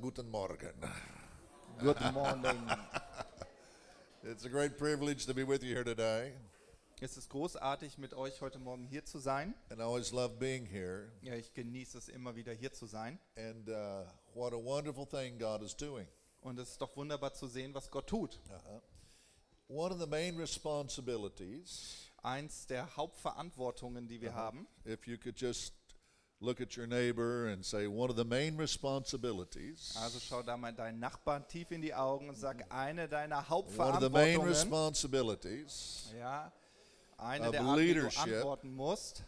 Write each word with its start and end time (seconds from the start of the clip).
guten 0.00 0.30
Morgen. 0.30 0.72
Good 1.78 2.00
morning. 2.12 2.70
It's 4.24 4.44
a 4.44 4.48
great 4.48 4.76
privilege 4.76 5.24
to 5.26 5.34
be 5.34 5.44
with 5.44 5.62
you 5.62 5.74
here 5.74 5.84
today, 5.84 6.32
Es 7.00 7.16
ist 7.16 7.30
großartig, 7.30 7.96
mit 7.98 8.12
euch 8.14 8.40
heute 8.40 8.58
Morgen 8.58 8.84
hier 8.84 9.04
zu 9.04 9.18
sein. 9.20 9.54
and 9.70 9.80
I 9.80 9.84
always 9.84 10.10
love 10.12 10.36
being 10.38 10.66
here. 10.66 11.10
Ja, 11.22 11.34
ich 11.34 11.54
genieße 11.54 11.96
es 11.98 12.08
immer 12.08 12.34
wieder 12.34 12.52
hier 12.52 12.72
zu 12.72 12.86
sein. 12.86 13.18
And 13.36 13.68
uh, 13.68 14.04
what 14.34 14.52
a 14.52 14.56
wonderful 14.56 15.06
thing 15.06 15.38
God 15.38 15.62
is 15.62 15.74
doing. 15.76 16.06
Und 16.40 16.58
es 16.58 16.70
ist 16.70 16.82
doch 16.82 16.96
wunderbar 16.96 17.32
zu 17.32 17.46
sehen, 17.46 17.72
was 17.74 17.90
Gott 17.90 18.08
tut. 18.08 18.40
One 19.68 19.92
of 19.94 20.00
the 20.00 20.06
main 20.06 20.36
responsibilities, 20.36 22.10
Eins 22.22 22.66
der 22.66 22.96
Hauptverantwortungen, 22.96 24.08
die 24.08 24.20
wir 24.20 24.34
haben, 24.34 24.66
if 24.84 25.06
you 25.06 25.16
could 25.16 25.40
just 25.40 25.72
look 26.40 26.60
at 26.60 26.76
your 26.76 26.86
neighbor 26.86 27.48
and 27.48 27.64
say, 27.64 27.86
one 27.86 28.10
of 28.10 28.16
the 28.16 28.24
main 28.24 28.56
responsibilities, 28.56 29.96
also 30.00 30.18
schau 30.18 30.42
da 30.42 30.56
mal 30.56 30.72
deinen 30.72 31.00
Nachbarn 31.00 31.46
tief 31.48 31.70
in 31.72 31.82
die 31.82 31.92
Augen 31.94 32.28
und 32.28 32.36
sag, 32.36 32.64
eine 32.70 33.08
deiner 33.08 33.38
one 33.38 33.66
of 33.66 34.00
the 34.00 34.08
main 34.08 34.36
Hauptverantwortungen, 34.38 34.48
responsibilities 34.48 36.14
ja, 36.18 36.52
eine 37.16 37.50
der 37.50 37.62
Arten, 37.62 37.76
die 37.80 37.94
du 37.94 38.00
leadership. 38.00 38.22
antworten 38.34 38.74
musst, 38.74 39.24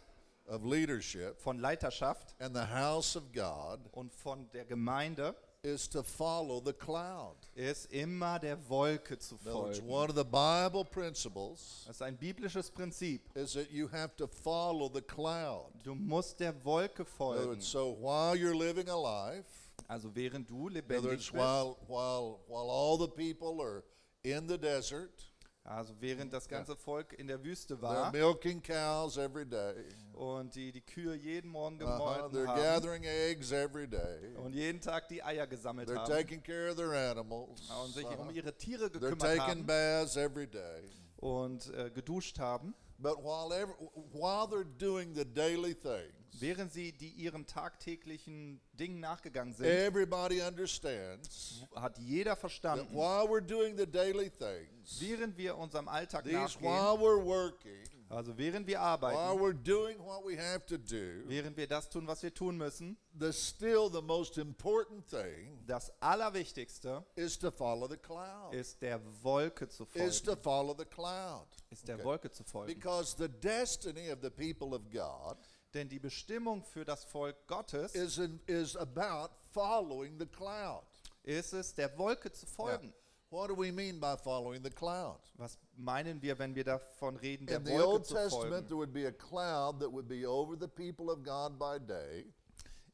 of 0.47 0.63
leadership 0.63 1.37
von 1.39 1.59
Leiterschaft 1.59 2.35
and 2.39 2.55
the 2.55 2.65
house 2.65 3.15
of 3.15 3.23
God 3.33 3.79
und 3.91 4.13
von 4.13 4.49
der 4.51 4.65
Gemeinde, 4.65 5.35
is 5.63 5.87
to 5.87 6.01
follow 6.01 6.59
the 6.59 6.73
cloud. 6.73 7.35
ist 7.55 7.91
immer 7.93 8.39
der 8.39 8.57
Wolke 8.67 9.19
zu 9.19 9.35
In 9.35 9.47
other 9.47 9.55
words, 9.61 9.77
folgen. 9.79 9.89
one 9.93 10.09
of 10.09 10.15
the 10.15 10.23
Bible 10.23 10.83
principles 10.85 11.83
Das 11.85 11.97
ist 11.97 12.01
ein 12.01 12.17
biblisches 12.17 12.71
Prinzip. 12.71 13.21
is 13.35 13.53
that 13.53 13.69
you 13.71 13.87
have 13.91 14.15
to 14.17 14.25
follow 14.27 14.89
the 14.91 15.01
cloud. 15.01 15.67
Du 15.83 15.93
musst 15.93 16.39
der 16.39 16.53
Wolke 16.65 17.03
In 17.03 17.05
other 17.05 17.05
folgen. 17.05 17.47
words, 17.49 17.67
so 17.67 17.95
while 18.01 18.35
you're 18.35 18.55
living 18.57 18.89
a 18.89 18.95
life, 18.95 19.45
Also 19.87 20.09
während 20.15 20.49
du 20.49 20.67
in 20.67 20.77
other 20.77 20.81
lebendig 20.81 21.03
words, 21.03 21.29
bist, 21.29 21.33
while, 21.33 21.77
while, 21.87 22.39
while 22.47 22.69
all 22.69 22.97
the 22.97 23.07
people 23.07 23.61
are 23.61 23.83
in 24.23 24.47
the 24.47 24.57
desert, 24.57 25.30
also 25.63 25.93
während 25.99 26.33
das 26.33 26.47
ganze 26.47 26.75
Volk 26.75 27.13
in 27.13 27.27
der 27.27 27.43
Wüste 27.43 27.75
they're 27.75 27.81
war 27.81 28.11
milking 28.11 28.61
cows 28.61 29.17
every 29.17 29.45
day, 29.45 29.75
und 30.13 30.55
die 30.55 30.71
die 30.71 30.81
Kühe 30.81 31.15
jeden 31.15 31.51
Morgen 31.51 31.77
uh-huh, 31.81 31.97
gemolken 31.97 32.37
they're 32.37 32.47
haben 32.47 32.61
gathering 32.61 33.03
eggs 33.03 33.51
every 33.51 33.87
day, 33.87 34.35
und 34.37 34.53
jeden 34.53 34.81
Tag 34.81 35.07
die 35.07 35.23
Eier 35.23 35.47
gesammelt 35.47 35.89
they're 35.89 35.97
haben 35.97 36.11
taking 36.11 36.41
care 36.41 36.71
of 36.71 36.77
their 36.77 36.93
animals, 36.93 37.69
und 37.83 37.93
sich 37.93 38.05
um 38.05 38.27
uh-huh, 38.27 38.31
ihre 38.31 38.57
Tiere 38.57 38.85
they're 38.85 38.89
gekümmert 38.89 39.19
taking 39.19 39.41
haben 39.41 39.65
baths 39.65 40.15
every 40.15 40.47
day. 40.47 40.89
und 41.17 41.71
äh, 41.73 41.89
geduscht 41.91 42.39
haben, 42.39 42.73
But 43.01 43.23
while, 43.23 43.51
ever, 43.51 43.73
while 44.13 44.47
they're 44.47 44.63
doing 44.63 45.15
the 45.15 45.25
daily 45.25 45.73
things, 45.73 46.20
während 46.39 46.71
sie 46.71 46.91
die 46.91 47.09
ihren 47.09 47.45
tagtäglichen 47.45 48.61
Dingen 48.73 48.99
nachgegangen 48.99 49.53
sind, 49.53 49.65
everybody 49.67 50.41
understands 50.41 51.63
hat 51.75 51.97
jeder 51.99 52.31
that 52.31 52.39
verstanden, 52.39 52.87
while 52.93 53.27
we're 53.27 53.41
doing 53.45 53.77
the 53.77 53.85
daily 53.85 54.29
things, 54.29 54.99
während 54.99 55.37
wir 55.37 55.57
unserem 55.57 55.87
Alltag 55.87 56.23
these 56.23 56.33
nachgehen, 56.35 56.63
while 56.63 56.97
we're 56.97 57.23
working, 57.23 57.83
also 58.09 58.37
während 58.37 58.65
wir 58.67 58.77
while 58.77 58.85
arbeiten, 58.87 59.39
we're 59.39 59.53
doing 59.53 59.97
what 59.99 60.25
we 60.25 60.37
have 60.37 60.65
to 60.65 60.77
do, 60.77 61.23
während 61.27 61.55
wir 61.57 61.67
das 61.67 61.89
tun, 61.89 62.07
was 62.07 62.21
wir 62.23 62.33
tun 62.33 62.57
müssen, 62.57 62.97
the 63.19 63.31
still 63.31 63.89
the 63.91 64.01
most 64.01 64.37
important 64.37 65.05
thing 65.07 65.59
das 65.67 65.91
Allerwichtigste 66.01 67.03
is 67.15 67.37
to 67.37 67.51
follow 67.51 67.87
the 67.87 67.97
cloud. 67.97 68.53
ist 68.53 68.81
der 68.81 68.99
Wolke 69.21 69.67
zu 69.67 69.83
Is 69.93 70.19
folgen. 70.19 70.25
to 70.25 70.35
follow 70.41 70.75
the 70.77 70.85
cloud. 70.85 71.47
Ist 71.69 71.87
der 71.87 71.95
Okay. 71.95 72.03
Wolke 72.05 72.31
zu 72.31 72.43
folgen. 72.43 72.73
Because 72.73 73.15
the 73.17 73.27
destiny 73.29 74.09
of 74.11 74.19
the 74.21 74.29
people 74.29 74.73
of 74.75 74.89
God 74.91 75.37
Denn 75.73 75.87
die 75.87 75.99
Bestimmung 75.99 76.63
für 76.63 76.83
das 76.83 77.05
Volk 77.05 77.47
Gottes 77.47 77.95
is 77.95 78.17
in, 78.17 78.39
is 78.45 78.75
about 78.75 79.29
following 79.53 80.19
the 80.19 80.25
cloud. 80.25 80.83
ist 81.23 81.53
es, 81.53 81.73
der 81.73 81.97
Wolke 81.97 82.31
zu 82.31 82.45
folgen. 82.45 82.93
what 83.29 83.47
do 83.47 83.55
we 83.55 83.71
mean 83.71 83.99
by 83.99 84.17
following 84.17 84.61
the 84.63 84.69
cloud? 84.69 85.19
Was 85.37 85.57
meinen 85.77 86.21
wir, 86.21 86.37
wenn 86.37 86.53
wir 86.55 86.65
davon 86.65 87.15
reden, 87.15 87.45
der 87.47 87.57
In 87.57 87.65
the 87.65 87.71
Wolke 87.71 87.87
Old 87.87 88.05
zu 88.05 88.15
Testament, 88.15 88.49
folgen? 88.49 88.67
there 88.67 88.77
would 88.77 88.93
be 88.93 89.07
a 89.07 89.11
cloud 89.11 89.79
that 89.79 89.89
would 89.91 90.07
be 90.09 90.25
over 90.25 90.57
the 90.59 90.67
people 90.67 91.09
of 91.09 91.23
God 91.23 91.57
by 91.57 91.79
day, 91.79 92.25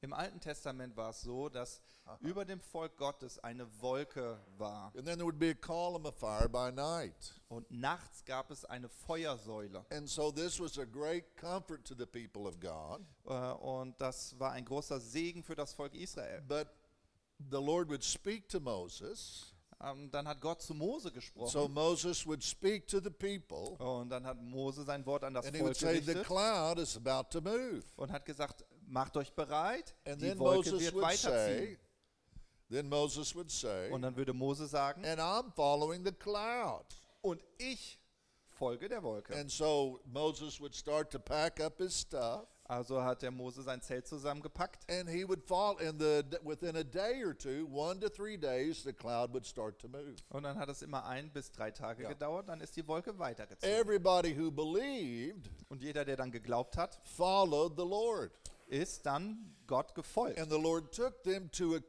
Im 0.01 0.13
Alten 0.13 0.39
Testament 0.39 0.95
war 0.95 1.09
es 1.09 1.21
so, 1.21 1.49
dass 1.49 1.81
über 2.21 2.45
dem 2.45 2.61
Volk 2.61 2.95
Gottes 2.97 3.39
eine 3.39 3.67
Wolke 3.81 4.39
war. 4.57 4.93
and 4.95 5.05
then 5.05 5.17
there 5.17 5.25
would 5.25 5.39
be 5.39 5.49
a 5.49 5.53
column 5.55 6.05
of 6.05 6.15
fire 6.15 6.47
by 6.47 6.71
night. 6.71 7.33
Und 7.49 7.69
nachts 7.71 8.23
gab 8.23 8.51
es 8.51 8.63
eine 8.63 8.87
Feuersäule. 8.89 9.85
And 9.89 10.07
so 10.07 10.31
this 10.31 10.59
was 10.59 10.77
a 10.77 10.85
great 10.85 11.35
comfort 11.35 11.83
to 11.85 11.95
the 11.97 12.05
people 12.05 12.47
of 12.47 12.59
God. 12.59 13.01
Äh, 13.25 13.33
Und 13.59 13.99
das 13.99 14.39
war 14.39 14.51
ein 14.51 14.65
großer 14.65 14.99
Segen 14.99 15.43
für 15.43 15.55
das 15.55 15.73
Volk 15.73 15.93
Israel. 15.95 16.41
But 16.47 16.67
the 17.39 17.57
Lord 17.57 17.89
would 17.89 18.03
speak 18.03 18.47
to 18.49 18.59
Moses. 18.59 19.53
Ähm, 19.83 20.09
Dann 20.11 20.27
hat 20.27 20.39
Gott 20.41 20.61
zu 20.61 20.73
Mose 20.73 21.09
So 21.09 21.13
gesprochen. 21.13 21.73
Moses 21.73 22.25
would 22.25 22.43
speak 22.43 22.87
to 22.87 22.99
the 22.99 23.09
people, 23.11 23.75
Und 23.83 24.09
dann 24.09 24.25
hat 24.25 24.41
Mose 24.41 24.83
sein 24.83 25.05
Wort 25.05 25.23
an 25.23 25.33
das 25.33 25.45
and 25.45 25.55
he 25.55 25.61
would 25.61 25.77
Volk 25.77 25.95
say, 25.95 25.99
The 26.01 26.21
cloud 26.23 26.79
is 26.79 26.95
about 26.97 27.29
to 27.31 27.41
move. 27.41 27.83
und 27.95 28.11
hat 28.11 28.25
gesagt, 28.25 28.63
macht 28.87 29.15
euch 29.17 29.33
bereit, 29.33 29.95
And 30.05 30.21
die 30.21 30.37
Wolke 30.39 30.71
Moses 30.71 30.81
wird 30.81 30.95
weiterziehen. 31.01 31.27
say, 31.31 31.79
Then 32.69 32.89
Moses 32.89 33.33
would 33.35 33.49
say, 33.51 33.89
Und 33.91 34.01
dann 34.01 34.15
würde 34.15 34.33
Mose 34.33 34.67
sagen, 34.67 35.05
And 35.05 35.19
I'm 35.21 35.51
following 35.53 36.03
the 36.05 36.11
cloud. 36.11 36.85
und 37.21 37.41
ich 37.57 37.99
folge 38.49 38.89
der 38.89 39.03
Wolke. 39.03 39.35
And 39.35 39.51
so 39.51 39.99
Moses 40.05 40.59
would 40.59 40.75
start 40.75 41.11
to 41.11 41.19
pack 41.19 41.59
up 41.61 41.77
his 41.77 42.01
stuff. 42.01 42.45
Also 42.69 43.01
hat 43.01 43.21
der 43.21 43.31
Mose 43.31 43.61
sein 43.63 43.81
Zelt 43.81 44.05
zusammengepackt 44.07 44.91
And 44.91 45.09
he 45.09 45.25
would 45.25 45.41
fall 45.47 45.79
in 45.79 45.97
the 45.97 46.21
within 46.43 46.75
a 46.75 46.83
day 46.83 47.23
or 47.23 47.33
two, 47.33 47.65
one 47.71 47.97
to 48.01 48.09
three 48.09 48.35
days, 48.37 48.83
the 48.83 48.91
cloud 48.91 49.31
would 49.33 49.45
start 49.45 49.79
to 49.79 49.87
move. 49.87 50.15
und 50.31 50.43
dann 50.43 50.59
hat 50.59 50.67
es 50.67 50.81
immer 50.81 51.05
ein 51.05 51.31
bis 51.31 51.49
drei 51.49 51.71
Tage 51.71 52.03
Ja. 52.03 52.09
gedauert, 52.09 52.49
dann 52.49 52.59
ist 52.59 52.75
die 52.75 52.85
Wolke 52.85 53.17
weitergezogen. 53.17 53.73
Everybody 53.73 54.37
who 54.37 54.51
believed 54.51 55.49
Und 55.69 55.81
jeder, 55.81 56.03
der 56.03 56.17
dann 56.17 56.31
geglaubt 56.31 56.75
hat, 56.75 56.99
followed 57.05 57.77
the 57.77 57.85
Lord. 57.85 58.31
Ist 58.67 59.05
dann 59.05 59.55
Gott 59.65 59.95
gefolgt. 59.95 60.39
And 60.39 60.51
the 60.51 60.59
Lord 60.59 60.93
took 60.93 61.23
them 61.23 61.51
to 61.51 61.75
a 61.75 61.79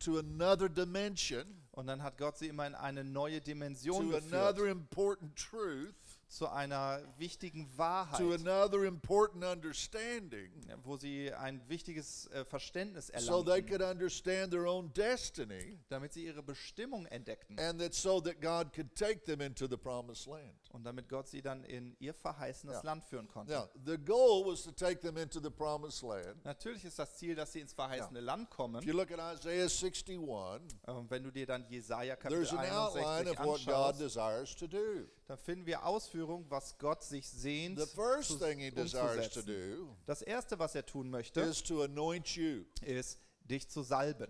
to 0.00 0.18
another 0.18 0.68
dimension, 0.68 1.44
Und 1.72 1.86
dann 1.86 2.02
hat 2.02 2.18
Gott 2.18 2.36
sie 2.38 2.48
immer 2.48 2.66
in 2.66 2.74
eine 2.74 3.04
neue 3.04 3.40
Dimension 3.40 4.10
to 4.10 4.16
geführt, 4.16 4.32
another 4.32 4.66
important 4.66 5.36
truth, 5.36 5.94
zu 6.28 6.46
einer 6.48 7.00
wichtigen 7.16 7.68
to 7.70 7.78
Wahrheit, 7.78 8.20
another 8.20 8.84
important 8.84 9.44
understanding, 9.44 10.50
wo 10.84 10.96
sie 10.96 11.32
ein 11.32 11.60
wichtiges 11.68 12.26
äh, 12.28 12.44
Verständnis 12.44 13.06
so 13.16 13.42
they 13.42 13.60
erlangten, 13.60 13.66
could 13.78 13.82
understand 13.82 14.50
their 14.52 14.66
own 14.66 14.92
destiny, 14.92 15.78
damit 15.88 16.12
sie 16.12 16.26
ihre 16.26 16.42
Bestimmung 16.42 17.06
entdeckten 17.06 17.58
and 17.58 17.80
that 17.80 17.94
so 17.94 18.20
that 18.20 18.40
God 18.40 18.72
could 18.74 18.94
take 18.94 19.24
them 19.24 19.40
into 19.40 19.66
the 19.66 19.76
promised 19.76 20.26
land. 20.26 20.52
und 20.72 20.84
damit 20.84 21.08
Gott 21.08 21.28
sie 21.28 21.40
dann 21.40 21.64
in 21.64 21.96
ihr 21.98 22.12
verheißenes 22.12 22.76
Ja. 22.76 22.82
Land 22.82 23.04
führen 23.04 23.26
konnte. 23.26 23.52
Now, 23.52 23.68
the 23.86 23.96
goal 23.96 24.44
was 24.46 24.62
to 24.64 24.70
take 24.70 25.00
them 25.00 25.16
into 25.16 25.40
the 25.40 25.50
promised 25.50 26.02
land. 26.02 26.44
Natürlich 26.44 26.84
ist 26.84 26.98
das 26.98 27.16
Ziel, 27.16 27.34
dass 27.34 27.52
sie 27.52 27.60
ins 27.60 27.72
verheißene 27.72 28.20
Land 28.20 28.50
kommen. 28.50 28.82
If 28.82 28.84
you 28.86 28.92
look 28.94 29.10
at 29.10 29.18
Isaiah 29.38 29.68
61, 29.68 30.60
Ähm, 30.86 31.06
wenn 31.08 31.22
du 31.24 31.30
dir 31.30 31.46
dann 31.46 31.64
Jesaja 31.70 32.16
Kapitel 32.16 32.44
there's 32.44 32.52
an 32.52 32.68
outline 32.70 33.26
61 33.26 33.38
of 33.38 33.46
what 33.46 33.66
God 33.66 33.94
anschaust, 33.94 34.00
desires 34.00 34.54
to 34.56 34.66
do. 34.66 35.08
Dann 35.28 35.38
finden 35.38 35.66
wir 35.66 35.84
Ausführungen, 35.84 36.46
was 36.50 36.76
Gott 36.78 37.02
sich 37.04 37.28
sehnt, 37.28 37.78
The 37.78 37.86
first 37.86 38.30
zu- 38.30 38.38
thing 38.38 38.58
He 38.58 38.70
desires 38.70 39.30
to 39.30 39.42
do 39.42 39.94
Das 40.06 40.22
erste, 40.22 40.58
was 40.58 40.74
er 40.74 40.84
tun 40.84 41.10
möchte, 41.10 41.40
is 41.42 41.62
to 41.62 41.82
anoint 41.82 42.34
you. 42.34 42.64
ist, 42.82 43.18
dich 43.44 43.68
zu 43.68 43.82
salben. 43.82 44.28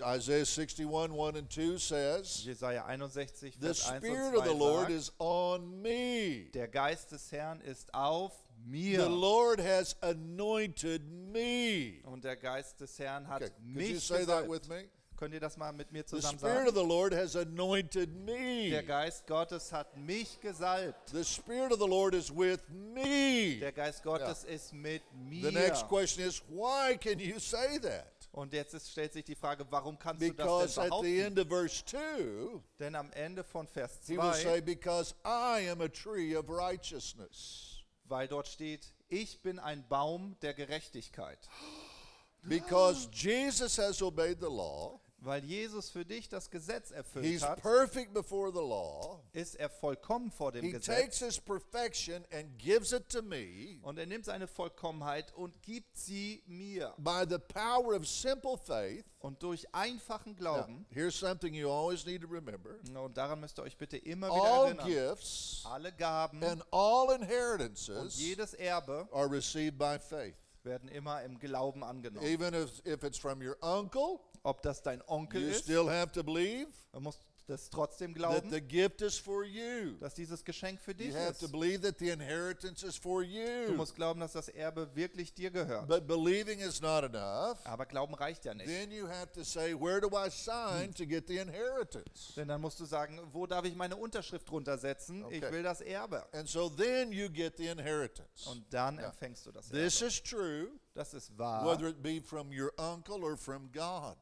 Isaiah 0.00 0.44
61, 0.46 0.86
1 1.12 1.36
and 1.36 1.50
2 1.50 1.76
says, 1.78 2.44
Jesaja 2.44 2.84
61, 2.86 3.54
The 3.58 3.66
Vers 3.66 3.88
1 3.88 4.04
Spirit 4.04 4.34
und 4.34 4.38
of 4.38 4.44
the 4.44 4.50
2 4.52 4.58
Lord 4.58 4.80
sagt, 4.86 4.92
is 4.92 5.12
on 5.18 5.82
me. 5.82 6.50
der 6.54 6.68
Geist 6.68 7.10
des 7.10 7.32
Herrn 7.32 7.60
ist 7.62 7.92
auf 7.92 8.32
The 8.64 8.70
mir. 8.70 9.08
Lord 9.08 9.60
has 9.60 9.96
anointed 10.02 11.02
me. 11.08 12.00
Und 12.04 12.22
der 12.24 12.36
Geist 12.36 12.80
des 12.80 12.96
Herrn 13.00 13.26
hat 13.26 13.42
Okay, 13.42 13.50
could 13.50 13.66
you 13.66 13.74
mich 13.94 14.04
say 14.04 14.24
that 14.26 14.44
gesalbt. 14.46 14.50
with 14.50 14.68
me? 14.68 14.88
Könnt 15.18 15.34
ihr 15.34 15.40
das 15.40 15.56
mal 15.56 15.72
mit 15.72 15.90
mir 15.90 16.04
The 16.04 16.10
zusammen 16.16 16.38
Spirit 16.38 16.54
sagen? 16.58 16.68
of 16.68 16.74
the 16.76 16.84
Lord 16.88 17.12
has 17.12 17.34
anointed 17.34 18.14
me. 18.24 18.70
Der 18.70 18.84
Geist 18.84 19.26
Gottes 19.26 19.72
hat 19.72 19.96
mich 19.96 20.40
gesalbt. 20.40 21.10
The 21.10 21.24
Spirit 21.24 21.72
of 21.72 21.80
the 21.80 21.88
Lord 21.88 22.14
is 22.14 22.30
with 22.30 22.60
me. 22.70 23.58
Der 23.58 23.72
Geist 23.72 24.04
Gottes 24.04 24.44
ist 24.44 24.72
mit 24.72 25.02
The 25.42 25.50
next 25.50 25.82
mir. 25.82 25.88
question 25.88 26.24
is, 26.24 26.40
why 26.48 26.96
can 26.96 27.18
you 27.18 27.40
say 27.40 27.80
that? 27.80 28.12
Und 28.30 28.52
jetzt 28.52 28.74
ist, 28.74 28.92
stellt 28.92 29.12
sich 29.12 29.24
die 29.24 29.34
Frage, 29.34 29.66
warum 29.70 29.98
kannst 29.98 30.22
du 30.22 30.28
das 30.32 30.36
Because 30.36 30.74
denn 30.76 30.84
at 30.84 30.84
the 30.84 30.88
behaupten? 30.90 31.20
end 31.20 31.38
of 31.40 31.48
verse 31.48 31.84
2, 31.84 32.60
Denn 32.78 32.94
am 32.94 33.10
Ende 33.12 33.42
von 33.42 33.66
Vers 33.66 33.98
he 34.06 34.16
will 34.16 34.32
say, 34.34 34.60
2, 34.60 34.60
Because 34.60 35.14
I 35.24 35.68
am 35.68 35.80
a 35.80 35.88
tree 35.88 36.36
of 36.36 36.48
righteousness. 36.48 37.82
weil 38.04 38.28
dort 38.28 38.46
steht, 38.46 38.92
ich 39.08 39.42
bin 39.42 39.58
ein 39.58 39.84
Baum 39.88 40.36
der 40.42 40.54
Gerechtigkeit. 40.54 41.40
Because 42.48 43.08
Jesus 43.12 43.76
has 43.78 44.00
obeyed 44.00 44.38
the 44.40 44.46
law, 44.48 45.00
Weil 45.20 45.44
Jesus 45.44 45.90
für 45.90 46.04
dich 46.04 46.28
das 46.28 46.48
Gesetz 46.48 46.92
erfüllt 46.92 47.24
He's 47.24 47.42
hat, 47.42 47.60
perfect 47.60 48.14
before 48.14 48.52
the 48.52 48.60
law. 48.60 49.20
ist 49.32 49.56
er 49.56 49.68
vollkommen 49.68 50.30
vor 50.30 50.52
dem 50.52 50.64
He 50.64 50.70
Gesetz. 50.70 50.86
takes 50.86 51.18
his 51.18 51.40
perfection 51.40 52.24
and 52.30 52.56
gives 52.56 52.92
it 52.92 53.08
to 53.08 53.20
me 53.20 53.80
Und 53.82 53.98
er 53.98 54.06
nimmt 54.06 54.26
seine 54.26 54.46
Vollkommenheit 54.46 55.34
und 55.34 55.60
gibt 55.62 55.96
sie 55.98 56.42
mir. 56.46 56.94
by 56.98 57.24
the 57.28 57.38
power 57.38 57.96
of 57.96 58.06
simple 58.06 58.56
faith. 58.56 59.04
Und 59.18 59.42
durch 59.42 59.66
einfachen 59.74 60.34
Now, 60.34 60.38
Glauben, 60.38 60.86
here's 60.90 61.18
something 61.18 61.52
you 61.52 61.68
always 61.68 62.06
need 62.06 62.22
to 62.22 62.28
remember 62.28 62.76
und 63.02 63.16
daran 63.16 63.40
müsst 63.40 63.58
ihr 63.58 63.64
euch 63.64 63.76
bitte 63.76 63.96
immer 63.96 64.28
wieder 64.28 64.40
all 64.44 64.66
erinnern, 64.66 64.86
gifts 64.86 65.62
alle 65.64 65.90
Gaben 65.92 66.44
and 66.44 66.62
all 66.70 67.08
und 67.08 67.22
inheritances 67.22 68.16
jedes 68.20 68.54
Erbe 68.54 69.08
are 69.10 69.28
received 69.28 69.76
by 69.76 69.98
faith. 69.98 70.36
werden 70.62 70.88
immer 70.90 71.22
im 71.24 71.38
Glauben 71.38 71.82
angenommen. 71.82 72.24
Even 72.26 72.54
if, 72.54 72.80
if 72.86 73.02
it's 73.02 73.18
from 73.18 73.40
your 73.42 73.56
uncle, 73.62 74.20
Ob 74.42 74.62
das 74.62 74.82
dein 74.82 75.02
Onkel 75.06 75.42
you 75.42 75.48
ist, 75.48 75.64
still 75.64 75.88
have 75.88 76.12
to 76.12 76.22
believe 76.22 76.68
du 76.92 77.00
musst 77.00 77.20
das 77.46 77.70
trotzdem 77.70 78.12
that 78.12 78.18
glauben, 78.18 78.50
the 78.50 78.60
gift 78.60 79.00
is 79.00 79.16
for 79.18 79.42
you. 79.42 79.96
dass 80.00 80.12
dieses 80.12 80.44
Geschenk 80.44 80.78
für 80.82 80.94
dich 80.94 81.14
You 81.14 81.18
have 81.18 81.38
to 81.38 81.46
ist. 81.46 81.52
believe 81.52 81.80
that 81.80 81.98
the 81.98 82.10
inheritance 82.10 82.84
is 82.86 82.94
for 82.98 83.22
Du 83.22 83.28
you. 83.70 83.72
musst 83.74 83.94
glauben, 83.96 84.20
dass 84.20 84.32
das 84.34 84.48
Erbe 84.50 84.94
wirklich 84.94 85.32
dir 85.32 85.50
gehört. 85.50 85.88
But 85.88 86.06
believing 86.06 86.60
is 86.60 86.82
not 86.82 87.04
enough. 87.04 87.56
Aber 87.64 87.86
Glauben 87.86 88.12
reicht 88.14 88.44
ja 88.44 88.52
nicht. 88.52 88.66
Then 88.66 88.90
you 88.90 89.08
have 89.08 89.32
to 89.32 89.44
say, 89.44 89.72
where 89.74 89.98
do 89.98 90.08
I 90.14 90.28
sign 90.28 90.92
to 90.92 91.06
get 91.06 91.26
the 91.26 91.38
inheritance? 91.38 92.34
Denn 92.36 92.48
dann 92.48 92.60
musst 92.60 92.80
du 92.80 92.84
sagen, 92.84 93.18
wo 93.32 93.46
darf 93.46 93.64
ich 93.64 93.74
meine 93.74 93.96
Unterschrift 93.96 94.46
drunter 94.50 94.76
setzen? 94.76 95.24
Ich 95.30 95.42
Okay. 95.42 95.50
will 95.50 95.62
das 95.62 95.80
Erbe. 95.80 96.26
And 96.34 96.46
so 96.46 96.68
then 96.68 97.12
you 97.12 97.30
get 97.30 97.56
the 97.56 97.68
inheritance. 97.68 98.46
Und 98.46 98.62
dann 98.74 98.98
empfängst 98.98 99.46
du 99.46 99.52
das 99.52 99.70
This 99.70 100.02
Erbe. 100.02 100.06
is 100.12 100.22
true, 100.22 100.68
Das 100.98 101.14
ist 101.14 101.38
wahr. 101.38 101.64
whether 101.64 101.86
it 101.86 102.02
be 102.02 102.18
from 102.20 102.50
your 102.50 102.72
uncle 102.76 103.22
or 103.22 103.36
from 103.36 103.70
God. 103.72 104.16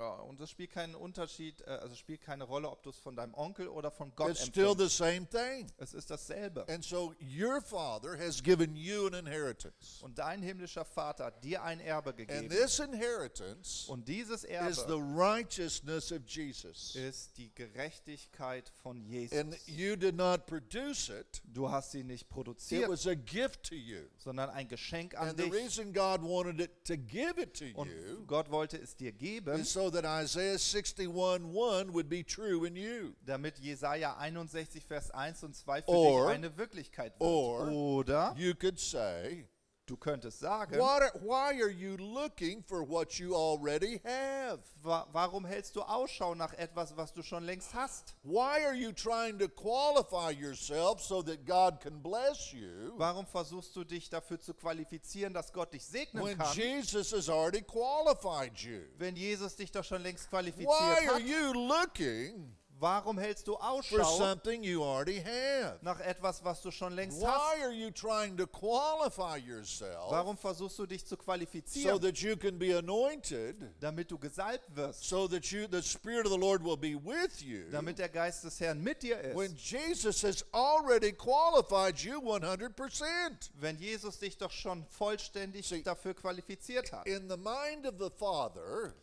Ja, 0.00 0.14
und 0.14 0.40
es 0.40 0.48
spielt 0.48 0.70
keinen 0.70 0.94
Unterschied, 0.94 1.60
äh, 1.60 1.64
also 1.72 1.94
spielt 1.94 2.22
keine 2.22 2.44
Rolle, 2.44 2.70
ob 2.70 2.82
du 2.82 2.88
es 2.88 2.98
von 2.98 3.14
deinem 3.16 3.34
Onkel 3.34 3.68
oder 3.68 3.90
von 3.90 4.10
Gott 4.16 4.30
It's 4.30 4.46
still 4.46 4.74
the 4.74 4.88
same 4.88 5.28
thing. 5.28 5.70
Es 5.76 5.92
ist 5.92 6.08
dasselbe. 6.10 6.66
And 6.70 6.82
so 6.82 7.12
your 7.20 7.60
father 7.60 8.16
has 8.18 8.42
given 8.42 8.74
you 8.74 9.06
an 9.08 9.12
inheritance. 9.12 10.02
Und 10.02 10.18
dein 10.18 10.40
himmlischer 10.40 10.86
Vater 10.86 11.26
hat 11.26 11.44
dir 11.44 11.62
ein 11.62 11.80
Erbe 11.80 12.10
And 12.10 12.16
gegeben. 12.16 12.48
this 12.48 12.78
inheritance 12.78 13.90
Und 13.92 14.08
dieses 14.08 14.42
is 14.44 14.48
the 14.48 14.54
Erbe 14.54 14.94
righteousness 15.18 16.10
of 16.12 16.20
Jesus. 16.26 16.94
ist 16.96 17.36
die 17.36 17.54
Gerechtigkeit 17.54 18.70
von 18.82 18.96
And 18.96 19.06
Jesus. 19.10 19.66
you 19.66 19.96
did 19.96 20.16
not 20.16 20.46
produce 20.46 21.10
it, 21.10 21.42
Du 21.44 21.70
hast 21.70 21.90
sie 21.90 22.04
nicht 22.04 22.22
it 22.22 22.28
produziert, 22.30 22.88
was 22.88 23.06
a 23.06 23.14
gift 23.14 23.64
to 23.64 23.74
you. 23.74 24.00
sondern 24.16 24.48
ein 24.48 24.66
Geschenk 24.66 25.14
an 25.14 25.28
And 25.28 25.38
the 25.38 25.44
dich. 25.44 25.52
reason 25.52 25.92
God 25.92 26.22
wanted 26.22 26.58
it 26.58 26.70
to 26.86 26.96
give 26.96 27.38
it 27.38 27.52
to 27.58 27.66
Und 27.78 27.90
you 27.90 28.24
Gott 28.26 28.50
wollte 28.50 28.78
es 28.78 28.96
dir 28.96 29.12
geben, 29.12 29.62
so 29.64 29.89
that 29.90 30.04
Isaiah 30.04 30.58
61 30.58 31.52
1 31.52 31.92
would 31.92 32.08
be 32.08 32.22
true 32.24 32.64
in 32.66 32.76
you. 32.76 33.14
damit 33.26 33.58
Jesaja 33.58 34.16
61, 34.18 34.84
Vers 34.86 35.10
1 35.10 35.42
und 35.44 35.54
2 35.54 35.82
für 35.82 35.88
Or- 35.90 36.26
dich 36.28 36.34
eine 36.36 36.56
Wirklichkeit 36.56 37.12
wird. 37.18 37.28
or- 37.30 37.68
Oder 37.70 38.34
You 38.38 38.54
could 38.54 38.78
say, 38.78 39.46
du 39.90 39.96
könntest 39.96 40.38
sagen, 40.40 40.78
what 40.78 41.02
are, 41.02 41.12
Why 41.20 41.60
are 41.62 41.70
you 41.70 41.96
looking 41.96 42.62
for 42.62 42.88
what 42.88 43.14
you 43.18 43.34
already 43.34 44.00
have? 44.04 44.60
wa 44.82 45.06
warum 45.12 45.44
hältst 45.44 45.74
du 45.74 45.82
Ausschau 45.82 46.34
nach 46.34 46.52
etwas, 46.54 46.96
was 46.96 47.12
du 47.12 47.22
schon 47.22 47.44
längst 47.44 47.74
hast? 47.74 48.14
Why 48.22 48.64
are 48.64 48.74
you 48.74 48.92
trying 48.92 49.38
to 49.38 49.48
qualify 49.48 50.30
yourself 50.30 51.00
so 51.02 51.22
that 51.22 51.44
God 51.44 51.80
can 51.80 52.00
bless 52.02 52.52
you 52.52 52.92
Warum 52.96 53.26
versuchst 53.26 53.74
du 53.74 53.84
dich 53.84 54.08
dafür 54.08 54.38
zu 54.38 54.54
qualifizieren, 54.54 55.34
dass 55.34 55.52
Gott 55.52 55.72
dich 55.72 55.84
segnen 55.84 56.24
when 56.24 56.38
kann, 56.38 56.56
Jesus 56.56 57.12
has 57.12 57.28
already 57.28 57.62
qualified 57.62 58.56
you? 58.58 58.80
wenn 58.98 59.16
Jesus 59.16 59.56
dich 59.56 59.70
doch 59.72 59.84
schon 59.84 60.02
längst 60.02 60.30
qualifiziert 60.30 60.68
Why 60.70 61.08
are 61.08 61.14
hat? 61.16 61.22
you 61.22 61.52
looking 61.52 62.54
Warum 62.80 63.18
hältst 63.18 63.46
du 63.46 63.52
for 63.52 63.62
Ausschau 63.62 64.16
something 64.16 64.62
you 64.62 64.82
already 64.82 65.20
have? 65.20 65.78
nach 65.82 66.00
etwas, 66.00 66.42
was 66.42 66.62
du 66.62 66.70
schon 66.70 66.94
längst 66.94 67.22
hast? 67.22 67.38
Why 67.38 67.62
are 67.62 67.72
you 67.72 67.90
trying 67.90 68.38
to 68.38 68.46
qualify 68.46 69.36
yourself 69.36 70.10
Warum 70.10 70.38
versuchst 70.38 70.78
du 70.78 70.86
dich 70.86 71.04
zu 71.04 71.10
so 71.10 71.16
qualifizieren, 71.18 72.00
that 72.00 72.16
you 72.18 72.36
can 72.36 72.58
be 72.58 72.74
anointed, 72.74 73.56
damit 73.80 74.10
du 74.10 74.18
gesalbt 74.18 74.74
wirst, 74.74 75.04
so 75.04 75.28
that 75.28 75.44
you 75.50 75.66
the 75.70 75.82
Spirit 75.82 76.24
of 76.24 76.32
the 76.32 76.38
Lord 76.38 76.64
will 76.64 76.78
be 76.78 76.94
with 76.96 77.42
you? 77.42 77.70
damit 77.70 77.98
der 77.98 78.08
Geist 78.08 78.44
des 78.44 78.58
Herrn 78.60 78.82
mit 78.82 79.02
dir 79.02 79.18
When 79.34 79.54
ist? 79.54 79.70
Jesus 79.70 80.22
has 80.22 80.42
already 80.52 81.12
qualified 81.12 81.98
you 81.98 82.18
100%. 82.18 83.50
Wenn 83.54 83.76
Jesus 83.76 84.18
dich 84.18 84.38
doch 84.38 84.50
schon 84.50 84.86
vollständig 84.86 85.68
See, 85.68 85.82
dafür 85.82 86.14
qualifiziert 86.14 86.92
hat. 86.92 87.06
In 87.06 87.28
the 87.28 87.36
mind 87.36 87.86
of 87.86 87.96
the 87.98 88.10
Father, 88.16 88.94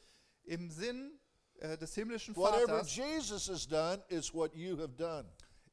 Im 0.46 0.72
Sinn 0.72 1.20
äh, 1.60 1.78
des 1.78 1.94
himmlischen 1.94 2.36
whatever 2.36 2.68
Vaters 2.68 2.96
Jesus 2.96 3.48
has 3.50 3.68
done 3.68 4.04
is 4.10 4.34
what 4.34 4.54
you 4.56 4.78
have 4.78 4.94
done. 4.98 5.26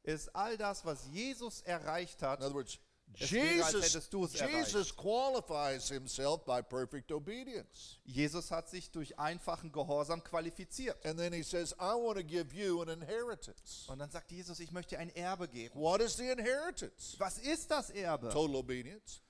ist 0.03 0.33
all 0.35 0.57
das, 0.57 0.85
was 0.85 1.07
Jesus 1.11 1.61
erreicht 1.61 2.21
hat, 2.21 2.39
In 2.39 2.45
other 2.45 2.55
words, 2.55 2.79
Es 3.17 3.31
wäre, 3.31 3.63
als 3.63 3.73
Jesus, 3.73 3.85
hättest 3.85 4.13
du 4.13 4.25
es 4.25 4.39
Jesus 4.39 4.95
qualifies 4.95 5.87
himself 5.87 6.43
by 6.43 6.61
perfect 6.61 7.11
obedience. 7.11 7.99
Jesus 8.03 8.51
hat 8.51 8.69
sich 8.69 8.91
durch 8.91 9.17
einfachen 9.17 9.71
Gehorsam 9.71 10.23
qualifiziert. 10.23 10.97
And 11.05 11.17
then 11.17 11.31
he 11.31 11.43
says, 11.43 11.73
I 11.79 11.93
want 11.95 12.17
to 12.17 12.23
give 12.23 12.53
you 12.53 12.81
an 12.81 12.89
inheritance. 12.89 13.87
Und 13.87 13.99
dann 13.99 14.09
sagt 14.09 14.31
Jesus, 14.31 14.59
ich 14.59 14.71
möchte 14.71 14.95
dir 14.95 14.99
ein 14.99 15.15
Erbe 15.15 15.47
geben. 15.47 15.79
What 15.79 16.01
is 16.01 16.17
the 16.17 16.27
inheritance? 16.29 17.15
Was 17.17 17.37
ist 17.37 17.71
das 17.71 17.89
Erbe? 17.89 18.29
Total 18.29 18.55
obedience. 18.55 19.21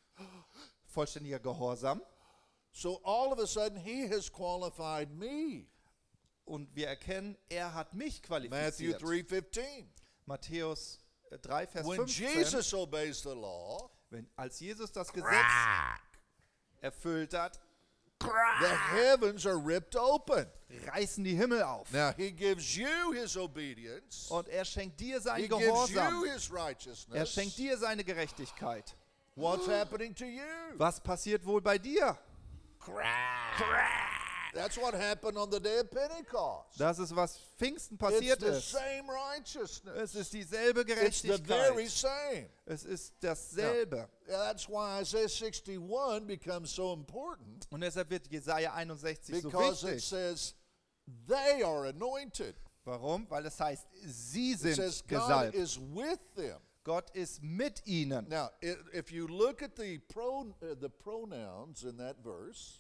Vollständiger 0.87 1.39
Gehorsam. 1.39 2.01
So 2.71 2.99
all 3.03 3.31
of 3.31 3.39
a 3.39 3.45
sudden, 3.45 3.77
he 3.77 4.07
has 4.07 4.31
qualified 4.31 5.11
me. 5.11 5.67
Und 6.45 6.75
wir 6.75 6.87
erkennen, 6.87 7.37
er 7.49 7.73
hat 7.73 7.93
mich 7.93 8.21
Matthew 8.29 8.93
qualifiziert. 8.97 9.01
3.15. 9.01 9.85
Matthäus 10.25 10.99
äh, 11.31 11.39
3, 11.39 11.67
Vers 11.67 11.87
When 11.87 11.97
15. 11.97 12.27
Jesus 12.27 12.73
obeys 12.73 13.21
the 13.23 13.29
law, 13.29 13.89
Wenn, 14.09 14.29
als 14.35 14.59
Jesus 14.59 14.91
das 14.91 15.11
Gesetz 15.11 15.31
erfüllt 16.81 17.33
hat, 17.33 17.59
the 18.19 18.75
heavens 18.93 19.45
are 19.45 19.57
ripped 19.57 19.95
open. 19.95 20.45
reißen 20.87 21.23
die 21.23 21.35
Himmel 21.35 21.63
auf. 21.63 21.91
Now 21.91 22.11
he 22.15 22.31
gives 22.31 22.75
you 22.75 23.11
his 23.13 23.35
obedience. 23.35 24.29
Und 24.29 24.47
er 24.49 24.65
schenkt 24.65 24.99
dir 24.99 25.17
He 25.17 25.21
sein 25.21 25.41
gives 25.41 25.59
Gehorsam. 25.59 26.13
you 26.13 26.31
his 26.31 27.07
Er 27.11 27.25
schenkt 27.25 27.57
dir 27.57 27.77
seine 27.77 28.03
Gerechtigkeit. 28.03 28.95
What's 29.35 29.67
happening 29.67 30.15
to 30.15 30.25
you? 30.25 30.41
Was 30.77 31.01
passiert 31.01 31.45
wohl 31.45 31.61
bei 31.61 31.77
dir? 31.77 32.17
That's 34.55 34.77
what 34.77 34.93
happened 34.95 35.37
on 35.37 35.49
the 35.51 35.59
day 35.59 35.79
of 35.79 35.91
Pentecost. 35.91 36.79
Das 36.79 36.97
ist, 36.97 37.13
was 37.15 37.37
Pfingsten 37.57 37.95
It's 37.95 38.01
passiert 38.01 38.39
the 38.39 38.47
ist. 38.57 38.71
same 38.71 39.07
righteousness. 39.09 39.95
Es 39.97 40.15
ist 40.15 40.31
dieselbe 40.33 40.81
It's 40.81 41.21
the 41.21 41.37
very 41.43 41.83
Gerechtigkeit. 41.83 41.91
same. 41.91 42.49
Es 42.65 42.85
ist 42.85 43.13
dasselbe. 43.21 44.07
Yeah, 44.27 44.37
That's 44.53 44.67
why 44.69 45.01
Isaiah 45.01 45.27
61 45.27 46.25
becomes 46.25 46.71
so 46.73 46.93
important 46.93 47.67
Und 47.69 47.81
deshalb 47.81 48.09
wird 48.09 48.27
Jesaja 48.31 48.73
61 48.73 49.41
so 49.41 49.49
because 49.49 49.83
it 49.83 49.95
wichtig. 49.95 50.03
says 50.03 50.55
they 51.27 51.61
are 51.61 51.85
anointed. 51.89 52.55
Warum? 52.85 53.27
Weil 53.29 53.45
es 53.47 53.59
heißt, 53.59 53.85
sie 54.05 54.53
It 54.53 54.59
sind 54.59 54.75
says 54.75 55.01
God 55.07 55.19
gesalbt. 55.27 55.55
is 55.55 55.77
with 55.79 56.19
them. 56.35 56.59
Gott 56.83 57.09
ist 57.15 57.41
mit 57.43 57.81
ihnen. 57.87 58.27
Now, 58.29 58.51
i- 58.63 58.75
if 58.93 59.11
you 59.11 59.27
look 59.27 59.61
at 59.63 59.75
the 59.75 59.97
pro, 60.07 60.41
uh, 60.61 60.75
the 60.79 60.87
pronouns 60.89 61.83
in 61.83 61.97
that 61.97 62.17
verse, 62.23 62.79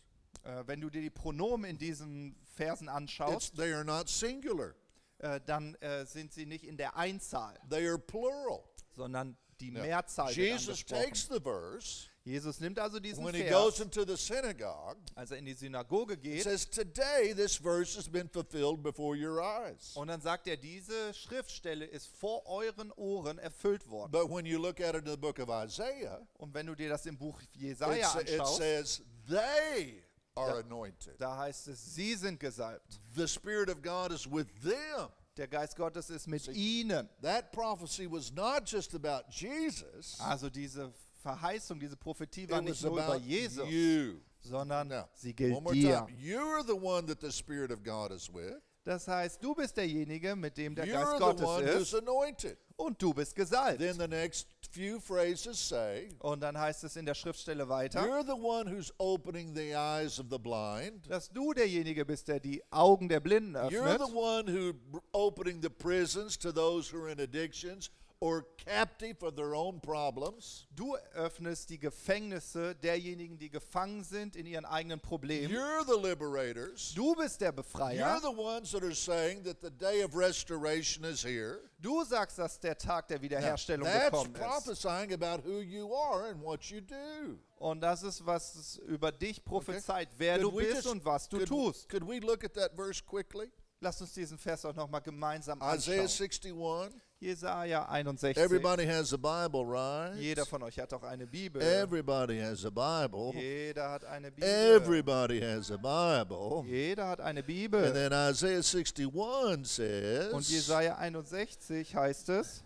wenn 0.65 0.81
du 0.81 0.89
dir 0.89 1.01
die 1.01 1.09
Pronomen 1.09 1.69
in 1.71 1.77
diesen 1.77 2.35
Versen 2.55 2.87
it's, 2.87 2.95
anschaust, 2.95 3.55
they 3.55 3.73
are 3.73 3.83
not 3.85 4.07
singular. 4.09 4.73
äh, 5.19 5.39
dann 5.45 5.75
äh, 5.75 6.05
sind 6.05 6.33
sie 6.33 6.45
nicht 6.45 6.63
in 6.63 6.77
der 6.77 6.95
Einzahl, 6.95 7.59
They 7.69 7.87
are 7.87 7.97
plural. 7.99 8.63
sondern 8.95 9.37
die 9.59 9.71
Mehrzahl 9.71 10.27
wird 10.27 10.37
Jesus 10.37 10.67
angesprochen. 10.69 11.03
takes 11.03 11.27
the 11.27 11.39
verse 11.41 12.07
Jesus 12.27 12.59
nimmt 12.59 12.79
also 12.79 12.99
diesen 12.99 13.23
when 13.23 13.35
he 13.35 13.43
goes 13.43 13.75
Vers, 13.75 13.81
into 13.81 14.03
the 14.03 14.17
synagogue. 14.17 14.97
als 15.13 15.29
er 15.29 15.37
in 15.37 15.45
die 15.45 15.53
Synagoge 15.53 16.17
geht, 16.17 16.41
says, 16.43 16.67
Today 16.67 17.35
this 17.35 17.55
verse 17.55 17.95
has 17.95 18.09
been 18.09 18.27
fulfilled 18.27 18.81
before 18.81 19.15
your 19.15 19.39
eyes. 19.41 19.95
und 19.95 20.07
dann 20.07 20.21
sagt 20.21 20.47
er, 20.47 20.57
diese 20.57 21.13
Schriftstelle 21.13 21.85
ist 21.85 22.07
vor 22.07 22.45
euren 22.47 22.91
Ohren 22.93 23.37
erfüllt 23.37 23.87
worden. 23.87 24.11
But 24.11 24.29
when 24.31 24.45
you 24.45 24.59
look 24.59 24.81
at 24.81 24.95
it 24.95 25.05
in 25.05 25.11
the 25.11 25.17
book 25.17 25.37
of 25.39 25.49
Isaiah, 25.49 26.19
Und 26.37 26.53
wenn 26.55 26.65
du 26.65 26.73
dir 26.75 26.89
das 26.89 27.05
im 27.05 27.15
Buch 27.17 27.39
Jesaja 27.53 28.09
sa- 28.09 28.21
it 28.21 28.31
anschaust, 28.31 28.57
says, 28.57 29.01
They 29.29 30.03
are 30.37 30.59
anointed. 30.59 31.15
da 31.19 31.37
heißt 31.37 31.67
es, 31.69 31.95
sie 31.95 32.15
sind 32.15 32.39
gesalbt. 32.39 32.99
The 33.15 33.27
Spirit 33.27 33.69
of 33.69 33.81
God 33.81 34.11
is 34.11 34.25
with 34.29 34.47
them. 34.61 35.09
Der 35.37 35.47
Geist 35.47 35.75
Gottes 35.75 36.09
ist 36.09 36.27
mit 36.27 36.47
ihnen. 36.49 37.09
That 37.21 37.51
prophecy 37.51 38.09
was 38.09 38.31
not 38.33 38.63
just 38.69 38.95
about 38.95 39.23
Jesus, 39.29 40.17
Also 40.19 40.49
diese 40.49 40.93
Verheißung, 41.21 41.79
diese 41.79 41.97
Prophetie 41.97 42.49
war 42.49 42.61
nicht 42.61 42.81
nur 42.83 42.93
über 42.93 43.17
Jesus, 43.17 43.67
you. 43.69 44.19
sondern 44.41 44.87
Now, 44.89 45.09
sie 45.13 45.29
one 45.29 45.35
gilt 45.35 45.63
more 45.63 45.73
dir. 45.75 46.05
time. 46.05 46.17
You're 46.21 46.63
the 46.65 46.73
one 46.75 47.05
that 47.07 47.19
the 47.21 47.31
Spirit 47.31 47.71
of 47.71 47.83
God 47.83 48.11
is 48.11 48.29
with. 48.33 48.61
Das 48.83 49.07
heißt, 49.07 49.43
du 49.43 49.55
bist 49.55 49.75
derjenige, 49.75 50.35
mit 50.35 50.55
dem 50.57 50.75
der 50.75 50.85
You're 50.85 50.93
Geist 50.93 51.11
the 51.13 51.43
Gottes 51.43 51.81
ist 51.81 51.95
anointed. 51.95 52.57
und 52.77 53.01
du 53.01 53.13
bist 53.13 53.35
gesalbt. 53.35 53.79
Then 53.79 53.97
the 53.97 54.07
next 54.07 54.47
few 54.75 54.99
phrases 54.99 55.57
say, 55.57 56.09
Und 56.19 56.41
dann 56.41 56.57
heißt 56.59 56.83
es 56.83 56.95
in 56.97 57.05
der 57.05 57.13
Schriftstelle 57.13 57.69
weiter, 57.69 58.01
You're 58.01 58.25
the 58.25 58.33
one 58.33 58.69
who's 58.69 58.91
opening 58.99 59.55
the 59.55 59.73
eyes 59.75 60.19
of 60.19 60.25
the 60.29 60.37
blind. 60.37 61.09
dass 61.09 61.29
du 61.29 61.53
derjenige 61.53 62.03
bist, 62.05 62.27
der 62.27 62.39
die 62.39 62.61
Augen 62.71 63.07
der 63.07 63.21
Blinden 63.21 63.55
You're 63.55 63.83
öffnet. 63.85 64.07
the 64.07 64.13
one 64.13 64.47
who 64.51 64.73
opening 65.13 65.61
the 65.61 65.69
prisons 65.69 66.37
to 66.37 66.51
those 66.51 66.91
who 66.93 67.01
are 67.03 67.11
in 67.11 67.19
addictions 67.21 67.89
or 68.19 68.45
captive 68.57 69.21
of 69.23 69.35
their 69.35 69.53
own 69.53 69.79
problems. 69.81 70.65
Du 70.75 70.95
öffnest 71.13 71.69
die 71.69 71.77
Gefängnisse 71.77 72.73
derjenigen, 72.75 73.37
die 73.37 73.49
gefangen 73.49 74.03
sind 74.03 74.35
in 74.35 74.45
ihren 74.45 74.65
eigenen 74.65 74.99
Problemen. 74.99 75.53
You're 75.53 75.83
the 75.85 75.99
liberators. 76.01 76.93
Du 76.95 77.13
bist 77.15 77.41
der 77.41 77.49
You're 77.51 77.55
Befreier. 77.55 78.19
the 78.21 78.27
ones 78.35 78.71
that 78.71 78.83
are 78.83 78.95
saying 78.95 79.43
that 79.43 79.57
the 79.61 79.69
day 79.69 80.03
of 80.03 80.15
restoration 80.15 81.03
is 81.03 81.23
here. 81.23 81.59
Du 81.79 82.03
sagst, 82.05 82.39
dass 82.39 82.59
der 82.59 82.77
Tag 82.77 83.07
der 83.09 83.17
Now, 83.17 83.23
Wiederherstellung 83.23 83.85
that's 83.85 84.05
gekommen 84.09 84.33
ist. 84.33 84.41
prophesying 84.41 85.13
about 85.13 85.43
who 85.47 85.59
you 85.61 85.93
are 85.93 86.29
and 86.29 86.41
what 86.41 86.63
you 86.65 86.81
do. 86.81 87.37
Und 87.57 87.81
das 87.81 88.01
ist, 88.03 88.25
was 88.25 88.77
über 88.87 89.11
dich 89.11 89.43
prophezeit, 89.43 90.09
wer 90.17 90.37
du 90.39 90.49
Could 90.51 90.55
we 90.63 90.63
bist 90.67 90.75
just- 90.85 90.87
und 90.87 91.05
was 91.05 91.27
du 91.29 91.37
could, 91.37 91.47
tust. 91.49 91.89
Could 91.89 92.07
we 92.07 92.19
look 92.19 92.43
at 92.43 92.53
that 92.53 92.75
verse 92.75 93.03
quickly? 93.03 93.51
Lass 93.81 93.99
uns 94.01 94.13
diesen 94.13 94.37
Vers 94.37 94.65
auch 94.65 94.73
nochmal 94.73 95.01
gemeinsam 95.01 95.59
Isaiah 95.59 96.01
anschauen. 96.03 96.07
61. 96.07 97.01
Jesaja 97.21 97.87
61. 97.89 98.37
Everybody 98.37 98.85
has 98.85 99.13
a 99.13 99.17
Bible, 99.17 99.65
right? 99.65 100.13
Jeder 100.17 100.45
von 100.45 100.61
euch 100.63 100.77
hat 100.77 100.93
auch 100.93 101.03
eine 101.03 101.25
Bibel. 101.25 101.61
Everybody 101.61 102.37
has 102.39 102.65
a 102.65 102.69
Bible. 102.69 103.31
Jeder 103.33 103.89
hat 103.89 104.03
eine 104.05 104.31
Bibel. 104.31 104.49
Everybody 104.49 105.39
has 105.41 105.71
a 105.71 105.77
Bible. 105.77 106.63
Jeder 106.67 107.07
hat 107.07 107.21
eine 107.21 107.39
And 107.39 107.47
Bibel. 107.47 107.93
then 107.93 108.11
Isaiah 108.11 108.61
61 108.61 109.65
says, 109.65 110.33
Und 110.33 110.47
Jesaja 110.49 110.97
61 110.97 111.95
heißt 111.95 112.29
es, 112.29 112.63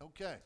okay. 0.00 0.36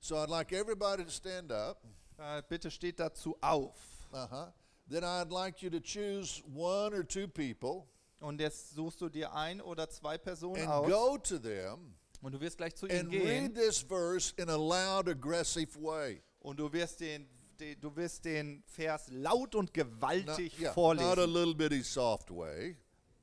So 0.00 0.16
I'd 0.16 0.30
like 0.30 0.52
everybody 0.52 1.04
to 1.04 1.10
stand 1.10 1.52
up. 1.52 1.82
äh, 2.18 2.42
bitte 2.48 2.70
steht 2.70 2.98
dazu 2.98 3.36
auf. 3.42 3.76
Uh-huh. 4.12 4.52
Then 4.88 5.04
I'd 5.04 5.30
like 5.30 5.62
you 5.62 5.70
to 5.70 5.80
choose 5.80 6.42
one 6.54 6.94
or 6.94 7.04
two 7.04 7.26
people 7.28 7.86
Und 8.24 8.40
jetzt 8.40 8.74
suchst 8.74 9.00
du 9.02 9.10
dir 9.10 9.34
ein 9.34 9.60
oder 9.60 9.88
zwei 9.90 10.16
Personen 10.16 10.62
and 10.62 10.70
aus 10.70 10.90
go 10.90 11.18
to 11.18 11.38
them 11.38 11.94
und 12.22 12.32
du 12.32 12.40
wirst 12.40 12.56
gleich 12.56 12.74
zu 12.74 12.86
ihnen 12.86 13.00
and 13.00 13.10
gehen 13.10 13.26
read 13.26 13.54
this 13.54 13.78
verse 13.78 14.32
in 14.38 14.48
a 14.48 14.56
loud, 14.56 15.08
aggressive 15.10 15.68
way. 15.78 16.22
und 16.40 16.58
du 16.58 16.72
wirst 16.72 17.00
den, 17.00 17.28
den, 17.60 17.78
du 17.80 17.94
wirst 17.94 18.24
den 18.24 18.62
Vers 18.66 19.08
laut 19.10 19.54
und 19.54 19.66
Not, 19.66 19.74
gewaltig 19.74 20.58
yeah, 20.58 20.68
not 20.68 20.70
a 20.70 20.72
vorlesen. 20.74 21.32
little 21.34 21.54
bitty 21.54 21.82
soft 21.82 22.30
way, 22.30 22.78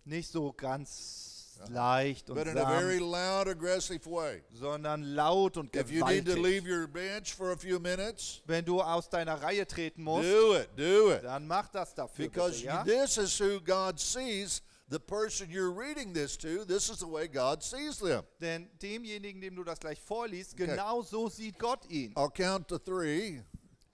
Nicht 0.06 0.32
so 0.32 0.54
ganz 0.54 1.58
leicht 1.70 2.30
und 2.30 2.36
but 2.36 2.46
in 2.46 2.58
a 2.60 2.70
very 2.70 3.00
sanft, 3.00 3.12
loud, 3.12 3.48
aggressive 3.48 4.06
way. 4.06 4.44
sondern 4.52 5.02
laut 5.16 5.58
und 5.58 5.76
If 5.76 5.90
you 5.92 6.06
need 6.06 6.26
to 6.28 6.34
leave 6.36 6.62
gewaltig. 6.64 6.72
your 6.72 6.88
bench 6.88 7.34
for 7.34 7.52
a 7.54 7.58
few 7.58 7.80
minutes, 7.80 8.44
Wenn 8.46 8.64
du 8.66 8.80
aus 8.80 9.10
deiner 9.10 9.42
Reihe 9.42 9.66
treten 9.66 10.04
musst, 10.04 10.30
do 10.30 10.56
it, 10.58 10.70
do 10.78 11.12
it. 11.12 11.24
dann 11.24 11.48
mach 11.48 11.70
das 11.70 11.96
dafür 11.96 12.26
Because 12.28 12.58
bitte, 12.62 12.66
ja? 12.68 12.84
this 12.84 13.18
is 13.18 13.40
who 13.40 13.60
God 13.60 14.00
sees 14.00 14.62
the 14.92 15.00
person 15.00 15.48
you're 15.50 15.72
reading 15.72 16.14
this 16.14 16.36
to. 16.38 16.66
This 16.66 16.90
is 16.90 17.00
the 17.00 17.08
way 17.08 17.28
God 17.28 17.64
sees 17.64 17.98
them. 17.98 18.24
Denn 18.42 18.68
demjenigen, 18.80 19.42
dem 19.42 19.56
du 19.56 19.64
das 19.64 19.80
gleich 19.80 20.00
vorliest, 20.00 20.54
Okay. 20.54 20.68
genau 20.68 21.02
so 21.02 21.30
sieht 21.30 21.58
Gott 21.58 21.86
ihn. 21.90 22.14
I'll 22.16 22.30
count 22.30 22.68
to 22.68 22.78
three. 22.78 23.42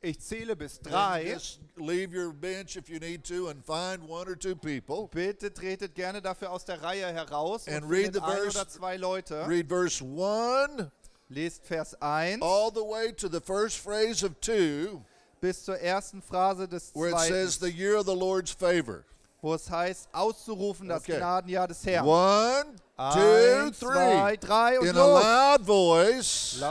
Ich 0.01 0.19
zähle 0.19 0.55
bis 0.55 0.79
drei. 0.79 1.23
Just 1.23 1.59
leave 1.75 2.13
your 2.13 2.31
bench 2.33 2.75
if 2.77 2.89
you 2.89 2.99
need 2.99 3.23
to 3.25 3.47
and 3.49 3.63
find 3.63 4.07
one 4.07 4.27
or 4.27 4.35
two 4.35 4.55
people. 4.55 5.07
Bitte 5.11 5.51
tretet 5.53 5.93
gerne 5.95 6.21
dafür 6.21 6.51
aus 6.51 6.65
der 6.65 6.81
Reihe 6.81 7.07
heraus 7.13 7.67
And 7.67 7.83
und 7.83 7.89
read 7.91 8.13
the 8.13 8.21
ein 8.21 8.37
verse- 8.37 8.57
oder 8.59 8.67
zwei 8.67 8.97
Leute. 8.97 9.47
Read 9.47 9.67
verse 9.67 10.03
1 10.03 10.91
Lest 11.29 11.65
Vers 11.65 11.93
1 12.01 12.41
all 12.41 12.71
the 12.71 12.83
way 12.83 13.11
to 13.11 13.27
the 13.27 13.41
first 13.41 13.77
phrase 13.79 14.23
of 14.23 14.39
2, 14.39 15.01
bis 15.41 15.63
zur 15.65 15.77
ersten 15.79 16.21
Phrase 16.21 16.67
des 16.67 16.91
where 16.93 17.09
it 17.09 17.19
says 17.19 17.57
the 17.59 17.69
year 17.71 17.95
of 17.97 18.05
the 18.05 18.15
Lord's 18.15 18.51
favor. 18.51 19.03
Wo 19.41 19.53
es 19.53 19.69
heißt, 19.69 20.09
auszurufen 20.11 20.87
das 20.87 21.03
Okay. 21.03 21.17
Gnadenjahr 21.17 21.67
des 21.67 21.85
Herrn. 21.85 22.05
One, 22.05 22.65
two, 22.97 23.03
Eins, 23.03 23.79
three. 23.79 23.93
zwei, 23.93 24.37
drei 24.37 24.79
und 24.79 24.87
In 24.87 24.97
a 24.97 25.05
loud 25.05 25.65
voice, 25.65 26.61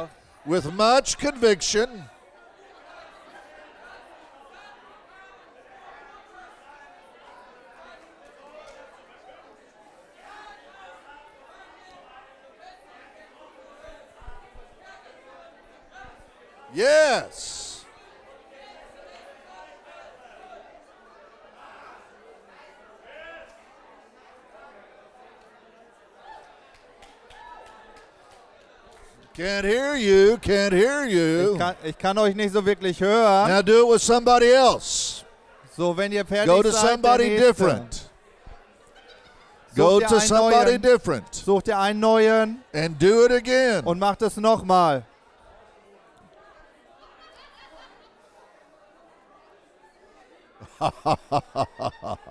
with 0.45 0.65
much 0.73 1.17
conviction. 1.19 2.09
Yes. 16.75 17.66
Can't 29.37 29.67
hear 29.67 29.97
you, 29.97 30.39
can't 30.39 30.73
hear 30.73 31.05
Ich 31.05 31.13
you. 31.13 31.59
kann, 31.59 31.75
ich 31.85 31.99
kann 31.99 32.17
euch 32.17 32.35
nicht 32.35 32.53
so 32.55 32.65
wirklich 32.65 32.99
hören. 33.01 33.51
Now 33.51 33.61
do 33.61 33.83
it 33.87 33.93
with 33.93 34.03
somebody 34.03 34.51
else. 34.51 35.25
So, 35.77 35.95
wenn 35.95 36.11
ihr 36.11 36.25
fertig 36.25 36.47
Go 36.47 36.63
to 36.63 36.71
seid, 36.71 36.91
somebody 36.93 37.37
different. 37.37 38.09
Go 39.77 40.01
to 40.01 40.19
somebody 40.21 40.79
neuen. 40.79 40.81
different 40.83 41.35
Sucht 41.35 41.69
ihr 41.69 41.79
einen 41.79 42.01
neuen 42.01 42.63
and 42.73 42.99
do 42.99 43.27
it 43.27 43.31
again. 43.33 43.85
und 43.85 43.99
macht 43.99 44.23
es 44.23 44.39
nochmal. 44.39 45.05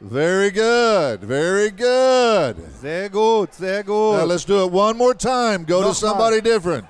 Very 0.00 0.50
good, 0.52 1.24
very 1.24 1.70
good. 1.70 2.56
Sehr 2.80 3.08
gut, 3.08 3.52
sehr 3.52 3.82
Now 3.84 4.24
let's 4.24 4.44
do 4.44 4.62
it 4.64 4.70
one 4.70 4.96
more 4.96 5.12
time. 5.12 5.64
Go 5.64 5.82
to 5.82 5.92
somebody 5.92 6.40
different. 6.40 6.86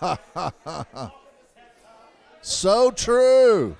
so 2.40 2.92
true. 2.92 3.76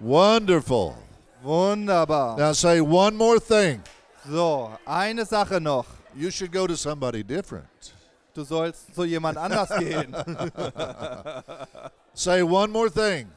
Wonderful. 0.00 0.96
Wunderbar. 1.42 2.36
Now 2.36 2.52
say 2.52 2.80
one 2.80 3.16
more 3.16 3.40
thing. 3.40 3.82
So, 4.28 4.70
eine 4.86 5.24
Sache 5.24 5.60
noch. 5.60 5.86
You 6.14 6.30
should 6.30 6.52
go 6.52 6.66
to 6.66 6.76
somebody 6.76 7.22
different. 7.22 7.66
Du 8.34 8.44
sollst 8.44 8.94
zu 8.94 9.04
jemand 9.04 9.38
anders 9.38 9.68
gehen. 9.78 10.14
Say 12.14 12.42
one 12.42 12.70
more 12.70 12.90
thing. 12.90 13.28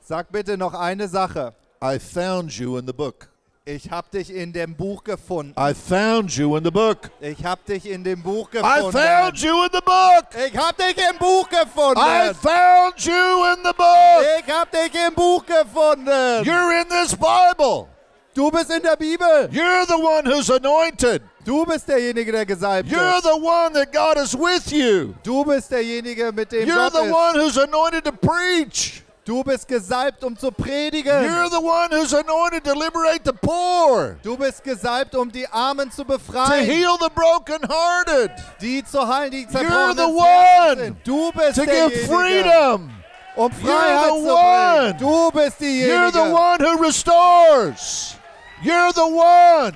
Sag 0.00 0.30
bitte 0.30 0.56
noch 0.56 0.74
eine 0.74 1.08
Sache. 1.08 1.54
I 1.80 1.98
found 1.98 2.56
you 2.58 2.76
in 2.78 2.86
the 2.86 2.92
book. 2.92 3.28
Ich 3.64 3.88
hab 3.92 4.10
dich 4.10 4.28
in 4.34 4.52
dem 4.52 4.74
Buch 4.74 5.04
gefunden. 5.04 5.54
I 5.56 5.72
found 5.72 6.36
you 6.36 6.56
in 6.56 6.64
the 6.64 6.70
book. 6.72 6.98
Ich 7.20 7.44
hab 7.44 7.64
dich 7.64 7.86
in 7.88 8.02
dem 8.02 8.20
Buch 8.20 8.48
I 8.52 8.58
gefunden. 8.58 8.90
found 8.90 9.38
you 9.38 9.62
in 9.62 9.70
the 9.72 9.80
book. 9.84 10.24
Ich 10.48 10.56
hab 10.56 10.76
dich 10.76 10.96
im 10.98 11.16
Buch 11.16 11.48
gefunden. 11.48 12.00
I 12.00 12.34
found 12.34 12.98
you 13.04 13.44
in 13.52 13.58
the 13.62 13.72
book. 13.72 14.26
Ich 14.40 14.52
hab 14.52 14.68
dich 14.72 14.92
im 15.06 15.14
Buch 15.14 15.46
gefunden. 15.46 16.10
You're 16.44 16.80
in 16.80 16.88
this 16.88 17.14
Bible. 17.14 17.86
Du 18.34 18.50
bist 18.50 18.68
in 18.68 18.82
der 18.82 18.96
Bibel. 18.96 19.48
You're 19.52 19.86
the 19.86 19.94
one 19.94 20.24
who's 20.26 20.50
anointed. 20.50 21.22
Du 21.44 21.64
bist 21.64 21.86
derjenige, 21.88 22.32
der 22.32 22.44
gesalbt 22.46 22.88
You're 22.90 23.18
ist. 23.18 23.22
the 23.24 23.40
one 23.40 23.72
that 23.74 23.92
God 23.92 24.16
is 24.16 24.34
with 24.34 24.72
you. 24.72 25.14
Du 25.22 25.44
bist 25.44 25.70
derjenige, 25.70 26.32
mit 26.32 26.50
dem 26.50 26.68
You're 26.68 26.90
Gott 26.90 26.94
the 26.94 27.06
ist. 27.06 27.12
one 27.14 27.34
who's 27.38 27.58
anointed 27.58 28.04
to 28.06 28.10
preach. 28.12 29.01
Du 29.24 29.44
bist 29.44 29.68
gesalbt, 29.68 30.24
um 30.24 30.36
zu 30.36 30.48
You're 30.48 30.54
predigen. 30.64 31.50
the 31.50 31.60
one 31.60 31.90
who's 31.92 32.12
anointed 32.12 32.64
to 32.64 32.72
liberate 32.74 33.22
the 33.24 33.32
poor, 33.32 34.16
Du 34.22 34.36
bist 34.36 34.64
gesalbt, 34.64 35.14
um 35.14 35.30
die 35.30 35.46
Armen 35.46 35.92
zu 35.92 36.02
to 36.02 36.04
befreien. 36.18 36.64
heal 36.66 36.96
the 36.98 37.08
brokenhearted, 37.14 38.32
Die 38.60 38.82
zu 38.82 39.06
heilen, 39.06 39.30
die 39.30 39.46
You're 39.46 39.52
zerbrochen 39.52 39.96
the 39.96 40.08
one 40.12 40.96
Du 41.04 41.30
bist 41.32 41.54
to 41.54 41.64
give 41.64 41.88
derjenige, 41.90 42.06
freedom. 42.08 42.90
um 43.36 43.52
Freiheit 43.52 44.10
the 44.12 44.24
zu 44.26 44.34
one. 44.34 44.80
bringen. 44.80 44.98
Du 44.98 45.30
bist 45.30 45.60
You're 45.60 46.10
the 46.10 46.18
diejenige. 46.18 46.32
one 46.32 46.60
who 46.60 46.82
restores. 46.82 48.16
You're 48.64 48.92
the 48.92 49.06
one, 49.06 49.74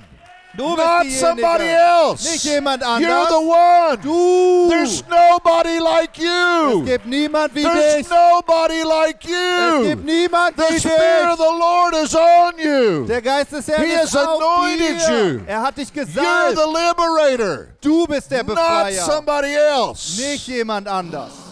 Du 0.56 0.74
not 0.76 1.06
somebody 1.10 1.68
else. 1.68 2.30
Nicht 2.30 2.44
jemand 2.44 2.82
You're 2.82 3.28
the 3.28 3.46
one. 3.46 3.96
Du. 4.02 4.68
There's 4.70 5.02
nobody 5.08 5.78
like 5.78 6.16
Es 6.18 6.24
you. 6.24 6.82
gibt 6.84 7.06
niemand 7.06 7.54
wie 7.54 7.62
There's 7.62 7.96
dich. 7.96 8.06
nobody 8.08 8.82
like 8.82 9.16
Es 9.24 9.82
gibt 9.88 10.04
you. 10.06 10.12
niemand 10.12 10.56
The 10.56 10.74
wie 10.74 10.78
Spirit 10.80 11.30
of 11.32 11.38
the 11.38 11.58
Lord 11.58 11.94
is 11.94 12.14
on 12.14 12.52
you. 12.58 13.00
you. 13.00 13.06
Der 13.06 13.20
Geist 13.22 13.52
des 13.52 13.68
Herrn 13.68 13.82
He 13.84 13.92
ist 13.92 14.14
has 14.14 14.16
auf 14.26 14.40
anointed 14.40 15.08
dir. 15.08 15.32
you. 15.34 15.40
Er 15.46 15.62
hat 15.62 15.76
dich 15.76 15.92
You're 15.92 16.54
the 16.54 16.66
liberator, 16.66 17.66
Du 17.80 18.06
bist 18.06 18.30
der 18.30 18.42
not 18.44 18.56
somebody 19.04 19.54
else. 19.54 20.20
nicht 20.20 20.46
jemand 20.48 20.88
anders. 20.88 21.45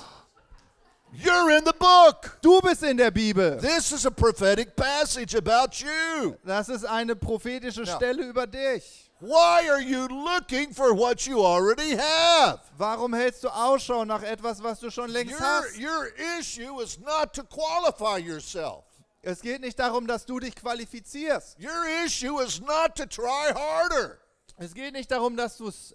You're 1.24 1.56
in 1.56 1.64
the 1.64 1.72
book. 1.78 2.38
Du 2.42 2.60
bist 2.60 2.82
in 2.82 2.96
der 2.96 3.10
Bibel. 3.10 3.58
This 3.60 3.92
is 3.92 4.04
a 4.06 4.10
prophetic 4.10 4.76
passage 4.76 5.34
about 5.34 5.80
you. 5.80 6.36
Das 6.44 6.68
ist 6.68 6.84
eine 6.84 7.16
prophetische 7.16 7.84
Ja. 7.84 7.96
Stelle 7.96 8.24
über 8.24 8.46
dich. 8.46 9.10
Why 9.20 9.68
are 9.70 9.80
you 9.80 10.06
looking 10.08 10.74
for 10.74 10.92
what 10.92 11.22
you 11.26 11.42
already 11.42 11.96
have? 11.96 12.60
Warum 12.76 13.14
hältst 13.14 13.42
du 13.42 13.48
Ausschau 13.48 14.04
nach 14.04 14.22
etwas, 14.22 14.62
was 14.62 14.80
du 14.80 14.90
schon 14.90 15.08
längst 15.10 15.32
Your, 15.32 15.40
hast? 15.40 15.78
your 15.78 16.08
issue 16.38 16.80
is 16.82 16.98
not 16.98 17.32
to 17.32 17.42
qualify 17.44 18.18
yourself. 18.18 18.84
Es 19.22 19.40
geht 19.40 19.62
nicht 19.62 19.78
darum, 19.78 20.06
dass 20.06 20.26
du 20.26 20.38
dich 20.38 20.54
qualifizierst. 20.54 21.56
Your 21.58 21.86
issue 22.04 22.38
is 22.42 22.60
not 22.60 22.94
to 22.96 23.06
try 23.06 23.50
harder. 23.54 24.18
Es 24.58 24.74
geht 24.74 24.92
nicht 24.92 25.10
darum, 25.10 25.36
dass 25.36 25.56
du 25.56 25.68
es 25.68 25.94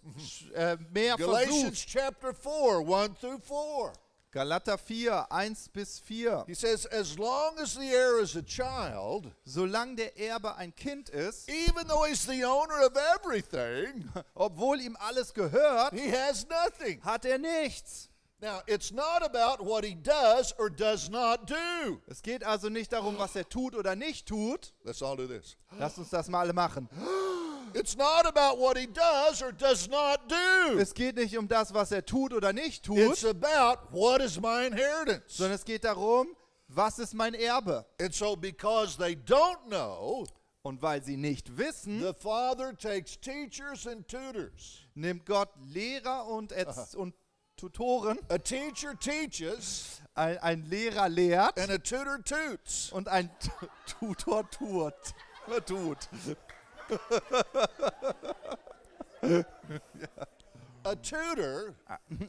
äh, 0.56 0.78
mehr 0.92 1.16
Galatians 1.16 1.84
versuchst. 1.84 1.88
chapter 1.88 2.34
4, 2.34 2.80
1 2.80 3.20
through 3.20 3.40
4. 3.44 3.94
Galater 4.32 4.78
4, 4.78 5.26
1 5.32 5.70
bis 5.74 6.00
4. 6.00 6.44
He 6.46 6.54
says, 6.54 6.86
As 6.86 7.18
long 7.18 7.58
as 7.60 7.76
the 7.76 7.90
heir 7.90 8.20
is 8.20 8.36
a 8.36 8.44
child, 8.44 9.32
Solange 9.44 9.96
der 9.96 10.16
Erbe 10.20 10.56
ein 10.56 10.72
Kind 10.76 11.10
ist, 11.10 11.50
even 11.50 11.88
though 11.88 12.04
he's 12.04 12.28
the 12.28 12.44
owner 12.44 12.86
of 12.86 12.96
everything, 13.16 14.08
obwohl 14.36 14.80
ihm 14.80 14.96
alles 15.00 15.34
gehört, 15.34 15.94
he 15.94 16.10
has 16.10 16.46
nothing. 16.48 17.02
hat 17.04 17.26
er 17.26 17.40
nichts. 17.40 18.10
Now, 18.40 18.62
it's 18.68 18.92
not 18.92 19.24
about 19.24 19.66
what 19.66 19.84
he 19.84 19.96
does 19.96 20.54
or 20.60 20.70
does 20.70 21.10
not 21.10 21.48
do. 21.48 22.00
Es 22.08 22.22
geht 22.22 22.44
also 22.44 22.70
nicht 22.70 22.94
darum, 22.94 23.18
was 23.18 23.36
er 23.36 23.50
tut 23.50 23.76
oder 23.76 23.96
nicht 23.96 24.28
tut. 24.28 24.74
Let's 24.84 25.02
all 25.02 25.18
do 25.18 25.28
this. 25.28 25.58
Lass 25.78 25.98
uns 25.98 26.10
das 26.12 26.30
mal 26.30 26.42
alle 26.42 26.54
machen. 26.54 26.88
It's 27.76 27.96
not 27.96 28.26
about 28.26 28.60
what 28.60 28.78
he 28.78 28.88
does 28.88 29.42
or 29.42 29.52
does 29.52 29.88
not 29.88 30.20
do. 30.30 30.78
Es 30.80 30.94
geht 30.94 31.16
nicht 31.16 31.38
um 31.38 31.48
das, 31.48 31.74
was 31.74 31.92
er 31.92 32.06
tut 32.06 32.34
oder 32.34 32.54
nicht 32.54 32.88
It's 32.90 33.22
tut, 33.22 33.30
about 33.44 33.88
what 33.92 34.22
is 34.22 34.40
my 34.40 34.66
inheritance. 34.68 35.38
sondern 35.38 35.56
es 35.56 35.66
geht 35.66 35.84
darum, 35.84 36.28
was 36.68 37.00
ist 37.00 37.14
mein 37.14 37.34
Erbe? 37.34 37.86
And 38.00 38.14
so, 38.14 38.36
because 38.36 38.98
they 38.98 39.16
don't 39.16 39.64
know, 39.68 40.26
Und 40.62 40.82
weil 40.82 41.02
sie 41.04 41.16
nicht 41.18 41.58
wissen, 41.58 42.02
the 42.02 42.14
father 42.20 42.78
takes 42.78 43.20
teachers 43.20 43.88
and 43.88 44.08
tutors. 44.08 44.80
nimmt 44.94 45.26
Gott 45.26 45.50
Lehrer 45.74 46.28
und, 46.28 46.52
Erz 46.52 46.94
und 46.96 47.16
Tutoren. 47.56 48.20
A 48.30 48.38
teacher 48.38 48.98
teaches 49.00 50.02
Ein, 50.16 50.38
ein 50.40 50.64
Lehrer 50.70 51.10
lehrt 51.10 51.58
and 51.60 51.72
a 51.72 51.78
tutor 51.78 52.20
toots. 52.24 52.92
und 52.92 53.08
ein 53.08 53.30
T- 53.40 53.50
Tutor 54.00 54.50
tut. 54.50 54.94
tut. 55.66 55.98
A 60.84 60.96
tutor 60.96 61.76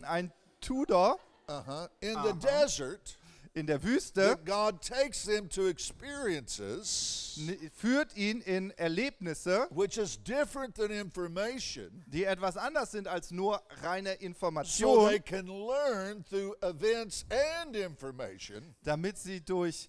Ein 0.06 0.32
Tutor 0.60 1.18
uh-huh, 1.48 1.88
in 2.00 2.14
the 2.22 2.32
desert 2.34 3.16
in 3.54 3.66
der 3.66 3.82
Wüste 3.82 4.14
that 4.14 4.44
God 4.44 4.80
takes 4.80 5.24
them 5.24 5.48
to 5.48 5.66
experiences 5.66 7.40
führt 7.74 8.16
ihn 8.16 8.40
in 8.42 8.72
Erlebnisse, 8.76 9.66
which 9.70 9.98
is 9.98 10.16
different 10.16 10.74
than 10.76 10.90
information 10.90 12.04
die 12.06 12.24
etwas 12.24 12.56
anders 12.56 12.92
sind 12.92 13.08
als 13.08 13.30
nur 13.30 13.60
reine 13.82 14.16
so 14.20 14.24
Information, 14.24 15.08
they 15.08 15.18
can 15.18 15.46
learn 15.46 16.22
through 16.22 16.54
events 16.62 17.24
and 17.30 17.74
information 17.74 18.74
damit 18.84 19.18
sie 19.18 19.40
durch 19.40 19.88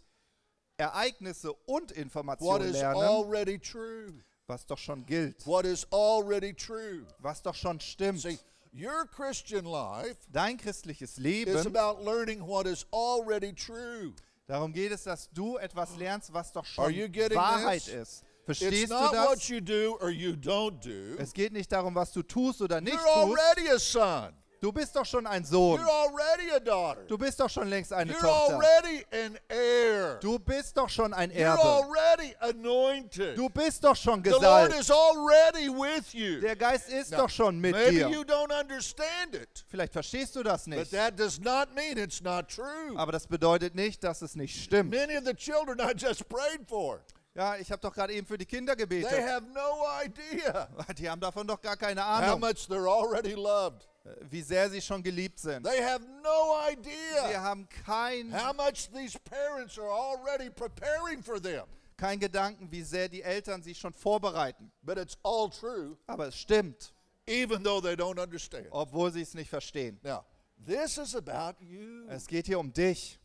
Ereignisse 0.78 1.54
und 1.68 1.92
what 1.92 1.98
Informationen 1.98 2.70
is 2.70 2.82
lernen, 2.82 3.04
already 3.04 3.60
true. 3.60 4.24
Was 4.52 4.66
doch 4.66 4.78
schon 4.78 5.06
gilt, 5.06 5.46
What 5.48 5.66
is 5.66 5.88
already 5.92 6.54
true. 6.54 7.06
was 7.20 7.42
doch 7.42 7.56
schon 7.56 7.80
stimmt. 7.80 8.20
See, 8.22 8.38
your 8.74 9.06
Christian 9.08 9.66
life 9.66 10.18
Dein 10.32 10.58
christliches 10.58 11.14
is 11.14 11.18
Leben, 11.18 11.58
about 11.66 12.04
learning 12.04 12.46
what 12.46 12.68
is 12.68 12.86
already 12.94 13.54
true. 13.54 14.14
darum 14.48 14.74
geht 14.74 14.92
es, 14.92 15.04
dass 15.06 15.30
du 15.34 15.58
etwas 15.58 15.96
lernst, 15.98 16.32
was 16.34 16.52
doch 16.52 16.64
Are 16.78 16.90
schon 16.90 16.94
you 16.94 17.08
getting 17.08 17.38
Wahrheit 17.38 17.84
this? 17.86 17.94
ist. 17.94 18.24
It's 18.48 18.60
Verstehst 18.60 18.92
du 18.92 18.96
not 18.96 19.14
what 19.14 19.36
das? 19.38 19.48
you 19.50 19.62
do 19.62 19.98
or 20.02 20.10
you 20.10 20.34
don't 20.34 20.80
do. 20.84 21.16
Es 21.18 21.32
geht 21.32 21.54
nicht 21.54 21.72
darum, 21.72 21.96
was 21.96 22.12
du 22.12 22.22
tust 22.24 22.62
oder 22.62 22.82
nicht 22.82 22.94
You're 22.98 23.04
tust. 23.04 23.40
already 23.40 23.70
a 23.70 23.80
son. 23.80 24.34
Du 24.62 24.72
bist 24.72 24.96
doch 24.96 25.06
schon 25.08 25.26
ein 25.26 25.44
Sohn. 25.44 25.80
You're 25.82 25.90
already 25.90 26.52
a 26.56 26.60
daughter. 26.60 27.02
Du 27.08 27.18
bist 27.18 27.40
doch 27.40 27.50
schon 27.50 27.68
längst 27.68 27.92
eine 27.92 28.14
You're 28.14 28.20
Tochter. 28.22 28.54
already 28.54 29.04
an 29.12 29.36
heir. 29.50 30.20
Du 30.22 30.38
bist 30.38 30.78
doch 30.78 30.88
schon 30.88 31.14
ein 31.16 31.32
You're 31.32 31.58
Erbe. 31.58 31.64
already 31.64 32.36
anointed. 32.42 33.36
Du 33.36 33.50
bist 33.50 33.84
doch 33.84 33.96
schon 33.96 34.24
The 34.24 34.30
Lord 34.30 34.42
gesalbt. 34.70 34.76
is 34.80 34.92
already 34.92 35.68
with 35.68 36.14
you. 36.14 36.40
Der 36.42 36.56
Geist 36.56 36.90
ist 36.90 37.10
Now, 37.10 37.18
doch 37.22 37.30
schon 37.32 37.60
mit 37.60 37.72
Maybe 37.76 38.02
you 38.08 38.24
dir. 38.24 38.36
don't 38.36 38.52
understand 38.62 39.34
it, 39.34 39.66
Vielleicht 39.68 39.94
verstehst 39.94 40.36
du 40.36 40.44
das 40.44 40.66
but 40.66 40.78
nicht. 40.78 40.92
that 40.92 41.18
does 41.20 41.40
not 41.40 41.74
mean 41.74 41.98
it's 41.98 42.22
not 42.22 42.48
true. 42.48 42.94
Aber 42.98 43.12
das 43.12 43.26
bedeutet 43.26 43.74
nicht, 43.74 44.04
dass 44.04 44.22
es 44.22 44.36
nicht 44.36 44.62
stimmt. 44.64 44.92
Many 44.92 45.18
of 45.18 45.24
the 45.26 45.34
children 45.34 45.80
I 45.80 45.94
just 45.98 46.30
prayed 46.30 46.68
for, 46.68 47.00
Ja, 47.34 47.56
ich 47.56 47.72
habe 47.72 47.82
doch 47.82 47.94
gerade 47.96 48.14
eben 48.14 48.28
für 48.28 48.38
die 48.38 48.46
Kinder 48.46 48.76
they 48.78 48.86
gebetet. 48.86 49.28
have 49.28 49.44
no 49.56 49.88
idea 50.06 50.68
Die 51.00 51.10
haben 51.10 51.20
davon 51.20 51.48
doch 51.48 51.60
gar 51.62 51.78
keine 51.78 52.02
how 52.02 52.22
Ahnung, 52.22 52.42
much 52.42 52.68
they're 52.70 52.88
already 52.88 53.34
loved. 53.34 53.88
Wie 54.30 54.42
sehr 54.42 54.70
sie 54.70 54.82
schon 54.82 55.04
geliebt 55.04 55.40
sind. 55.40 55.64
They 55.64 55.82
have 55.84 56.04
no 56.24 56.56
Wir 56.66 56.74
idea 56.74 57.42
haben 57.42 57.68
kein, 57.70 58.32
how 58.34 58.54
much 58.54 58.90
these 58.94 59.18
parents 59.20 59.78
are 59.78 59.90
already 59.90 60.50
preparing 60.50 61.22
for 61.22 61.40
them. 61.42 61.66
kein 61.98 62.20
Gedanken, 62.20 62.72
wie 62.72 62.82
sehr 62.82 63.08
die 63.10 63.22
Eltern 63.22 63.62
sich 63.62 63.78
schon 63.78 63.94
vorbereiten. 63.94 64.72
But 64.82 64.98
it's 64.98 65.18
all 65.24 65.50
true, 65.50 65.98
Aber 66.08 66.28
es 66.28 66.36
stimmt, 66.36 66.94
even 67.28 67.64
though 67.64 67.80
they 67.82 67.94
don't 67.94 68.20
understand. 68.22 68.68
obwohl 68.72 69.12
sie 69.12 69.22
es 69.22 69.34
nicht 69.36 69.50
verstehen. 69.50 70.00
Now, 70.04 70.26
this 70.66 70.98
is 70.98 71.16
about 71.16 71.64
you. 71.64 72.08
Es 72.10 72.26
geht 72.26 72.48
hier 72.48 72.60
um 72.60 72.74
dich. 72.74 73.20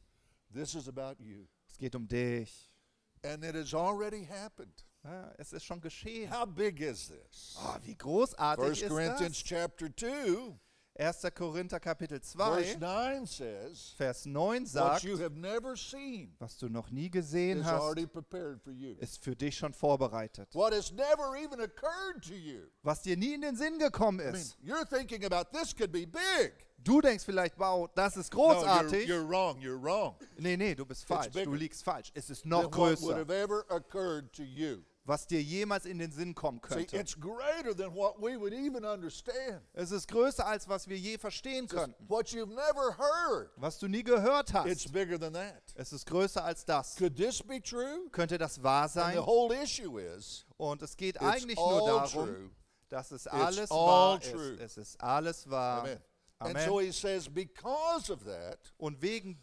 This 0.52 0.74
is 0.74 0.88
about 0.88 1.22
you. 1.22 1.46
Es 1.70 1.78
geht 1.78 1.94
um 1.94 2.06
dich. 2.06 2.70
And 3.24 3.42
it 3.44 3.54
has 3.54 3.72
already 3.74 4.26
happened. 4.26 4.84
Ja, 5.02 5.32
es 5.38 5.52
ist 5.52 5.64
schon 5.64 5.80
geschehen. 5.80 6.30
How 6.30 6.44
big 6.46 6.80
is 6.80 7.08
this? 7.08 7.56
Oh, 7.58 7.76
wie 7.82 7.94
großartig 7.94 8.64
1 8.66 8.82
ist 8.82 8.88
Corinthians 8.88 9.38
das? 9.38 9.44
chapter 9.44 9.86
2, 9.96 10.58
1. 10.98 11.26
Korinther 11.34 11.78
Kapitel 11.78 12.18
verse 12.20 12.74
2, 12.74 12.78
9 12.80 13.26
says, 13.26 13.94
Vers 13.98 14.24
9 14.26 14.62
What 14.62 14.68
sagt, 14.68 15.04
you 15.04 15.18
have 15.18 15.36
never 15.36 15.76
seen 15.76 16.34
was 16.38 16.56
du 16.56 16.68
noch 16.68 16.90
nie 16.90 17.10
gesehen 17.10 17.60
is 17.60 17.66
hast, 17.66 17.82
already 17.82 18.06
prepared 18.06 18.60
for 18.62 18.72
you. 18.72 18.96
ist 19.00 19.22
für 19.22 19.36
dich 19.36 19.56
schon 19.56 19.74
vorbereitet. 19.74 20.48
What 20.54 20.72
has 20.72 20.90
never 20.92 21.36
even 21.36 21.60
occurred 21.60 22.22
to 22.22 22.34
you. 22.34 22.62
Was 22.82 23.02
dir 23.02 23.16
nie 23.16 23.34
in 23.34 23.42
den 23.42 23.56
Sinn 23.56 23.78
gekommen 23.78 24.20
I 24.20 24.24
mean, 24.32 24.34
ist. 24.36 24.56
you're 24.62 24.86
thinking 24.86 25.24
about 25.24 25.50
this 25.52 25.74
could 25.74 25.92
be 25.92 26.06
big. 26.06 26.52
Du 26.78 27.00
denkst 27.00 27.24
vielleicht, 27.24 27.58
wow, 27.58 27.88
das 27.94 28.16
ist 28.16 28.32
No, 28.32 28.38
you're, 28.40 28.54
großartig. 28.54 29.08
you're 29.08 29.28
wrong. 29.28 29.58
You're 29.60 29.82
wrong. 29.82 30.14
Nee, 30.38 30.56
nee, 30.56 30.74
du 30.74 30.84
bist 30.86 31.04
falsch. 31.04 31.32
Du 31.32 31.52
liegst 31.54 31.82
falsch. 31.82 32.10
Es 32.14 32.30
ist 32.30 32.42
Than 32.42 32.50
noch 32.50 32.64
what 32.64 32.76
would 32.76 32.98
größer, 33.00 33.16
have 33.16 33.30
ever 33.34 33.64
occurred 33.70 34.32
to 34.34 34.42
you. 34.44 34.82
Was 35.06 35.26
dir 35.26 35.40
jemals 35.40 35.86
in 35.86 35.98
den 35.98 36.10
Sinn 36.10 36.34
kommen 36.34 36.60
könnte. 36.60 36.96
it's 36.96 37.14
greater 37.18 37.74
than 37.74 37.94
what 37.94 38.20
we 38.20 38.38
would 38.38 38.52
even 38.52 38.84
understand. 38.84 39.62
Es 39.72 39.90
ist 39.92 40.08
größer, 40.08 40.44
als 40.44 40.68
was 40.68 40.88
wir 40.88 40.98
je 40.98 41.16
verstehen 41.16 41.68
könnten. 41.68 42.04
what 42.08 42.26
you've 42.28 42.48
never 42.48 42.96
heard. 42.98 43.50
Was 43.56 43.78
du 43.78 43.88
nie 43.88 44.02
gehört 44.02 44.52
hast. 44.52 44.92
bigger 44.92 45.18
than 45.18 45.32
that. 45.34 45.62
Es 45.76 45.92
ist 45.92 46.06
größer 46.06 46.44
als 46.44 46.64
das. 46.64 46.96
Could 46.96 47.16
this 47.16 47.42
be 47.42 47.60
true? 47.62 48.08
Könnte 48.10 48.36
das 48.36 48.62
wahr 48.62 48.88
sein? 48.88 49.14
the 49.14 49.24
whole 49.24 49.54
issue 49.54 49.98
is 50.00 50.44
Und 50.56 50.82
es 50.82 50.96
geht 50.96 51.20
eigentlich 51.20 51.56
nur 51.56 51.86
darum, 51.86 52.50
dass 52.88 53.12
es 53.12 53.26
alles 53.26 53.70
all 53.70 53.76
wahr 53.78 54.22
ist. 54.22 54.60
Es 54.60 54.76
ist 54.76 55.00
alles 55.00 55.48
wahr. 55.48 55.82
Amen. 55.82 55.98
And 56.38 56.58
so 56.58 56.78
Amen. 56.78 56.86
he 56.86 56.92
says, 56.92 57.28
because 57.28 58.10
of 58.10 58.24
that, 58.24 58.58
Und 58.76 59.00
wegen, 59.00 59.38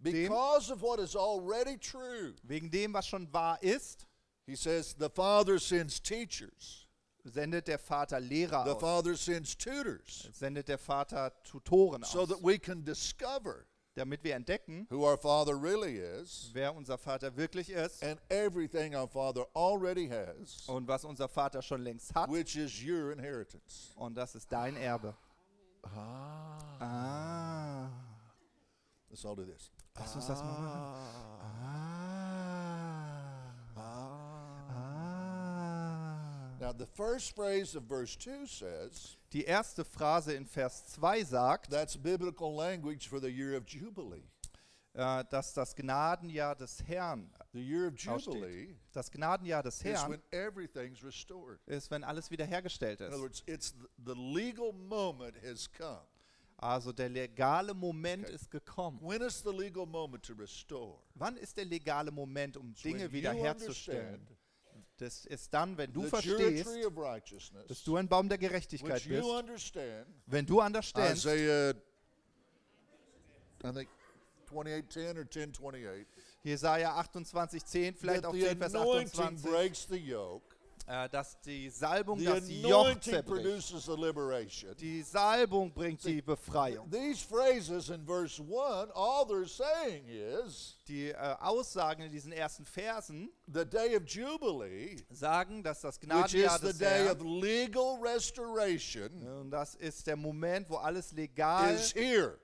because 0.00 0.70
of 0.70 0.80
what 0.82 1.00
is 1.00 1.16
already 1.16 1.76
true, 1.76 2.34
wegen 2.44 2.70
dem, 2.70 2.94
was 2.94 3.08
schon 3.08 3.32
wahr 3.32 3.60
ist, 3.60 4.06
he 4.48 4.56
says, 4.56 4.94
the 4.98 5.10
Father 5.10 5.58
sends 5.58 6.00
teachers, 6.00 6.86
sendet 7.26 7.66
der 7.66 7.78
Vater 7.78 8.18
Lehrer 8.18 8.64
the 8.64 8.74
aus. 8.74 8.80
Father 8.80 9.14
sends 9.14 9.54
tutors, 9.54 10.28
Sendet 10.32 10.66
der 10.66 10.78
Vater 10.78 11.30
Tutoren 11.44 12.02
so 12.04 12.20
aus. 12.22 12.28
that 12.28 12.42
we 12.42 12.58
can 12.58 12.82
discover 12.84 13.66
Damit 13.94 14.22
wir 14.22 14.34
entdecken, 14.36 14.86
who 14.90 15.04
our 15.04 15.16
Father 15.18 15.54
really 15.56 15.96
is 15.98 16.50
wer 16.54 16.72
unser 16.74 16.96
Vater 16.96 17.36
wirklich 17.36 17.68
ist 17.70 18.02
and 18.02 18.18
everything 18.30 18.94
our 18.94 19.08
Father 19.08 19.44
already 19.54 20.08
has, 20.08 20.66
und 20.68 20.86
was 20.88 21.04
unser 21.04 21.28
Vater 21.28 21.60
schon 21.62 21.82
längst 21.82 22.14
hat. 22.14 22.30
which 22.30 22.56
is 22.56 22.72
your 22.82 23.10
inheritance. 23.12 23.92
Und 23.96 24.14
das 24.16 24.34
ist 24.36 24.50
dein 24.52 24.76
Erbe. 24.76 25.14
Ah. 25.82 26.58
Ah. 26.80 27.90
Let's 29.10 29.24
all 29.24 29.34
do 29.36 29.44
this. 29.44 29.70
Lass 29.96 30.14
uns 30.14 30.26
das 30.28 30.40
mal 30.42 30.60
machen. 30.60 30.80
Ah. 31.40 31.48
Ah. 33.76 33.80
Ah. 33.80 34.14
Ah. 34.70 36.47
Now, 36.60 36.72
the 36.72 36.86
first 36.86 37.34
phrase 37.36 37.76
of 37.76 37.84
verse 37.84 38.16
2 38.16 38.46
says 38.46 39.16
Die 39.32 39.44
erste 39.44 39.84
Phrase 39.84 40.32
in 40.34 40.44
Vers 40.44 40.84
2 41.00 41.22
sagt, 41.24 41.70
that's 41.70 41.96
biblical 41.96 42.54
language 42.54 43.08
for 43.08 43.20
the 43.20 43.30
year 43.30 43.56
of 43.56 43.64
Jubilee. 43.66 44.24
äh, 44.94 45.24
dass 45.30 45.52
das 45.54 45.76
Gnadenjahr 45.76 46.56
des 46.56 46.82
Herrn 46.88 47.30
The 47.52 47.60
year 47.60 47.86
of 47.86 47.94
aussteht. 48.08 48.34
Jubilee 48.34 48.74
Das 48.92 49.08
Gnadenjahr 49.10 49.62
des 49.62 49.76
is 49.76 49.84
Herrn 49.84 50.10
when 50.10 50.22
everything's 50.32 51.04
restored. 51.04 51.60
ist, 51.66 51.90
wenn 51.92 52.02
alles 52.02 52.30
wiederhergestellt 52.30 53.00
In 53.00 53.06
other 53.06 53.16
ist. 53.16 53.22
words, 53.22 53.42
it's 53.46 53.70
the, 53.72 54.12
the 54.12 54.14
legal 54.18 54.72
moment 54.72 55.36
has 55.44 55.68
come. 55.70 56.00
Also 56.60 56.90
der 56.92 57.08
legale 57.08 57.72
Moment 57.72 58.28
ist 58.30 58.50
gekommen. 58.50 58.98
When 59.00 59.22
is 59.22 59.40
the 59.44 59.52
legal 59.52 59.86
moment 59.86 60.24
to 60.24 60.32
restore? 60.34 60.98
Wann 61.14 61.36
ist 61.36 61.56
der 61.56 61.66
legale 61.66 62.10
Moment, 62.10 62.56
um 62.56 62.74
when 62.74 62.74
Dinge 62.82 63.04
you 63.04 63.12
wiederherzustellen? 63.12 64.14
understand 64.14 64.37
Das 64.98 65.24
ist 65.26 65.54
dann, 65.54 65.78
wenn 65.78 65.92
du 65.92 66.02
verstehst, 66.02 66.68
dass 67.68 67.84
du 67.84 67.96
ein 67.96 68.08
Baum 68.08 68.28
der 68.28 68.36
Gerechtigkeit 68.36 69.02
bist. 69.08 69.24
Wenn 70.26 70.44
du 70.44 70.60
understandst, 70.60 71.24
Isaiah, 71.24 71.74
I 73.64 73.72
think 73.72 73.88
28:10 74.50 75.18
or 75.18 75.24
10:28. 75.24 76.06
Jesaja 76.42 76.94
28, 76.96 77.64
10, 77.64 77.94
vielleicht 77.94 78.24
auch 78.24 78.32
the 78.32 78.40
10, 78.40 78.58
Vers 78.58 78.74
anointing 78.74 79.20
28, 79.20 80.06
the 80.88 80.94
äh, 80.94 81.08
dass 81.10 81.40
die 81.42 81.68
Salbung 81.70 82.18
The 82.18 82.24
das 82.24 82.48
Joch 82.48 82.98
zerbricht. 83.00 83.44
the. 83.84 84.74
Die 84.80 85.02
Salbung 85.02 85.72
bringt 85.72 86.02
die 86.04 86.22
Befreiung. 86.22 86.90
These 86.90 87.22
phrases 87.24 87.90
in 87.90 88.04
verse 88.06 88.40
1, 88.40 88.90
all 88.94 89.24
they're 89.26 89.46
saying 89.46 90.06
is 90.08 90.76
Die 90.88 91.10
äh, 91.10 91.14
Aussagen 91.40 92.02
in 92.02 92.10
diesen 92.10 92.32
ersten 92.32 92.64
Versen 92.64 93.30
the 93.46 93.64
day 93.64 93.94
of 93.96 94.04
Jubilee, 94.06 94.96
sagen, 95.10 95.62
dass 95.62 95.82
das 95.82 96.00
Gnadenjahr 96.00 96.58
the 96.58 96.66
des 96.68 96.78
day 96.78 97.08
of 97.10 97.18
Herrn, 97.18 97.40
legal 97.40 97.98
restoration, 98.02 99.10
und 99.40 99.50
das 99.50 99.74
ist 99.74 100.06
der 100.06 100.16
Moment, 100.16 100.68
wo 100.70 100.76
alles 100.76 101.12
legal 101.12 101.74
is 101.74 101.92
here. 101.94 102.38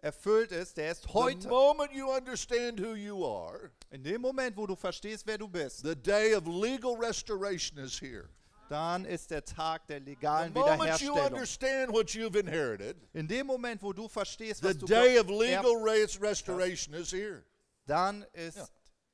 erfüllt 0.00 0.52
ist, 0.52 0.76
der 0.76 0.92
ist 0.92 1.02
The 1.04 1.08
heute. 1.12 1.48
moment 1.48 1.92
you 1.92 2.08
understand 2.10 2.80
who 2.80 2.94
you 2.94 3.24
are, 3.26 3.70
In 3.90 4.02
dem 4.02 4.20
Moment, 4.20 4.56
wo 4.56 4.66
du 4.66 4.76
verstehst, 4.76 5.26
wer 5.26 5.38
du 5.38 5.48
bist, 5.48 5.78
the 5.82 5.94
day 5.96 6.34
of 6.34 6.46
legal 6.46 6.94
restoration 6.96 7.78
is 7.78 7.98
here. 8.00 8.28
dann 8.68 9.06
ist 9.06 9.30
der 9.30 9.42
Tag 9.42 9.86
der 9.86 9.98
The 10.00 10.04
legalen 10.10 10.52
moment 10.52 11.00
you 11.00 11.08
Wiederherstellung. 11.14 11.24
understand 11.32 11.92
what 11.92 12.08
you've 12.14 12.36
inherited, 12.38 12.96
In 13.14 13.26
dem 13.26 13.46
Moment, 13.46 13.82
wo 13.82 13.94
du 13.94 14.06
verstehst, 14.08 14.60
the 14.60 14.68
was 14.68 14.78
du 14.78 14.86
day 14.86 15.18
of 15.18 15.28
legal 15.30 15.74
res- 15.82 16.20
restoration 16.20 16.92
is 16.94 17.10
here. 17.10 17.44
dann 17.86 18.24
ist 18.34 18.58
Ja. 18.58 18.68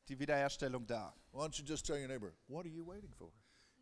die 0.09 0.19
Wiederherstellung 0.19 0.85
da. 0.87 1.15
Why 1.31 1.43
don't 1.45 1.57
you 1.57 1.65
just 1.65 1.87
tell 1.87 1.97
your 2.01 2.09
neighbor, 2.09 2.33
what 2.49 2.65
are 2.67 2.69
you 2.75 2.85
waiting 2.85 3.13
for? 3.17 3.31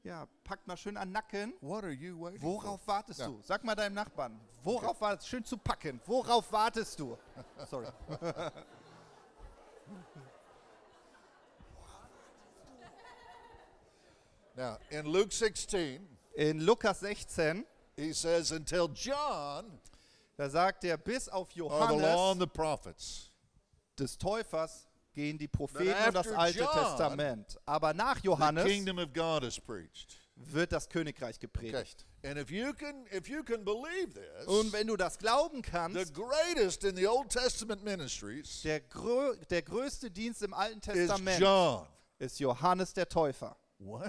Ja, 0.04 0.26
packt 0.44 0.66
mal 0.66 0.76
schön 0.76 0.96
an 0.98 1.08
den 1.08 1.12
Nacken. 1.12 1.54
What 1.62 1.84
are 1.84 1.92
you 1.92 2.18
waiting 2.20 2.40
for? 2.40 2.50
Worauf 2.50 2.86
wartest 2.86 3.20
Ja. 3.20 3.28
du? 3.28 3.40
Sag 3.42 3.64
mal 3.64 3.74
deinem 3.74 3.94
Nachbarn. 3.94 4.38
Worauf 4.62 5.00
wartest 5.00 5.26
du? 5.26 5.30
Schön 5.36 5.44
zu 5.44 5.56
packen. 5.56 6.00
Worauf 6.04 6.50
wartest 6.52 6.98
du? 7.00 7.16
Sorry. 7.70 7.86
Now, 14.62 14.78
in 14.90 15.06
Luke 15.06 15.32
16, 15.32 16.06
In 16.36 16.60
Lukas 16.64 17.00
16, 17.00 17.64
he 17.96 18.12
says, 18.12 18.52
until 18.52 18.88
John 18.94 19.64
da 20.38 20.48
sagt 20.48 20.84
er, 20.84 20.96
bis 20.96 21.28
auf 21.28 21.48
are 21.50 21.88
the 21.88 22.00
law 22.00 22.30
and 22.30 22.38
Johannes 22.38 22.38
the 22.38 22.46
prophets. 22.46 23.30
des 23.98 24.16
Täufers 24.16 24.86
gehen 25.14 25.36
die 25.36 25.48
Propheten 25.48 25.92
und 26.06 26.14
das 26.14 26.28
Alte 26.28 26.60
John, 26.60 26.68
Testament. 26.72 27.58
Aber 27.66 27.92
nach 27.92 28.16
The 28.16 28.26
Johannes 28.28 28.64
kingdom 28.64 28.98
of 28.98 29.12
God 29.12 29.42
is 29.44 29.58
preached. 29.60 30.16
wird 30.36 30.70
das 30.72 30.88
Königreich 30.88 31.36
Okay. 31.36 31.46
gepredigt. 31.46 32.06
And 32.24 32.38
if 32.38 32.50
you 32.50 32.72
can 32.72 33.04
if 33.12 33.28
you 33.28 33.42
can 33.42 33.64
believe 33.64 34.14
this, 34.14 34.46
Und 34.46 34.72
wenn 34.72 34.86
du 34.86 34.96
das 34.96 35.18
glauben 35.18 35.56
the 35.62 35.70
kannst, 35.70 36.14
greatest 36.14 36.84
in 36.84 36.94
the 36.96 37.06
Old 37.08 37.28
Testament 37.30 37.82
ministries 37.84 38.62
der, 38.62 38.80
grö 38.80 39.36
der 39.50 39.62
größte 39.62 40.08
Dienst 40.10 40.42
im 40.42 40.54
Alten 40.54 40.80
Testament 40.80 41.40
John. 41.40 41.86
ist 42.20 42.38
Johannes 42.38 42.94
der 42.94 43.08
Täufer. 43.08 43.56
Wow. 43.78 44.08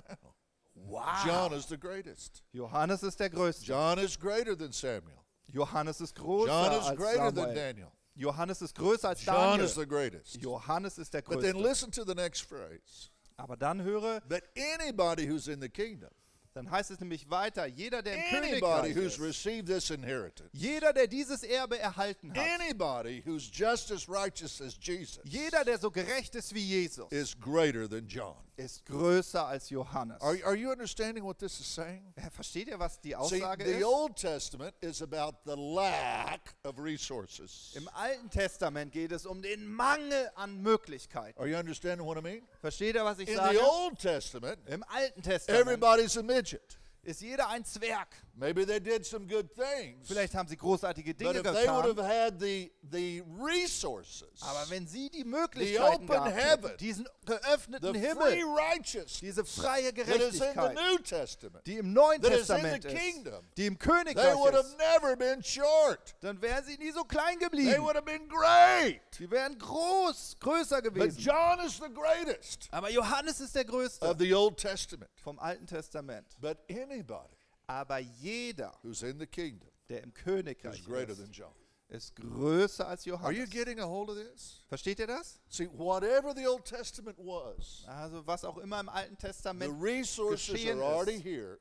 Wow. 0.93 1.25
John 1.25 1.53
is 1.53 1.67
the 1.67 1.77
greatest. 1.77 2.43
Johannes 2.51 3.01
ist 3.03 3.19
der 3.19 3.29
größte. 3.29 3.65
John 3.65 3.97
is 3.97 4.17
greater 4.19 4.55
than 4.55 4.71
Samuel. 4.71 5.17
Johannes 5.51 5.99
ist 6.01 6.15
größer 6.15 6.47
John 6.47 6.79
is 6.79 6.87
als 6.87 6.97
greater 6.97 7.31
than 7.33 7.35
Samuel. 7.35 7.55
Daniel. 7.55 7.91
Johannes 8.15 8.61
ist 8.61 8.75
größer 8.75 9.09
als 9.09 9.25
John 9.25 9.35
Daniel. 9.35 9.65
is 9.65 9.73
the 9.75 9.87
greatest. 9.87 10.35
Johannes 10.41 10.97
ist 10.99 11.13
der 11.13 11.23
But 11.23 11.41
then 11.41 11.53
größte. 11.53 11.67
listen 11.67 11.91
to 11.91 12.03
the 12.05 12.13
next 12.13 12.43
phrase. 12.43 13.09
Aber 13.37 13.57
dann 13.57 13.81
höre, 13.81 14.21
But 14.29 14.43
anybody 14.55 15.27
who's 15.27 15.47
in 15.47 15.59
the 15.59 15.69
kingdom, 15.69 16.11
dann 16.53 16.69
heißt 16.69 16.91
es 16.91 16.99
nämlich 16.99 17.27
weiter, 17.31 17.65
jeder, 17.65 18.03
der 18.03 18.13
im 18.13 18.35
anybody 18.37 18.59
Königreich 18.61 18.95
who's 18.95 19.13
ist, 19.13 19.19
received 19.19 19.65
this 19.65 19.89
inheritance, 19.89 20.51
jeder, 20.53 20.93
der 20.93 21.07
dieses 21.07 21.41
Erbe 21.41 21.79
erhalten 21.79 22.29
hat, 22.31 22.37
anybody 22.61 23.23
who's 23.25 23.49
just 23.51 23.91
as 23.91 24.07
righteous 24.07 24.61
as 24.61 24.77
Jesus 24.79 25.19
jeder, 25.23 25.65
der 25.65 25.79
so 25.79 25.89
gerecht 25.89 26.35
ist 26.35 26.53
wie 26.53 26.61
Jesus, 26.63 27.11
is 27.11 27.35
greater 27.39 27.89
than 27.89 28.07
John. 28.07 28.35
Ist 28.55 28.85
größer 28.85 29.45
als 29.47 29.69
Johannes. 29.69 30.21
Are, 30.21 30.37
are 30.45 30.55
you 30.55 30.71
understanding 30.71 31.23
what 31.23 31.39
this 31.39 31.59
is 31.59 31.73
saying? 31.73 32.13
Versteht 32.31 32.67
ihr, 32.67 32.79
was 32.79 32.99
die 33.01 33.09
See, 33.09 33.15
Aussage 33.15 33.63
the 33.65 33.71
ist? 33.71 33.83
Old 33.83 34.15
Testament 34.15 34.75
is 34.81 35.01
about 35.01 35.37
the 35.45 35.55
lack 35.55 36.55
of 36.63 36.77
resources. 36.79 37.71
Im 37.75 37.87
Alten 37.93 38.29
Testament 38.29 38.91
geht 38.91 39.11
es 39.11 39.25
um 39.25 39.41
den 39.41 39.65
Mangel 39.65 40.29
an 40.35 40.61
Möglichkeiten. 40.61 41.39
Are 41.39 41.47
you 41.47 41.57
understanding 41.57 42.05
what 42.05 42.17
I 42.17 42.21
mean? 42.21 42.41
Versteht 42.61 42.95
ihr, 42.95 43.03
was 43.03 43.19
ich 43.19 43.29
In 43.29 43.37
sage? 43.37 43.57
the 43.57 43.63
Old 43.63 43.99
Testament, 43.99 44.59
Im 44.67 44.83
Alten 44.83 45.21
Testament 45.21 45.61
everybody's 45.61 46.17
a 46.17 46.23
midget. 46.23 46.77
Ist 47.03 47.21
jeder 47.21 47.49
ein 47.49 47.63
Zwerg. 47.65 48.07
Maybe 48.35 48.65
they 48.65 48.79
did 48.79 49.05
some 49.05 49.27
good 49.27 49.47
things. 49.53 50.07
Vielleicht 50.07 50.33
haben 50.33 50.47
sie 50.47 50.57
großartige 50.57 51.13
But 51.13 51.19
Dinge 51.21 51.37
if 51.39 51.43
they 51.43 51.67
would 51.67 51.85
have 51.85 51.95
getan. 51.95 52.07
had 52.07 52.39
the, 52.39 52.71
the 52.91 53.21
resources, 53.39 54.41
Aber 54.41 54.69
wenn 54.69 54.87
sie 54.87 55.09
die 55.09 55.23
Möglichkeiten 55.23 55.95
open 55.95 56.07
gehabt 56.07 56.27
hätten, 56.35 56.39
heaven, 56.63 56.77
diesen 56.79 57.05
the 57.05 57.33
geöffneten 57.33 57.93
free 57.93 57.99
Himmel, 57.99 58.43
righteousness 58.55 59.19
diese 59.19 59.45
freie 59.45 59.93
that 59.93 59.97
is 59.99 60.07
in 60.07 60.15
the 60.15 60.39
Gerechtigkeit, 60.39 60.73
New 60.75 60.97
Testament, 60.99 61.67
die 61.67 61.77
im 61.77 61.93
Neuen 61.93 62.21
that 62.21 62.31
is 62.31 62.49
in 62.49 62.55
Testament 62.55 62.83
the 62.83 62.89
ist, 62.89 62.97
kingdom, 62.97 63.45
die 63.57 63.65
im 63.67 63.77
they 63.77 63.87
Königreich 63.87 64.35
would 64.35 64.53
have 64.53 64.65
ist, 64.67 64.77
never 64.77 65.15
been 65.15 65.43
short. 65.43 66.15
dann 66.21 66.41
wären 66.41 66.63
sie 66.65 66.77
nie 66.77 66.91
so 66.91 67.03
klein 67.03 67.37
They 67.39 67.45
geblieben. 67.49 67.83
would 67.83 67.95
have 67.95 68.05
been 68.05 68.27
great. 68.27 69.01
Sie 69.15 69.29
wären 69.29 69.57
groß, 69.59 70.37
größer 70.39 70.81
But 70.81 70.93
gewesen. 70.95 71.19
John 71.19 71.59
is 71.59 71.77
the 71.77 71.93
greatest 71.93 72.67
Aber 72.71 72.89
Johannes 72.89 73.39
ist 73.39 73.53
der 73.55 73.65
Größte 73.65 74.05
of 74.09 74.17
the 74.17 74.33
Old 74.33 74.57
Testament. 74.57 75.11
vom 75.23 75.37
Alten 75.39 75.67
Testament. 75.67 76.25
But 76.41 76.57
anybody 76.93 77.35
Aber 77.67 77.97
jeder, 77.99 78.71
who's 78.83 79.03
in 79.03 79.17
the 79.19 79.25
kingdom 79.27 79.69
der 79.89 80.03
im 80.03 80.09
is 80.09 80.15
Königreich 80.23 80.83
greater 80.85 81.11
ist, 81.13 81.19
than 81.21 81.31
John. 81.31 81.53
ist 81.89 82.15
größer 82.15 82.87
als 82.87 83.05
Are 83.07 83.31
you 83.31 83.43
Johannes. 83.43 83.49
getting 83.49 83.79
a 83.79 83.85
hold 83.85 84.09
of 84.09 84.15
this? 84.17 84.61
Versteht 84.67 84.99
ihr 84.99 85.07
das? 85.07 85.39
See, 85.49 85.67
whatever 85.73 86.33
the 86.35 86.47
Old 86.47 86.65
Testament 86.65 87.17
was, 87.19 87.83
Also 87.87 88.25
was 88.25 88.43
auch 88.45 88.57
immer 88.57 88.79
im 88.79 88.89
Alten 88.89 89.15
the 89.19 89.27
Testament 89.27 89.73
resources 89.81 90.47
geschehen 90.53 90.79
are 90.79 90.95
already 90.95 91.17
ist. 91.17 91.23
here. 91.23 91.59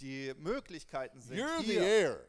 die 0.00 0.32
Möglichkeiten 0.38 1.20
sind 1.20 1.38
You're 1.38 1.58
the 1.60 1.64
hier. 1.64 1.82
heir. 1.82 2.28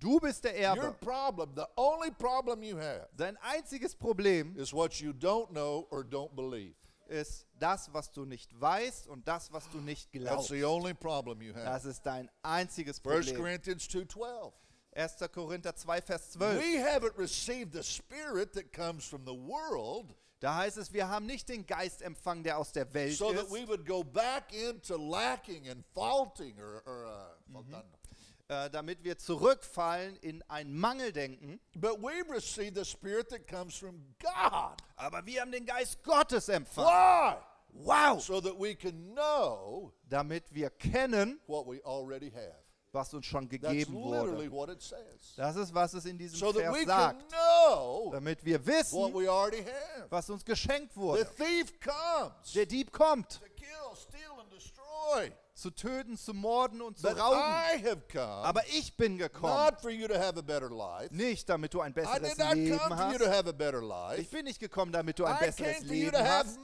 Du 0.00 0.20
bist 0.20 0.44
der 0.44 0.52
Your 0.54 0.84
Erbe. 0.84 0.92
problem, 1.00 1.52
the 1.56 1.66
only 1.76 2.10
problem 2.12 2.62
you 2.62 2.76
have, 2.78 3.08
Dein 3.16 3.36
einziges 3.38 3.94
Problem 3.96 4.56
is 4.56 4.72
what 4.72 4.94
you 5.00 5.10
don't 5.12 5.48
know 5.50 5.86
or 5.90 6.04
don't 6.04 6.34
believe. 6.36 6.74
Ist 7.08 7.46
das, 7.58 7.92
was 7.92 8.12
du 8.12 8.24
nicht 8.24 8.58
weißt 8.60 9.08
und 9.08 9.26
das, 9.26 9.52
was 9.52 9.68
du 9.70 9.78
nicht 9.78 10.12
That's 10.12 10.24
glaubst. 10.24 10.48
the 10.48 10.64
only 10.64 10.94
problem 10.94 11.42
you 11.42 11.54
have. 11.54 11.64
Das 11.64 11.84
ist 11.84 12.02
dein 12.02 12.30
einziges 12.42 12.98
1 12.98 13.02
Problem. 13.02 13.36
Corinthians 13.36 13.88
2:12. 13.88 14.52
1. 14.94 15.16
Korinther 15.32 15.76
2, 15.76 16.02
Vers 16.02 16.32
12. 16.32 16.60
We 16.60 16.82
haven't 16.82 17.16
received 17.18 17.72
the 17.72 17.82
spirit 17.82 18.52
that 18.54 18.72
comes 18.72 19.04
from 19.04 19.24
the 19.24 19.34
world 19.34 20.14
Da 20.40 20.54
heißt 20.54 20.76
es, 20.76 20.92
wir 20.92 21.08
haben 21.08 21.26
nicht 21.26 21.48
den 21.48 21.66
Geist 21.66 22.00
empfangen, 22.00 22.44
der 22.44 22.58
aus 22.58 22.70
der 22.70 22.92
Welt 22.94 23.16
so 23.16 23.32
that 23.32 23.44
ist, 23.44 23.52
we 23.52 23.66
would 23.66 23.84
go 23.84 24.04
back 24.04 24.52
into 24.52 24.96
lacking 24.96 25.68
and 25.68 25.84
faulting 25.92 26.56
or, 26.60 26.80
or 26.86 27.06
uh, 27.06 27.52
faltando. 27.52 27.97
Äh, 28.48 28.70
damit 28.70 29.04
wir 29.04 29.18
zurückfallen 29.18 30.16
in 30.16 30.42
ein 30.48 30.72
Mangeldenken. 30.74 31.60
But 31.74 32.00
we've 32.00 32.30
received 32.30 32.76
the 32.76 32.84
spirit 32.84 33.28
that 33.28 33.46
comes 33.46 33.76
from 33.76 34.14
God. 34.18 34.76
Aber 34.96 35.24
wir 35.26 35.42
haben 35.42 35.52
den 35.52 35.66
Geist 35.66 36.02
Gottes 36.02 36.48
empfangen. 36.48 36.88
Why? 36.88 37.36
Wow! 37.74 38.18
So 38.20 38.40
that 38.40 38.58
we 38.58 38.74
can 38.74 39.14
know 39.14 39.92
Damit 40.08 40.44
wir 40.50 40.70
kennen, 40.70 41.38
what 41.46 41.66
we 41.66 41.82
already 41.84 42.30
have. 42.30 42.67
Was 42.98 43.14
uns 43.14 43.26
schon 43.26 43.48
gegeben 43.48 43.94
wurde. 43.94 44.78
Das 45.36 45.54
ist, 45.56 45.72
was 45.72 45.94
es 45.94 46.04
in 46.04 46.18
diesem 46.18 46.36
So 46.38 46.52
Vers 46.52 46.76
sagt. 46.84 47.24
Damit 48.12 48.44
wir 48.44 48.66
wissen, 48.66 49.14
was 50.10 50.28
uns 50.30 50.44
geschenkt 50.44 50.94
The 50.94 51.00
wurde. 51.00 51.26
thief 51.36 51.78
comes 51.80 52.52
Der 52.54 52.66
Dieb 52.66 52.92
kommt, 52.92 53.30
to 53.40 53.46
kill, 53.56 53.96
steal, 53.96 54.40
and 54.40 54.52
destroy. 54.52 55.32
zu 55.54 55.70
töten, 55.70 56.16
zu 56.16 56.34
morden 56.34 56.80
und 56.82 56.98
zu 56.98 57.06
But 57.06 57.18
rauben. 57.18 58.20
Aber 58.20 58.62
ich 58.68 58.96
bin 58.96 59.16
gekommen, 59.18 59.54
not 59.54 59.80
for 59.80 59.90
you 59.90 60.08
to 60.08 60.14
have 60.14 60.38
a 60.38 60.42
better 60.42 60.70
life. 60.70 61.14
nicht 61.14 61.48
damit 61.48 61.74
du 61.74 61.80
ein 61.80 61.92
besseres 61.94 62.36
Leben 62.54 62.80
hast. 62.96 63.20
have 63.26 63.48
a 63.48 63.52
better 63.52 63.82
life. 63.82 64.20
Ich 64.20 64.30
bin 64.30 64.44
nicht 64.44 64.58
gekommen, 64.58 64.92
damit 64.92 65.18
du 65.18 65.24
ein 65.24 65.38
besseres 65.38 65.80
Leben 65.80 66.16
hast. 66.16 66.58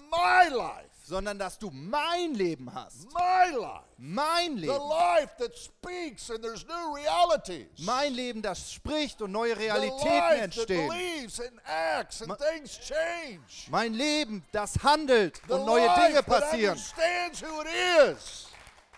Life. 1.05 1.09
sondern 1.09 1.39
dass 1.39 1.59
du 1.59 1.71
mein 1.71 2.35
Leben 2.35 2.73
hast. 2.75 3.07
My 3.13 3.51
life. 3.57 3.85
Mein 3.99 4.57
The 4.59 4.67
Leben. 4.67 4.89
life 4.89 5.37
that 5.39 5.57
speaks 5.57 6.31
and 6.31 6.43
there's 6.43 6.65
new 6.67 6.95
realities. 6.95 7.69
Mein 7.79 8.13
Leben, 8.15 8.43
das 8.43 8.73
spricht 8.73 9.21
und 9.23 9.33
neue 9.33 9.55
the 9.55 9.63
Realitäten 9.63 10.09
life 10.09 10.35
that 10.35 10.43
entstehen. 10.45 10.89
believes 10.89 11.41
and 11.41 11.61
acts 11.67 12.23
and 12.23 12.37
things 12.39 12.79
change. 12.79 13.69
Mein 13.71 13.95
Leben, 13.95 14.43
das 14.53 14.75
handelt 14.83 15.41
The 15.47 15.53
und 15.55 15.65
neue 15.67 15.87
life 15.87 16.01
Dinge 16.01 16.15
that 16.23 16.27
passieren. 16.27 16.77
understands 16.79 17.43
who 17.43 17.61
it 17.63 17.69
is. 18.17 18.47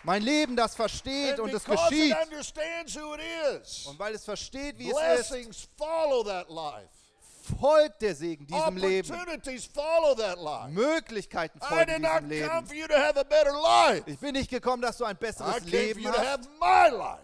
Mein 0.03 0.21
Leben, 0.21 0.55
das 0.55 0.73
versteht 0.75 1.37
und 1.39 1.53
es 1.53 1.65
geschieht. 1.65 2.11
it 2.11 2.17
understands 2.23 2.95
who 2.95 3.15
it 3.15 3.19
is, 3.61 3.85
Und 3.87 3.99
weil 3.99 4.13
es 4.15 4.23
versteht, 4.23 4.77
wie 4.77 4.89
es 4.91 4.95
ist, 4.97 5.29
blessings 5.29 5.67
follow 5.77 6.23
that 6.23 6.49
life. 6.49 6.87
Folgt 7.59 8.01
der 8.01 8.15
Segen 8.15 8.45
diesem 8.45 8.77
Leben. 8.77 9.09
Opportunities 9.11 9.65
follow 9.65 10.15
that 10.15 10.37
life. 10.41 10.69
Möglichkeiten 10.69 11.59
folgen 11.59 12.03
diesem 12.03 12.29
Leben. 12.29 14.03
Ich 14.05 14.19
bin 14.19 14.33
nicht 14.33 14.49
gekommen, 14.49 14.81
dass 14.81 14.97
du 14.97 15.05
ein 15.05 15.17
besseres 15.17 15.63
Leben 15.65 16.07
hast, 16.07 16.49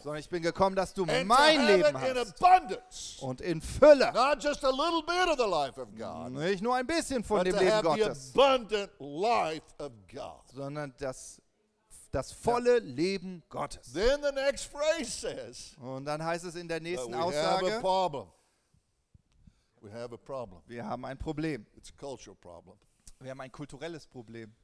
sondern 0.04 0.20
ich 0.20 0.30
bin 0.30 0.42
gekommen, 0.42 0.76
dass 0.76 0.94
du 0.94 1.04
And 1.04 1.26
mein 1.26 1.66
Leben 1.66 1.98
hast. 2.00 3.22
Und 3.22 3.42
in 3.42 3.62
Fülle. 3.62 4.12
Not 4.14 4.44
just 4.44 4.64
a 4.64 4.70
little 4.70 5.04
bit 5.06 5.28
of 5.28 5.38
the 5.38 5.50
life 5.50 5.80
of 5.80 5.90
God, 5.98 6.32
Nicht 6.32 6.62
nur 6.62 6.76
ein 6.76 6.88
bisschen 6.88 7.24
von 7.24 7.44
dem 7.44 7.56
Leben 7.58 7.82
Gottes, 7.82 8.34
sondern 10.54 10.94
das, 10.98 11.42
das 12.12 12.32
volle 12.32 12.80
Leben 12.80 13.44
Gottes. 13.50 13.94
Then 13.94 14.22
the 14.22 14.32
next 14.32 14.66
phrase 14.72 15.06
says, 15.06 15.76
Und 15.80 16.06
dann 16.06 16.24
heißt 16.24 16.46
es 16.46 16.56
in 16.56 16.68
der 16.68 16.80
nächsten 16.80 17.14
Aussage. 17.14 17.82
We 19.84 19.92
have 19.92 20.14
a 20.14 20.18
problem. 20.18 20.62
wir 20.66 20.86
haben 20.86 21.04
ein 21.06 21.18
Problem. 21.18 21.66
It's 21.76 21.90
a 21.92 21.96
cultural 21.98 22.36
problem. 22.38 22.78
Wir 23.20 23.32
haben 23.32 23.42
ein 23.42 23.52
kulturelles 23.52 24.08
Problem. 24.08 24.56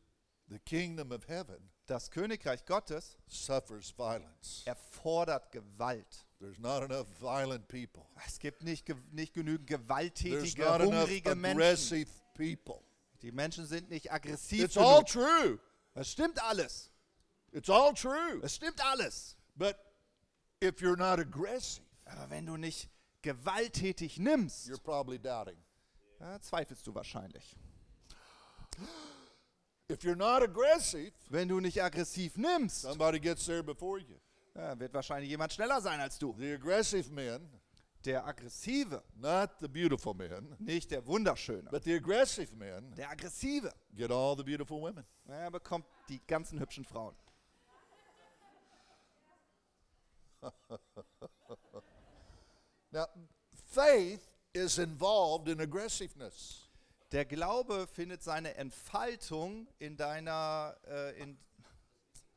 The 0.47 0.59
kingdom 0.59 1.11
of 1.11 1.27
heaven 1.27 1.69
Das 1.87 2.09
Königreich 2.09 2.65
Gottes 2.65 3.17
suffers 3.27 3.91
violence. 3.95 4.63
erfordert 4.65 5.51
Gewalt. 5.51 6.25
There's 6.39 6.57
not 6.57 6.83
enough 6.83 7.07
violent 7.19 7.67
people. 7.67 8.05
Es 8.25 8.39
gibt 8.39 8.63
nicht, 8.63 8.87
nicht 9.11 9.33
genügend 9.33 9.67
There's 9.67 9.81
gewalttätige, 9.81 10.63
not 10.63 10.81
enough 10.81 11.01
hungrige 11.09 11.35
Menschen. 11.35 11.59
aggressive 11.61 12.09
people. 12.33 12.81
Die 13.21 13.31
Menschen 13.33 13.65
sind 13.65 13.89
nicht 13.89 14.11
aggressiv 14.11 14.63
It's 14.63 14.77
all 14.77 15.03
true. 15.03 15.59
Es 15.95 16.09
stimmt 16.11 16.41
alles. 16.41 16.89
It's 17.51 17.69
all 17.69 17.93
true. 17.93 18.39
Es 18.41 18.55
stimmt 18.55 18.81
alles. 18.85 19.35
But 19.55 19.75
if 20.63 20.81
you're 20.81 20.95
not 20.97 21.19
aggressive, 21.19 21.83
Aber 22.05 22.29
wenn 22.29 22.45
du 22.45 22.55
nicht 22.55 22.89
gewalttätig 23.21 24.17
nimmst, 24.19 24.67
you're 24.69 24.81
probably 24.81 25.19
doubting. 25.19 25.57
ja, 26.19 26.39
zweifelst 26.41 26.85
du 26.87 26.93
wahrscheinlich. 26.95 27.55
If 29.91 30.03
you're 30.03 30.15
not 30.15 30.43
aggressive, 30.43 31.11
Wenn 31.29 31.47
du 31.47 31.59
nicht 31.59 31.81
aggressiv 31.81 32.37
nimmst, 32.37 32.81
somebody 32.83 33.19
gets 33.19 33.45
there 33.45 33.63
before 33.63 33.99
you. 33.99 34.17
ja, 34.55 34.77
wird 34.79 34.93
wahrscheinlich 34.93 35.29
jemand 35.29 35.51
schneller 35.53 35.81
sein 35.81 35.99
als 35.99 36.17
du. 36.19 36.35
The 36.37 36.53
aggressive 36.53 37.11
men, 37.11 37.49
Der 38.05 38.25
Aggressive, 38.25 39.03
not 39.15 39.49
the 39.59 39.67
beautiful 39.67 40.13
men, 40.13 40.55
nicht 40.59 40.91
der 40.91 41.05
Wunderschöne. 41.05 41.69
but 41.71 41.83
the 41.83 41.95
aggressive 41.95 42.55
men 42.55 42.93
Der 42.95 43.09
Aggressive, 43.09 43.73
get 43.95 44.11
all 44.11 44.37
the 44.37 44.43
beautiful 44.43 44.79
women. 44.79 45.05
er 45.27 45.49
bekommt 45.51 45.85
die 46.07 46.21
ganzen 46.25 46.59
hübschen 46.59 46.85
Frauen. 46.85 47.15
Now, 52.91 53.07
faith 53.71 54.21
is 54.53 54.77
involved 54.79 55.47
in 55.47 55.59
aggressiveness. 55.61 56.67
Der 57.11 57.25
Glaube 57.25 57.87
findet 57.87 58.21
seine 58.23 58.55
Entfaltung 58.55 59.67
in 59.79 59.95
deiner, 59.97 60.75
äh, 60.87 61.19
in, 61.21 61.37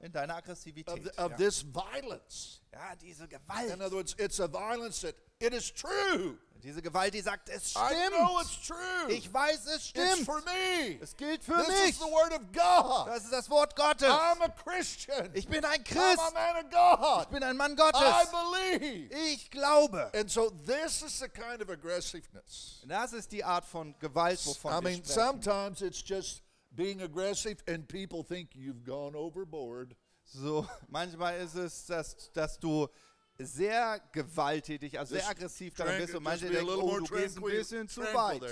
in 0.01 0.13
deiner 0.13 0.35
Of, 0.35 0.39
Aggressivität. 0.39 0.95
th- 1.05 1.19
of 1.19 1.31
ja. 1.33 1.37
this 1.37 1.63
violence. 1.63 2.61
ja, 2.73 2.97
diese 2.97 3.29
Gewalt. 3.29 3.71
In 3.71 3.83
other 3.83 3.97
words, 3.97 4.15
it's 4.19 4.41
a 4.41 4.47
violence 4.49 5.01
that 5.03 5.15
it 5.43 5.53
is 5.53 5.73
true. 5.73 6.39
Diese 6.63 6.81
Gewalt, 6.81 7.13
die 7.13 7.21
sagt, 7.21 7.49
es 7.49 7.75
I 7.75 8.09
know 8.11 8.39
stimmt. 8.41 8.41
it's 8.41 8.67
true. 8.69 9.13
Ich 9.13 9.35
weiß, 9.35 9.67
es 9.67 9.75
it's 9.75 9.89
stimmt. 9.89 10.25
for 10.25 10.41
me. 10.43 10.97
Es 11.01 11.17
gilt 11.17 11.43
für 11.43 11.57
This 11.57 11.69
is 11.75 11.87
mich. 11.87 11.99
the 11.99 12.05
word 12.05 12.33
of 12.33 12.53
God. 12.53 13.09
Das 13.09 13.25
ist 13.25 13.33
das 13.33 13.51
Wort 13.51 13.75
Gottes. 13.75 14.09
I'm 14.09 14.41
a 14.41 14.49
Christian. 14.49 15.29
Ich 15.35 15.49
bin 15.49 15.65
ein 15.65 15.83
I'm 15.83 15.85
Christ. 15.85 16.21
a 16.21 16.31
man 16.31 16.65
of 16.65 16.71
God. 16.71 17.23
Ich 17.25 17.29
bin 17.31 17.43
ein 17.43 17.57
Mann 17.57 17.73
I 17.73 17.75
Gottes. 17.75 18.31
believe. 18.31 19.13
Ich 19.13 19.51
glaube. 19.51 20.09
And 20.15 20.31
so 20.31 20.51
this 20.51 21.03
is 21.03 21.19
the 21.19 21.29
kind 21.29 21.61
of 21.61 21.69
aggressiveness. 21.69 22.81
Das 22.87 23.13
ist 23.13 23.33
die 23.33 23.43
Art 23.43 23.65
von 23.65 23.99
Gewalt, 23.99 24.39
I 24.41 24.47
wovon 24.47 24.73
wir 24.73 24.81
mean, 24.83 25.05
sprechen. 25.05 25.15
sometimes 25.43 25.83
it's 25.83 26.01
just 26.07 26.43
being 26.71 27.03
aggressive 27.03 27.57
and 27.67 27.89
people 27.89 28.23
think 28.23 28.55
you've 28.55 28.85
gone 28.85 29.17
overboard. 29.17 29.97
So, 30.25 30.65
manchmal 30.89 31.39
ist 31.41 31.57
es, 31.57 31.87
dass, 31.87 32.31
dass 32.33 32.57
du 32.61 32.89
sehr 33.39 34.01
gewalttätig, 34.13 34.99
also 34.99 35.15
sehr 35.15 35.29
aggressiv 35.29 35.75
darin 35.75 35.99
bist 35.99 36.15
und 36.15 36.23
manche 36.23 36.49
denken, 36.49 36.69
oh, 36.69 36.99
du 36.99 37.05
gehst 37.07 37.37
ein 37.39 37.43
bisschen 37.45 37.89
zu 37.89 38.03
weit. 38.03 38.43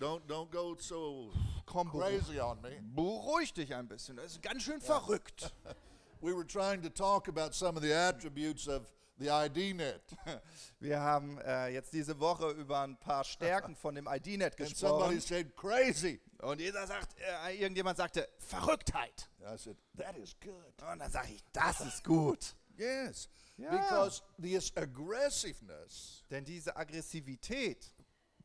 don't 0.00 0.26
don't 0.26 0.50
go 0.50 0.74
so 0.78 1.32
Komm, 1.66 1.88
crazy 1.90 2.40
on 2.40 2.60
me. 2.60 2.80
beruhig 2.82 3.52
dich 3.52 3.74
ein 3.74 3.86
bisschen. 3.86 4.16
Das 4.16 4.32
ist 4.32 4.42
ganz 4.42 4.62
schön 4.62 4.80
verrückt. 4.80 5.54
We 6.20 6.32
were 6.34 6.46
trying 6.46 6.82
to 6.82 6.88
talk 6.88 7.28
about 7.28 7.52
some 7.52 7.76
of 7.76 7.82
the 7.82 7.92
attributes 7.92 8.68
of 8.68 8.82
the 9.18 9.28
ID 9.28 9.74
net. 9.74 10.02
Wir 10.80 11.00
haben 11.00 11.38
äh, 11.38 11.68
jetzt 11.68 11.92
diese 11.92 12.18
Woche 12.18 12.50
über 12.50 12.80
ein 12.80 12.96
paar 12.98 13.24
Stärken 13.24 13.76
von 13.76 13.94
dem 13.94 14.08
ID-Net 14.08 14.56
And 14.60 14.76
somebody 14.76 15.16
gesprochen. 15.16 15.44
said 15.44 15.56
crazy. 15.56 16.20
Und 16.40 16.60
jeder 16.60 16.86
sagt, 16.86 17.14
äh, 17.46 17.56
irgendjemand 17.56 17.96
sagte, 17.96 18.28
Verrücktheit. 18.38 19.28
I 19.40 19.56
said, 19.56 19.76
that 19.96 20.16
is 20.16 20.34
good. 20.40 20.82
Und 20.90 20.98
dann 20.98 21.10
sage 21.10 21.28
ich, 21.34 21.42
das 21.52 21.80
ist 21.80 22.04
gut. 22.04 22.54
Yes. 22.76 23.28
Yeah. 23.58 23.70
Because 23.70 24.22
this 24.40 24.72
aggressiveness 24.76 26.24
Denn 26.30 26.44
diese 26.44 26.74
Aggressivität 26.76 27.94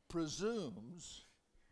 presumes 0.07 1.25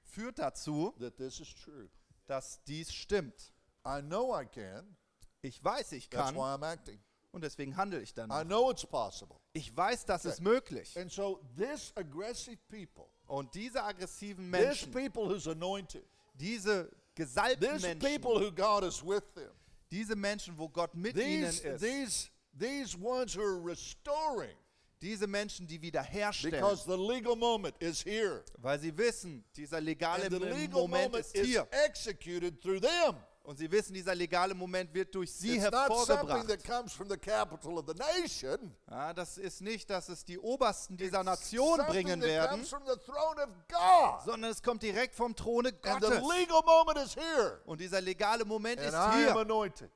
führt 0.03 0.39
dazu, 0.39 0.93
that 0.99 1.17
this 1.17 1.39
is 1.39 1.53
true. 1.53 1.89
dass 2.27 2.63
dies 2.63 2.93
stimmt. 2.93 3.53
I 3.85 4.01
know 4.01 4.33
I 4.33 4.45
can. 4.45 4.95
Ich 5.41 5.63
weiß, 5.63 5.91
ich 5.91 6.09
That's 6.09 6.31
kann 6.31 6.35
why 6.35 6.55
I'm 6.55 6.63
acting. 6.63 6.99
und 7.31 7.43
deswegen 7.43 7.75
handle 7.75 8.01
ich 8.01 8.11
I 8.11 8.13
dann. 8.15 8.47
know 8.47 8.71
it's 8.71 8.85
possible. 8.85 9.37
Ich 9.53 9.75
weiß, 9.75 10.05
das 10.05 10.25
ist 10.25 10.41
möglich. 10.41 10.97
And 10.97 11.11
so 11.11 11.41
this 11.57 11.91
aggressive 11.95 12.57
people, 12.69 13.05
Und 13.27 13.53
diese 13.53 13.83
aggressiven 13.83 14.51
this 14.51 14.61
Menschen, 14.61 14.91
people 14.91 15.27
who's 15.29 15.47
anointed, 15.47 16.05
diese 16.33 16.89
gesalbten 17.15 17.73
this 17.73 17.81
Menschen, 17.83 17.99
people 17.99 18.39
who 18.39 18.51
God 18.51 18.83
is 18.83 19.03
with 19.03 19.23
them, 19.35 19.51
diese 19.91 20.15
Menschen, 20.15 20.57
wo 20.57 20.67
Gott 20.67 20.95
mit 20.95 21.15
ihnen 21.15 21.43
these, 21.51 21.67
ist, 21.67 21.81
these, 21.81 22.29
these 22.57 22.97
ones 22.97 23.35
who 23.35 23.41
are 23.41 23.59
restoring 23.63 24.55
diese 25.01 25.27
Menschen, 25.27 25.67
die 25.67 25.81
wiederherstellen, 25.81 26.61
because 26.61 26.85
the 26.85 26.95
legal 26.97 27.35
moment 27.35 27.75
is 27.81 28.03
here. 28.03 28.43
weil 28.57 28.79
sie 28.79 28.97
wissen, 28.97 29.43
dieser 29.55 29.79
legale 29.81 30.23
And 30.23 30.31
the 30.31 30.39
legal 30.39 30.81
Moment 30.81 31.11
moment 31.11 31.15
ist 31.25 31.35
is 31.35 31.47
hier. 31.47 31.67
executed 31.71 32.61
through 32.61 32.79
them. 32.81 33.15
Und 33.43 33.59
sie 33.59 33.69
wissen, 33.69 33.93
dieser 33.93 34.15
legale 34.15 34.55
Moment 34.55 34.91
wird 34.91 35.13
durch 35.13 35.31
sie 35.31 35.57
It's 35.57 35.65
not 35.65 35.73
something 36.07 36.15
hervorgebracht. 36.29 36.47
that 36.47 36.63
comes 36.63 36.91
from 36.93 37.07
the 37.07 37.17
capital 37.17 37.77
of 37.77 37.85
the 37.85 37.93
nation. 37.93 38.73
Ja, 38.89 39.13
das 39.13 39.37
ist 39.37 39.61
nicht, 39.61 39.87
dass 39.91 40.09
es 40.09 40.25
die 40.25 40.39
Obersten 40.39 40.97
dieser 40.97 41.23
Nation 41.23 41.77
Something 41.77 41.85
bringen 41.93 42.19
that 42.21 42.27
werden, 42.29 42.49
comes 42.51 42.69
from 42.69 42.81
the 42.87 42.95
throne 43.05 43.39
of 43.43 43.49
God. 43.67 44.25
sondern 44.25 44.49
es 44.49 44.63
kommt 44.63 44.81
direkt 44.81 45.13
vom 45.13 45.35
Throne 45.35 45.69
And 45.69 46.03
the 46.03 46.07
Gottes. 46.09 46.23
legal 46.39 46.61
moment 46.65 46.97
is 46.97 47.15
here. 47.15 47.61
Und 47.65 47.79
dieser 47.81 48.01
legale 48.01 48.45
Moment 48.45 48.79
And 48.79 48.87
ist 48.87 49.13
hier. 49.13 49.35
anointed. 49.35 49.91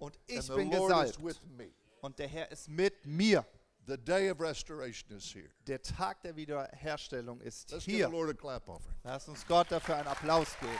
Und 0.00 0.16
And 0.16 0.24
ich 0.26 0.40
the 0.46 0.52
bin 0.54 0.68
gesalbt. 0.70 1.18
Und 2.00 2.18
der 2.18 2.28
Herr 2.28 2.50
ist 2.50 2.68
mit 2.68 3.04
mir. 3.06 3.44
The 3.86 3.96
day 3.96 4.30
of 4.30 4.38
restoration 4.40 5.16
is 5.16 5.32
here. 5.34 5.48
Der 5.66 5.80
Tag 5.82 6.20
der 6.22 6.36
Wiederherstellung 6.36 7.40
ist 7.40 7.70
Let's 7.72 7.86
give 7.86 7.96
hier. 7.96 8.06
the 8.08 8.12
Lord 8.12 8.28
a 8.30 8.34
clap 8.34 8.68
offering. 8.68 8.94
Lass 9.02 9.28
uns 9.28 9.46
Gott 9.46 9.70
dafür 9.72 9.96
einen 9.96 10.08
Applaus 10.08 10.48
geben. 10.60 10.72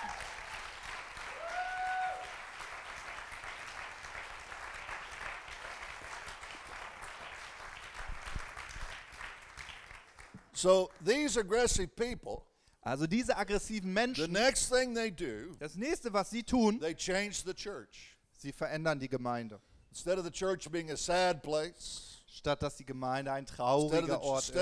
So 10.52 10.90
these 11.04 11.36
aggressive 11.36 11.94
people, 11.94 12.44
Also 12.82 13.06
diese 13.06 13.36
aggressiven 13.36 13.88
the 13.88 13.94
Menschen, 13.94 14.32
next 14.32 14.68
thing 14.70 14.94
they 14.94 15.10
do, 15.10 15.54
das 15.58 15.76
nächste, 15.76 16.12
was 16.12 16.30
sie 16.30 16.42
tun, 16.42 16.80
they 16.80 16.94
change 16.94 17.42
the 17.44 17.54
church. 17.54 18.16
sie 18.38 18.52
verändern 18.52 18.98
die 18.98 19.08
Gemeinde. 19.08 19.60
Instead 19.90 20.18
of 20.18 20.24
the 20.24 20.30
church 20.30 20.70
being 20.70 20.90
a 20.90 20.96
sad 20.96 21.42
place, 21.42 22.04
Statt 22.30 22.62
dass 22.62 22.76
die 22.76 22.84
Gemeinde 22.84 23.32
ein 23.32 23.46
trauriger 23.46 24.20
Ort 24.22 24.44
ist, 24.44 24.54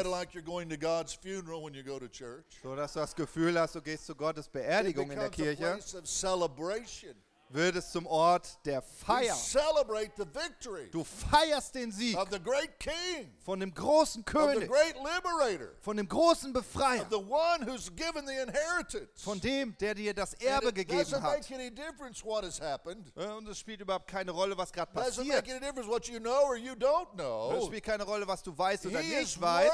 so 2.62 2.74
dass 2.76 2.92
du 2.94 3.00
das 3.00 3.14
Gefühl 3.14 3.58
hast, 3.60 3.74
du 3.74 3.82
gehst 3.82 4.06
zu 4.06 4.14
Gottes 4.14 4.48
Beerdigung 4.48 5.10
in 5.10 5.18
der 5.18 5.30
Kirche. 5.30 5.78
Wird 7.48 7.76
es 7.76 7.90
zum 7.90 8.06
Ort 8.06 8.58
der 8.64 8.82
Feier. 8.82 9.34
celebrate 9.34 10.12
the 10.16 10.24
victory 10.26 10.90
Du 10.90 11.04
feierst 11.04 11.74
den 11.74 11.92
Sieg 11.92 12.16
of 12.16 12.28
the 12.30 12.38
great 12.40 12.78
King, 12.78 13.32
von 13.44 13.60
dem 13.60 13.72
großen 13.72 14.22
of 14.22 14.32
the 14.32 14.66
König, 14.66 14.70
von 15.80 15.96
dem 15.96 16.08
großen 16.08 16.52
Befreier, 16.52 17.02
of 17.02 17.08
the 17.10 17.16
one 17.16 17.64
who's 17.66 17.90
given 17.94 18.26
the 18.26 18.34
inheritance. 18.34 19.22
von 19.22 19.40
dem, 19.40 19.76
der 19.78 19.94
dir 19.94 20.14
das 20.14 20.34
Erbe 20.34 20.68
it 20.68 20.74
gegeben 20.74 21.22
hat. 21.22 21.22
make 21.22 21.54
any 21.54 21.70
difference 21.70 22.24
what 22.24 22.44
has 22.44 22.60
happened. 22.60 23.12
Äh, 23.16 23.26
Und 23.26 23.48
es 23.48 23.58
spielt 23.58 23.80
überhaupt 23.80 24.08
keine 24.08 24.30
Rolle, 24.32 24.56
was 24.56 24.72
gerade 24.72 24.92
passiert. 24.92 25.18
Es 25.18 25.24
spielt 27.66 27.84
keine 27.84 28.04
Rolle, 28.04 28.26
was 28.26 28.42
du 28.42 28.56
weißt 28.56 28.86
oder 28.86 29.02
nicht 29.02 29.40
weißt. 29.40 29.72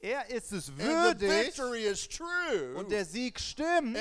Er 0.00 0.28
ist 0.30 0.52
es 0.52 0.68
and 0.68 1.20
the 1.20 1.28
würdig 1.28 2.76
und 2.76 2.90
der 2.90 3.04
Sieg 3.04 3.38
stimmt 3.38 3.96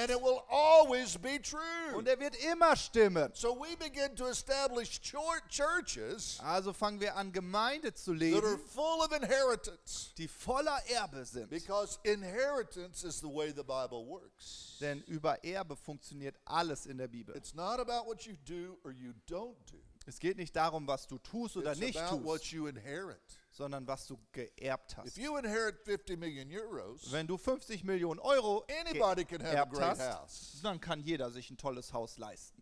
und 1.93 2.07
er 2.07 2.19
wird 2.19 2.35
immer 2.45 2.68
stimmen. 2.75 3.31
So 3.33 3.53
we 3.59 3.75
begin 3.77 4.15
to 4.15 4.27
establish 4.27 4.99
chur- 5.01 5.41
churches 5.49 6.39
Also 6.41 6.73
fangen 6.73 6.99
wir 6.99 7.15
an, 7.15 7.31
Gemeinde 7.31 7.93
zu 7.93 8.13
that 8.13 8.21
are 8.21 8.51
leben, 8.51 8.59
full 8.67 8.99
of 9.01 9.11
inheritance. 9.11 10.13
die 10.17 10.27
voller 10.27 10.79
Erbe 10.89 11.25
sind. 11.25 11.49
Because 11.49 11.99
inheritance 12.03 13.03
is 13.05 13.19
the 13.19 13.27
way 13.27 13.49
the 13.51 13.63
Bible 13.63 14.05
works. 14.07 14.77
Denn 14.79 15.01
über 15.03 15.43
Erbe 15.43 15.75
funktioniert 15.75 16.35
alles 16.45 16.85
in 16.85 16.97
der 16.97 17.07
Bibel. 17.07 17.35
It's 17.35 17.53
not 17.53 17.79
about 17.79 18.07
what 18.07 18.21
you 18.25 18.35
do 18.45 18.77
or 18.83 18.91
you 18.91 19.13
don't 19.27 19.55
do. 19.71 19.77
Es 20.05 20.17
geht 20.17 20.37
nicht 20.37 20.55
darum, 20.55 20.87
was 20.87 21.05
du 21.05 21.19
tust 21.19 21.55
oder 21.57 21.71
It's 21.73 21.79
nicht 21.81 21.99
tust, 21.99 22.23
sondern 23.51 23.85
was 23.87 24.07
du 24.07 24.17
geerbt 24.31 24.91
If 24.93 24.97
hast. 24.97 25.17
you 25.17 25.37
inherit 25.37 25.77
50 25.83 26.17
million 26.17 26.49
euros, 26.51 27.11
Wenn 27.11 27.27
du 27.27 27.37
50 27.37 27.83
Millionen 27.83 28.19
Euro 28.19 28.65
anybody 28.81 29.23
can 29.25 29.41
have 29.41 29.51
a 29.51 29.65
geerbt 29.65 29.73
great 29.73 29.89
hast, 29.99 30.01
house. 30.19 30.59
dann 30.63 30.79
kann 30.79 31.01
jeder 31.01 31.29
sich 31.29 31.51
ein 31.51 31.57
tolles 31.57 31.93
Haus 31.93 32.17
leisten. 32.17 32.58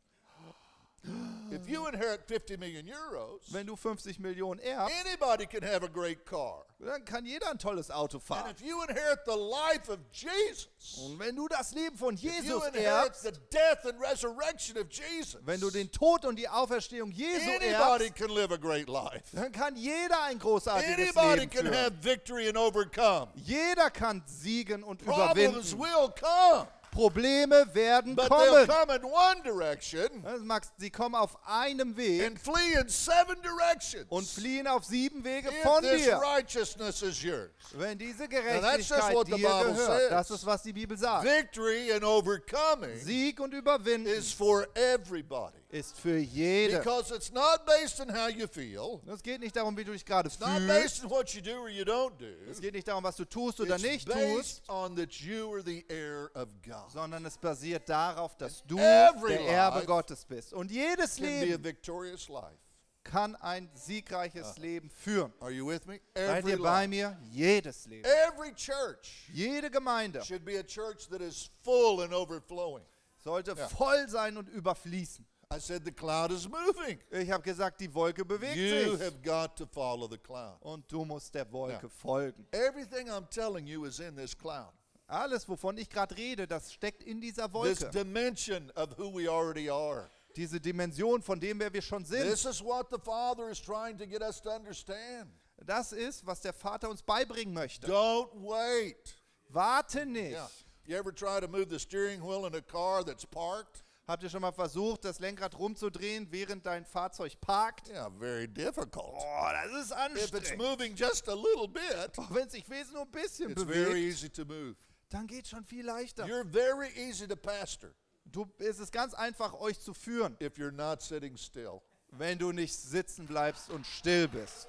If 1.49 1.69
you 1.69 1.87
inherit 1.87 2.25
50 2.27 2.57
million 2.57 2.85
euros, 2.87 3.41
Wenn 3.53 3.65
du 3.65 3.75
50 3.77 4.19
Millionen 4.19 4.59
erbst, 4.59 4.93
anybody 5.05 5.45
can 5.45 5.63
have 5.63 5.83
a 5.83 5.87
great 5.87 6.25
car. 6.25 6.65
dann 6.79 7.05
kann 7.05 7.25
jeder 7.25 7.49
ein 7.49 7.57
tolles 7.57 7.89
Auto 7.89 8.17
And 8.17 8.23
fahren. 8.27 8.51
if 8.51 8.61
you 8.61 8.81
inherit 8.83 9.19
the 9.25 9.31
life 9.35 9.89
of 9.89 9.99
Jesus, 10.11 10.67
Und 11.01 11.17
wenn 11.19 11.35
du 11.37 11.47
das 11.47 11.71
Leben 11.73 11.97
von 11.97 12.15
if 12.15 12.23
you 12.23 12.29
Jesus 12.31 12.67
inherit 12.67 12.85
erbst, 12.85 13.23
the 13.23 13.31
death 13.49 13.85
and 13.85 13.99
resurrection 14.01 14.77
of 14.77 14.87
Jesus, 14.91 15.39
wenn 15.45 15.61
du 15.61 15.69
den 15.71 15.89
Tod 15.91 16.25
und 16.25 16.35
die 16.37 16.49
Auferstehung 16.49 17.11
Jesu 17.11 17.49
anybody 17.49 18.07
erbst, 18.07 18.15
can 18.15 18.29
live 18.29 18.51
a 18.51 18.57
great 18.57 18.89
life. 18.89 19.23
dann 19.31 19.51
kann 19.53 19.75
jeder 19.77 20.21
ein 20.23 20.37
großartiges 20.39 21.15
Anybody 21.15 21.39
Leben 21.39 21.49
can 21.49 21.61
führen. 21.67 21.73
have 21.85 21.93
victory 22.03 22.47
and 22.49 22.57
overcome. 22.57 23.29
Jeder 23.35 23.89
kann 23.89 24.21
siegen 24.27 24.83
und 24.83 25.03
Problems 25.03 25.71
überwinden. 25.71 25.79
will 25.79 26.13
come, 26.19 26.67
Probleme 26.97 27.65
werden 27.73 28.15
but 28.15 28.27
they'll 28.29 28.65
kommen. 28.65 28.67
come 28.67 28.95
in 28.95 29.03
one 29.03 29.41
direction 29.43 30.23
Das 30.23 30.41
magst- 30.41 30.71
Sie 30.77 30.89
kommen 30.89 31.13
auf 31.15 31.37
einem 31.47 31.95
Weg 31.95 32.25
and 32.25 32.39
flee 32.39 32.73
in 32.79 32.89
seven 32.89 33.35
directions. 33.43 34.05
und 34.09 34.27
fliehen 34.27 34.65
auf 34.67 34.83
sieben 34.83 35.23
Wege 35.23 35.49
if 35.49 35.61
von 35.63 35.83
this 35.83 36.03
dir. 36.05 36.17
righteousness 36.17 37.01
is 37.03 37.21
yours. 37.21 37.51
Wenn 37.73 37.97
diese 37.97 38.27
Gerechtigkeit 38.27 39.27
dir 39.27 39.37
gehört, 39.37 39.77
says. 39.77 40.09
das 40.09 40.31
ist, 40.31 40.45
was 40.45 40.63
die 40.63 40.73
Bibel 40.73 40.97
sagt. 40.97 41.23
Victory 41.23 41.91
and 41.93 42.03
overcoming 42.03 42.97
Sieg 42.99 43.39
und 43.39 43.53
Überwinden 43.53 44.07
is 44.11 44.31
for 44.33 44.67
everybody. 44.75 45.56
Ist 45.69 45.97
für 45.99 46.17
jede. 46.17 46.77
Because 46.79 47.13
it's 47.13 47.31
not 47.31 47.65
based 47.65 47.99
on 47.99 48.09
how 48.09 48.29
you 48.29 48.47
feel. 48.47 49.01
Es 49.13 49.21
geht 49.21 49.41
nicht 49.41 49.55
darum, 49.55 49.75
wie 49.75 49.83
du 49.83 49.91
dich 49.91 50.05
gerade 50.05 50.27
It's 50.29 50.39
not 50.39 50.49
fühlst. 50.57 50.67
based 50.67 51.03
on 51.03 51.09
what 51.09 51.29
you 51.33 51.41
do 51.41 51.59
or 51.59 51.69
you 51.69 51.83
don't 51.83 52.17
do. 52.17 52.25
Es 52.49 52.61
geht 52.61 52.73
nicht 52.73 52.87
darum, 52.87 53.03
was 53.03 53.15
du 53.17 53.25
tust 53.25 53.59
oder 53.59 53.75
It's 53.75 53.83
nicht 53.83 54.07
based 54.07 54.63
tust, 54.63 54.69
on 54.69 54.95
that 54.95 55.11
you 55.19 55.51
are 55.53 55.61
the 55.61 55.85
heir 55.89 56.29
of 56.35 56.47
God. 56.65 56.89
sondern 56.91 57.25
es 57.25 57.37
basiert 57.37 57.89
darauf, 57.89 58.37
dass 58.37 58.63
du 58.65 58.77
Every 58.77 59.33
der 59.33 59.47
Erbe 59.49 59.85
Gottes 59.85 60.23
bist. 60.25 60.53
Und 60.53 60.71
jedes 60.71 61.15
Can 61.15 61.25
be 61.25 61.29
a 61.31 61.39
Leben 61.41 61.63
victorious 61.65 62.29
life. 62.29 62.57
kann 63.03 63.35
ein 63.37 63.69
siegreiches 63.73 64.57
Leben 64.57 64.89
führen. 64.89 65.33
Are 65.41 65.51
you 65.51 65.67
with 65.67 65.85
me? 65.85 65.99
Seid 66.15 66.39
Every 66.39 66.51
ihr 66.51 66.61
bei 66.61 66.87
mir? 66.87 67.17
Jedes 67.31 67.85
Leben. 67.87 68.05
Every 68.05 68.53
church 68.55 69.29
Jede 69.33 69.69
Gemeinde 69.69 70.23
should 70.23 70.45
be 70.45 70.57
a 70.57 70.63
church 70.63 71.09
that 71.09 71.19
is 71.21 71.49
full 71.63 72.01
and 72.01 72.13
overflowing. 72.13 72.85
sollte 73.21 73.51
Ja. 73.57 73.67
voll 73.67 74.07
sein 74.07 74.37
und 74.37 74.47
überfließen. 74.47 75.25
I 75.49 75.59
said 75.59 75.85
the 75.85 75.91
cloud 75.93 76.31
is 76.33 76.45
moving. 76.49 76.99
Ich 77.09 77.31
habe 77.31 77.41
gesagt, 77.41 77.79
die 77.79 77.93
Wolke 77.93 78.25
bewegt 78.25 78.57
You 78.57 78.91
sich. 78.97 78.99
have 79.01 79.21
got 79.23 79.55
to 79.55 79.65
follow 79.65 80.05
the 80.09 80.17
cloud. 80.17 80.57
Und 80.61 80.91
du 80.91 81.05
musst 81.05 81.33
der 81.33 81.49
Wolke 81.53 81.83
Ja. 81.83 81.89
folgen. 81.89 82.45
Everything 82.51 83.09
I'm 83.09 83.29
telling 83.29 83.65
you 83.65 83.85
is 83.85 83.99
in 84.01 84.15
this 84.17 84.37
cloud. 84.37 84.73
Alles, 85.07 85.47
wovon 85.47 85.77
ich 85.77 85.89
gerade 85.89 86.17
rede, 86.17 86.47
das 86.47 86.73
steckt 86.73 87.01
in 87.03 87.21
dieser 87.21 87.47
This 87.47 87.81
Wolke. 87.81 87.91
dimension 87.91 88.69
of 88.75 88.97
who 88.97 89.09
we 89.09 89.29
already 89.29 89.69
are. 89.69 90.09
Diese 90.35 90.59
Dimension, 90.59 91.21
von 91.21 91.39
dem 91.39 91.59
wer 91.61 91.71
wir 91.71 91.81
schon 91.81 92.03
sind. 92.03 92.23
This 92.29 92.43
is 92.43 92.61
what 92.61 92.89
the 92.91 92.99
Father 92.99 93.49
is 93.49 93.61
trying 93.61 93.97
to 93.97 94.05
get 94.05 94.21
us 94.21 94.41
to 94.41 94.49
understand. 94.51 95.29
Das 95.65 95.93
ist, 95.93 96.25
was 96.25 96.41
der 96.41 96.51
Vater 96.53 96.89
uns 96.89 97.01
beibringen 97.01 97.53
möchte. 97.53 97.87
Don't 97.87 98.29
wait. 98.33 99.15
Warte 99.47 100.05
nicht. 100.05 100.31
Yeah. 100.33 100.49
You 100.85 100.97
ever 100.97 101.13
try 101.15 101.39
to 101.39 101.47
move 101.47 101.67
the 101.69 101.79
steering 101.79 102.21
wheel 102.21 102.45
in 102.45 102.53
a 102.53 102.61
car 102.61 103.01
that's 103.05 103.25
parked? 103.25 103.85
Habt 104.07 104.23
ihr 104.23 104.29
schon 104.29 104.41
mal 104.41 104.53
versucht, 104.53 105.03
das 105.03 105.19
Lenkrad 105.19 105.59
rumzudrehen, 105.59 106.31
während 106.31 106.65
dein 106.65 106.85
Fahrzeug 106.85 107.37
parkt? 107.41 107.89
Yeah, 107.89 108.09
very 108.17 108.47
difficult. 108.47 108.95
Oh, 109.17 109.49
das 109.51 109.83
ist 109.85 109.91
If 109.91 110.33
it's 110.33 110.51
anstrengend. 110.51 110.57
moving 110.57 110.95
just 110.95 111.27
a 111.27 111.33
little 111.33 111.67
bit, 111.67 112.15
Wenn 112.29 112.47
es 112.47 112.53
sich 112.53 112.69
wesentlich 112.69 112.93
nur 112.93 113.01
ein 113.01 113.11
bisschen 113.11 113.51
it's 113.51 113.63
very 113.63 113.83
bewegt, 113.89 114.05
easy 114.07 114.29
to 114.29 114.45
move. 114.45 114.75
dann 115.09 115.27
geht 115.27 115.45
schon 115.45 115.65
viel 115.65 115.85
leichter. 115.85 116.23
You're 116.25 116.49
very 116.49 116.87
easy 116.95 117.27
to 117.27 117.35
pastor 117.35 117.89
Du, 118.23 118.45
es 118.59 118.79
ist 118.79 118.91
ganz 118.93 119.13
einfach, 119.13 119.53
euch 119.55 119.77
zu 119.79 119.93
führen, 119.93 120.37
if 120.41 120.55
you're 120.57 120.71
not 120.71 121.01
sitting 121.01 121.35
still. 121.35 121.81
wenn 122.11 122.37
du 122.39 122.53
nicht 122.53 122.73
sitzen 122.77 123.25
bleibst 123.27 123.69
und 123.69 123.85
still 123.85 124.29
bist. 124.29 124.67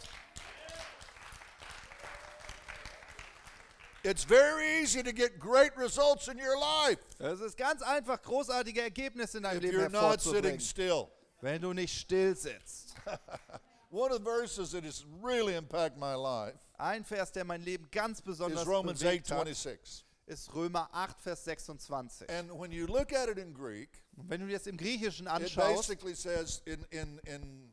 It's 4.08 4.24
very 4.24 4.80
easy 4.80 5.02
to 5.02 5.12
get 5.12 5.38
great 5.38 5.76
results 5.76 6.28
in 6.28 6.38
your 6.38 6.58
life 6.58 6.98
Es 7.18 7.40
ist 7.40 7.58
ganz 7.58 7.82
einfach, 7.82 8.22
großartige 8.22 8.80
Ergebnisse 8.80 9.36
in 9.36 9.42
deinem 9.42 9.58
if 9.58 9.62
Leben 9.64 9.78
you're 9.80 9.90
not 9.90 10.22
sitting 10.22 10.58
still. 10.58 11.08
wenn 11.42 11.60
du 11.60 11.74
nicht 11.74 11.94
still 11.94 12.34
sitzt. 12.34 12.94
One 13.90 14.10
of 14.10 14.18
the 14.18 14.24
verses 14.24 14.70
that 14.72 14.84
has 14.84 15.04
really 15.22 15.54
impacted 15.54 15.98
my 15.98 16.14
life 16.14 16.56
Ein 16.78 17.04
Vers, 17.04 17.32
der 17.32 17.44
mein 17.44 17.60
Leben 17.62 17.86
ganz 17.90 18.22
besonders 18.22 18.62
is 18.62 18.66
Romans 18.66 19.00
bewegt 19.00 19.30
hat, 19.30 19.46
8:26. 19.46 20.04
ist 20.26 20.54
Römer 20.54 20.88
8, 20.92 21.20
Vers 21.20 21.44
26. 21.44 22.30
And 22.30 22.50
when 22.58 22.72
you 22.72 22.86
look 22.86 23.12
at 23.12 23.28
it 23.28 23.36
in 23.36 23.52
Greek, 23.52 23.90
Und 24.16 24.30
wenn 24.30 24.40
du 24.40 24.46
dir 24.46 24.56
das 24.56 24.66
im 24.66 24.78
Griechischen 24.78 25.26
it 25.26 25.32
anschaust, 25.32 25.88
basically 25.88 26.14
says 26.14 26.62
in 26.64 26.82
in 26.90 27.18
in 27.26 27.70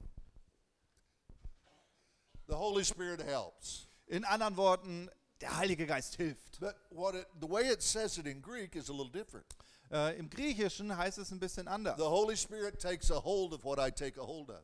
the 2.48 2.56
Holy 2.56 2.84
Spirit 2.84 3.22
helps. 3.22 3.88
in 4.08 4.26
anderen 4.26 4.58
Worten, 4.58 5.10
der 5.42 5.58
Heilige 5.58 5.86
Geist 5.86 6.16
hilft. 6.16 6.60
But 6.60 6.76
what 6.90 7.16
it, 7.16 7.28
the 7.42 7.50
way 7.50 7.72
it 7.72 7.82
says 7.82 8.18
it 8.18 8.26
in 8.26 8.42
Greek 8.42 8.76
is 8.76 8.90
a 8.90 8.94
little 8.94 9.12
different. 9.12 9.46
Äh, 9.92 10.18
Im 10.18 10.30
Griechischen 10.30 10.96
heißt 10.96 11.18
es 11.20 11.32
ein 11.32 11.40
bisschen 11.40 11.68
anders. 11.68 11.98
The 11.98 12.04
Holy 12.04 12.36
Spirit 12.36 12.80
takes 12.82 13.12
a 13.12 13.24
hold 13.24 13.54
of 13.54 13.64
what 13.64 13.78
I 13.80 13.92
take 13.92 14.20
a 14.20 14.26
hold 14.26 14.50
of. 14.50 14.64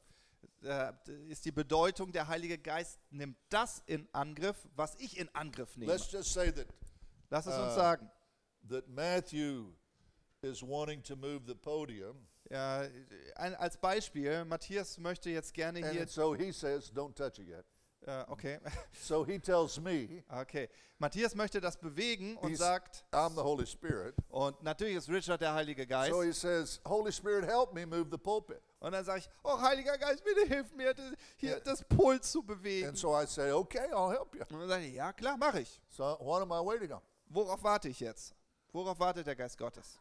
Äh, 0.63 0.91
ist 1.29 1.45
die 1.45 1.51
Bedeutung, 1.51 2.11
der 2.11 2.27
Heilige 2.27 2.57
Geist 2.57 2.99
nimmt 3.09 3.37
das 3.49 3.81
in 3.87 4.07
Angriff, 4.13 4.57
was 4.75 4.95
ich 4.99 5.17
in 5.17 5.27
Angriff 5.35 5.75
nehme. 5.77 5.91
Let's 5.91 6.11
just 6.11 6.31
say 6.33 6.51
that 6.51 6.67
Lass 7.29 7.45
es 7.47 7.57
uns 7.57 7.73
äh, 7.73 7.75
sagen. 7.75 8.11
that 8.69 8.87
Matthew 8.87 9.73
is 10.41 10.61
wanting 10.61 11.01
to 11.03 11.15
move 11.15 11.41
the 11.47 11.55
podium, 11.55 12.27
Ja, 12.49 12.85
ein, 13.35 13.55
als 13.55 13.77
Beispiel, 13.77 14.43
Matthias 14.45 14.97
möchte 14.97 15.29
jetzt 15.29 15.53
gerne 15.53 15.83
and 15.85 15.93
hier. 15.93 16.07
so 16.07 16.35
he 16.35 16.51
says, 16.51 16.91
"Don't 16.93 17.15
touch 17.15 17.39
it 17.39 17.47
yet." 17.47 17.65
Äh, 18.05 18.23
okay. 18.29 18.59
So 18.93 19.23
he 19.23 19.37
tells 19.39 19.79
me, 19.79 20.23
okay. 20.29 20.69
Matthias 20.97 21.35
möchte 21.35 21.59
das 21.61 21.77
bewegen 21.77 22.35
und 22.37 22.55
sagt, 22.55 23.03
"I'm 23.11 23.35
the 23.35 23.41
Holy 23.41 23.65
Spirit." 23.67 24.15
und 24.29 24.61
natürlich 24.63 24.95
ist 24.95 25.09
Richard 25.09 25.41
der 25.41 25.53
Heilige 25.53 25.85
Geist. 25.85 26.11
So 26.11 26.21
he 26.23 26.31
says, 26.31 26.79
"Holy 26.87 27.11
Spirit, 27.11 27.45
help 27.45 27.73
me 27.73 27.85
move 27.85 28.07
the 28.11 28.17
pulpit." 28.17 28.61
Und 28.79 28.93
dann 28.93 29.05
sage 29.05 29.19
ich, 29.19 29.29
oh 29.43 29.59
Heiliger 29.61 29.97
Geist, 29.99 30.23
bitte 30.23 30.45
hilf 30.47 30.73
mir, 30.73 30.93
das- 30.95 31.13
hier 31.37 31.51
Ja. 31.51 31.59
das 31.59 31.83
Pult 31.83 32.23
zu 32.25 32.41
bewegen. 32.41 32.87
And 32.89 32.97
so 32.97 33.15
I 33.19 33.25
say, 33.27 33.51
"Okay, 33.51 33.91
I'll 33.93 34.11
help 34.11 34.33
you." 34.35 34.41
Und 34.49 34.59
dann 34.61 34.69
sage 34.69 34.85
ich, 34.85 34.95
ja 34.95 35.13
klar, 35.13 35.37
mache 35.37 35.61
ich. 35.61 35.79
So 35.89 36.03
what 36.21 36.41
am 36.41 36.51
I 36.51 36.65
waiting 36.65 36.91
on? 36.91 37.01
Worauf 37.27 37.61
warte 37.63 37.87
ich 37.89 37.99
jetzt? 37.99 38.33
Worauf 38.71 38.99
wartet 38.99 39.27
der 39.27 39.35
Geist 39.35 39.57
Gottes? 39.59 39.99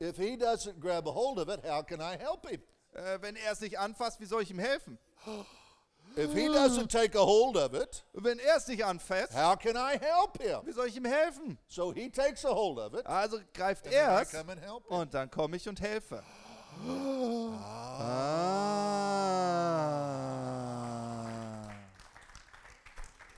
If 0.00 0.16
he 0.16 0.36
doesn't 0.36 0.80
grab 0.80 1.06
a 1.06 1.12
hold 1.14 1.38
of 1.38 1.48
it, 1.48 1.62
how 1.64 1.82
can 1.84 2.00
I 2.00 2.16
help 2.18 2.48
him? 2.48 2.62
Äh, 2.92 3.18
wenn 3.20 3.36
er 3.36 3.52
es 3.52 3.60
nicht 3.60 3.78
anfasst, 3.78 4.20
wie 4.20 4.26
soll 4.26 4.42
ich 4.42 4.50
ihm 4.50 4.58
helfen? 4.58 4.98
If 6.14 6.34
he 6.34 6.46
doesn't 6.46 6.88
take 6.90 7.14
a 7.14 7.24
hold 7.24 7.56
of 7.56 7.72
it, 7.74 8.04
Wenn 8.12 8.38
er 8.38 8.56
es 8.56 8.68
nicht 8.68 8.84
anfasst, 8.84 9.32
how 9.34 9.56
can 9.56 9.76
I 9.76 9.96
help 9.98 10.40
him? 10.42 10.60
wie 10.66 10.72
soll 10.72 10.86
ich 10.86 10.96
ihm 10.96 11.06
helfen? 11.06 11.56
So 11.68 11.90
he 11.92 12.10
takes 12.10 12.44
a 12.44 12.52
hold 12.54 12.78
of 12.78 12.92
it, 12.94 13.06
Also 13.06 13.38
greift 13.54 13.86
and 13.86 13.94
then 13.94 14.10
I 14.10 14.12
er 14.16 14.20
es 14.22 14.30
come 14.30 14.50
and 14.52 14.60
help 14.60 14.84
him. 14.88 14.96
und 14.98 15.14
dann 15.14 15.30
komme 15.30 15.56
ich 15.56 15.66
und 15.68 15.80
helfe. 15.80 16.22
Ah. 20.82 21.68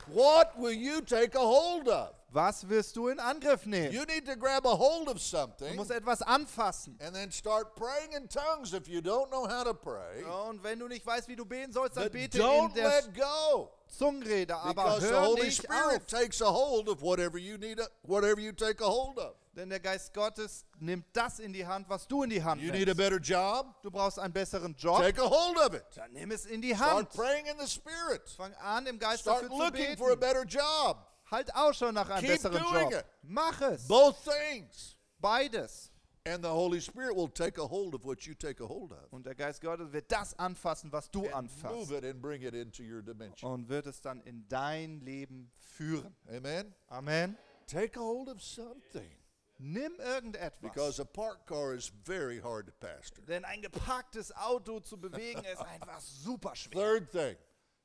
What 0.08 0.58
will 0.58 0.72
you 0.72 1.00
take 1.00 1.34
a 1.34 1.40
hold 1.40 1.88
of? 1.88 2.10
Was 2.34 2.68
wirst 2.68 2.96
du 2.96 3.06
in 3.08 3.20
Angriff 3.20 3.64
nehmen? 3.64 3.92
You 3.92 4.04
need 4.04 4.26
to 4.26 4.34
grab 4.36 4.66
a 4.66 4.76
hold 4.76 5.06
of 5.08 5.14
Du 5.14 5.20
something 5.20 5.76
musst 5.76 5.92
etwas 5.92 6.20
anfassen. 6.20 6.98
and 7.00 7.14
then 7.14 7.30
start 7.30 7.76
praying 7.76 8.12
in 8.12 8.28
tongues 8.28 8.72
if 8.74 8.88
you 8.88 9.00
don't 9.00 9.28
know 9.30 9.46
how 9.46 9.62
to 9.62 9.72
pray. 9.72 10.24
Und 10.48 10.62
wenn 10.64 10.80
du 10.80 10.88
nicht 10.88 11.06
weißt, 11.06 11.28
wie 11.28 11.36
du 11.36 11.44
beten 11.44 11.72
sollst, 11.72 11.96
dann 11.96 12.04
But 12.04 12.12
bete 12.12 12.38
in 12.38 12.44
don't 12.44 12.74
der 12.74 12.88
let 12.88 13.14
go. 13.14 13.70
Zungenrede, 13.86 14.56
aber 14.56 14.74
Because 14.74 15.00
the 15.06 15.12
hör 15.14 15.26
Holy 15.26 15.42
nicht 15.44 15.62
Spirit 15.62 16.02
auf. 16.02 16.06
takes 16.06 16.42
a 16.42 16.50
hold 16.52 16.88
of 16.88 17.00
whatever 17.02 17.38
you 17.38 17.56
need, 17.56 17.80
whatever 18.02 18.40
you 18.40 18.50
take 18.52 18.82
a 18.82 18.88
hold 18.88 19.16
of. 19.18 19.36
Denn 19.54 19.68
der 19.70 19.78
Geist 19.78 20.12
Gottes 20.12 20.64
nimmt 20.80 21.04
das 21.12 21.38
in 21.38 21.52
die 21.52 21.64
Hand, 21.64 21.88
was 21.88 22.08
du 22.08 22.24
in 22.24 22.30
die 22.30 22.42
Hand 22.42 22.60
You 22.60 22.72
need 22.72 22.88
a 22.88 22.94
nimmst. 22.94 22.96
better 22.96 23.18
job? 23.20 23.66
Du 23.84 23.90
brauchst 23.92 24.18
einen 24.18 24.32
besseren 24.32 24.74
Job, 24.76 24.98
Take 25.00 25.22
a 25.22 25.30
hold 25.30 25.56
of 25.58 25.74
it. 25.74 25.84
dann 25.94 26.12
nimm 26.12 26.32
es 26.32 26.46
in 26.46 26.60
die 26.60 26.74
Start 26.74 26.90
Hand. 26.96 27.10
praying 27.10 27.46
in 27.46 27.60
the 27.60 27.68
Spirit. 27.68 28.28
Fang 28.36 28.52
an, 28.54 28.86
im 28.86 28.98
Geist 28.98 29.20
Start 29.20 29.44
dafür 29.44 29.50
zu 29.56 29.62
looking 29.62 29.96
for 29.96 30.10
a 30.10 30.16
beten. 30.16 30.20
better 30.20 30.44
job. 30.44 30.96
Halt 31.34 31.54
Ausschau 31.54 31.92
nach 31.92 32.08
einem 32.10 32.20
Keep 32.26 32.30
besseren 32.42 32.62
doing 32.62 32.90
Job. 32.90 32.92
it. 32.92 33.04
Mach 33.22 33.60
es. 33.62 33.86
Both 33.88 34.16
things. 34.24 34.96
Beides. 35.18 35.90
And 36.26 36.42
the 36.42 36.48
Holy 36.50 36.80
Spirit 36.80 37.14
will 37.14 37.28
take 37.28 37.58
a 37.60 37.66
hold 37.66 37.94
of 37.94 38.04
what 38.06 38.24
you 38.26 38.34
take 38.34 38.58
a 38.62 38.66
hold 38.66 38.92
of. 38.92 39.12
Und 39.12 39.26
der 39.26 39.34
Geist 39.34 39.60
Gottes 39.60 39.92
wird 39.92 40.10
das 40.10 40.38
anfassen, 40.38 40.90
was 40.90 41.10
du 41.10 41.24
And 41.26 41.34
anfasst. 41.34 41.74
move 41.74 41.92
it 41.94 42.04
and 42.04 42.22
bring 42.22 42.40
it 42.42 42.54
into 42.54 42.82
your 42.82 43.02
dimension. 43.02 43.50
Und 43.50 43.68
wird 43.68 43.86
es 43.86 44.00
dann 44.00 44.22
in 44.22 44.48
dein 44.48 45.00
Leben 45.00 45.50
führen. 45.58 46.16
Amen. 46.28 46.74
Amen. 46.88 47.36
Take 47.66 47.98
a 47.98 48.02
hold 48.02 48.28
of 48.30 48.40
something. 48.42 49.10
Nimm 49.58 49.92
irgendetwas. 50.00 50.60
Because 50.62 51.00
a 51.02 51.04
parked 51.04 51.46
car 51.46 51.74
is 51.74 51.92
very 52.04 52.40
hard 52.40 52.66
to 52.68 52.72
pastor. 52.80 53.22
Denn 53.26 53.44
ein 53.44 53.60
geparktes 53.60 54.34
Auto 54.34 54.80
zu 54.80 54.96
bewegen 54.98 55.44
ist 55.52 55.60
einfach 55.60 56.00
super 56.00 56.56
schwer. 56.56 56.72
Third 57.00 57.10
thing. 57.12 57.36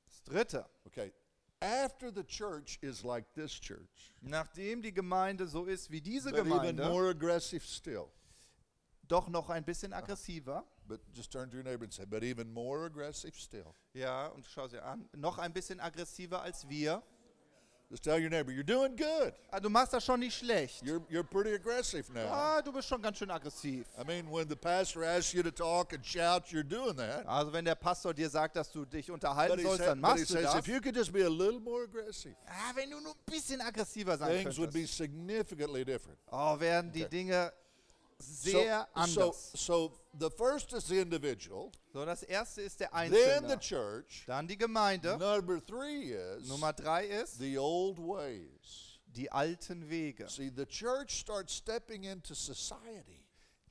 Das 0.06 0.24
dritte. 0.24 0.66
Okay. 0.86 1.12
After 1.62 2.10
the 2.10 2.24
church 2.24 2.80
is 2.82 3.04
like 3.04 3.26
this 3.36 3.52
church, 3.52 4.14
Nachdem 4.22 4.82
die 4.82 4.94
Gemeinde 4.94 5.46
so 5.48 5.66
ist 5.66 5.92
wie 5.92 6.00
diese 6.02 6.32
but 6.32 6.40
even 6.40 6.52
Gemeinde, 6.52 6.88
more 6.88 7.10
aggressive 7.10 7.62
still. 7.66 8.08
doch 9.08 9.28
noch 9.28 9.50
ein 9.50 9.66
bisschen 9.66 9.92
aggressiver. 9.92 10.64
But 10.88 11.02
just 11.14 11.32
turn 11.32 11.50
to 11.52 11.58
your 11.58 11.64
neighbor 11.64 11.84
and 11.84 11.94
say, 11.94 12.06
but 12.06 12.24
even 12.24 12.52
more 12.52 12.86
aggressive 12.86 13.36
still. 13.36 13.74
Ja, 13.94 14.28
und 14.28 14.46
schau 14.46 14.68
sie 14.68 14.80
an. 14.82 15.08
Noch 15.16 15.38
ein 15.38 15.52
bisschen 15.52 15.80
aggressiver 15.80 16.42
als 16.42 16.68
wir. 16.70 17.04
Just 17.92 18.04
tell 18.04 18.20
your 18.20 18.30
neighbor, 18.30 18.52
you're 18.52 18.62
doing 18.64 18.96
good. 18.96 19.34
Ah, 19.52 19.60
du 19.60 19.68
machst 19.68 19.94
das 19.94 20.06
schon 20.06 20.20
nicht 20.20 20.38
schlecht. 20.38 20.84
You're, 20.84 21.02
you're 21.10 21.24
pretty 21.24 21.56
aggressive 21.56 22.08
now. 22.14 22.28
Ah, 22.32 22.62
du 22.62 22.72
bist 22.72 22.88
schon 22.88 23.02
ganz 23.02 23.18
schön 23.18 23.32
aggressiv. 23.32 23.88
I 24.00 24.04
mean, 24.04 24.30
when 24.30 24.48
the 24.48 24.56
pastor 24.56 25.04
asks 25.04 25.34
you 25.34 25.42
to 25.42 25.50
talk 25.50 25.92
and 25.94 26.06
shout, 26.06 26.52
you're 26.52 26.62
doing 26.64 26.96
that. 26.98 27.26
Also 27.26 27.52
wenn 27.52 27.66
der 27.66 27.74
Pastor 27.74 28.14
dir 28.14 28.30
sagt, 28.30 28.56
dass 28.58 28.72
du 28.72 28.86
dich 28.86 29.10
unterhalten 29.10 29.60
sollst, 29.64 29.82
dann 29.88 30.00
machst 30.00 30.30
du 30.30 30.34
says, 30.34 30.44
das. 30.44 30.56
if 30.60 30.68
you 30.68 30.80
could 30.80 30.96
just 30.96 31.12
be 31.12 31.24
a 31.26 31.28
little 31.30 31.60
more 31.60 31.84
aggressive, 31.86 32.36
Ah, 32.48 32.72
wenn 32.76 32.92
du 32.92 33.00
nur 33.00 33.12
ein 33.14 33.18
bisschen 33.26 33.60
aggressiver 33.60 34.16
sein 34.20 34.44
things 34.44 34.60
would 34.60 34.72
be 34.72 34.82
könntest. 34.82 34.98
significantly 34.98 35.84
different. 35.84 36.20
Oh, 36.32 36.60
werden 36.60 36.92
die 36.92 37.06
Okay. 37.06 37.10
Dinge 37.10 37.52
So, 38.22 38.52
sehr 38.52 38.88
so, 38.94 39.00
anders. 39.24 39.52
so 39.56 39.94
the 40.18 40.30
first 40.30 40.74
is 40.74 40.86
the 40.88 41.00
individual, 41.00 41.72
So, 41.94 42.06
das 42.06 42.24
erste 42.24 42.62
ist 42.62 42.80
der 42.80 42.90
then 42.92 43.12
the 43.12 43.18
Einzelne. 43.18 43.60
church. 43.60 44.24
Dann 44.28 44.48
die 44.48 44.58
Gemeinde. 44.58 45.18
Number 45.18 45.60
three 45.66 46.12
is 46.14 46.48
Nummer 46.48 46.74
drei 46.74 47.06
ist 47.06 47.38
the 47.40 47.58
old 47.58 47.98
ways. 48.00 49.00
die 49.08 49.32
alten 49.32 49.90
Wege. 49.90 50.28
See, 50.30 50.50
the 50.56 50.66
church 50.66 51.12
starts 51.20 51.54
stepping 51.56 52.04
into 52.04 52.34
society 52.36 53.26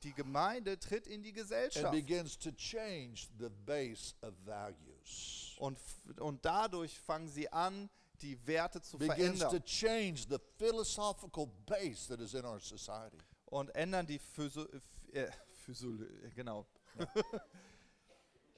Die 0.05 0.13
Gemeinde 0.13 0.79
tritt 0.79 1.09
in 1.09 1.23
die 1.23 1.31
and 1.31 1.39
Gesellschaft. 1.39 1.91
begins 1.93 2.37
to 2.39 2.53
change 2.53 3.29
the 3.39 3.49
base 3.67 4.15
of 4.23 4.33
values. 4.45 5.57
Und, 5.59 5.77
und 6.21 6.45
dadurch 6.45 6.99
fangen 7.01 7.29
sie 7.29 7.51
an, 7.53 7.91
die 8.23 8.37
Werte 8.47 8.81
zu 8.81 8.97
Begins 8.99 9.41
to 9.41 9.47
verändern. 9.49 9.65
change 9.65 10.27
the 10.29 10.39
philosophical 10.57 11.47
base 11.67 12.07
that 12.09 12.21
is 12.21 12.35
in 12.35 12.45
our 12.45 12.61
society. 12.61 13.19
Und 13.47 13.71
ändern 13.75 14.07
die 14.07 14.19
Physo 14.21 14.67
f- 14.69 14.83
äh, 15.13 15.29
Physio 15.69 15.91
äh, 15.91 16.31
genau. 16.35 16.67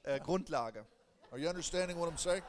äh, 0.03 0.17
Grundlage. 0.21 0.85
Are 1.29 1.37
you 1.37 1.49
understanding 1.49 1.97
what 1.99 2.09
I'm 2.09 2.17
saying? 2.17 2.41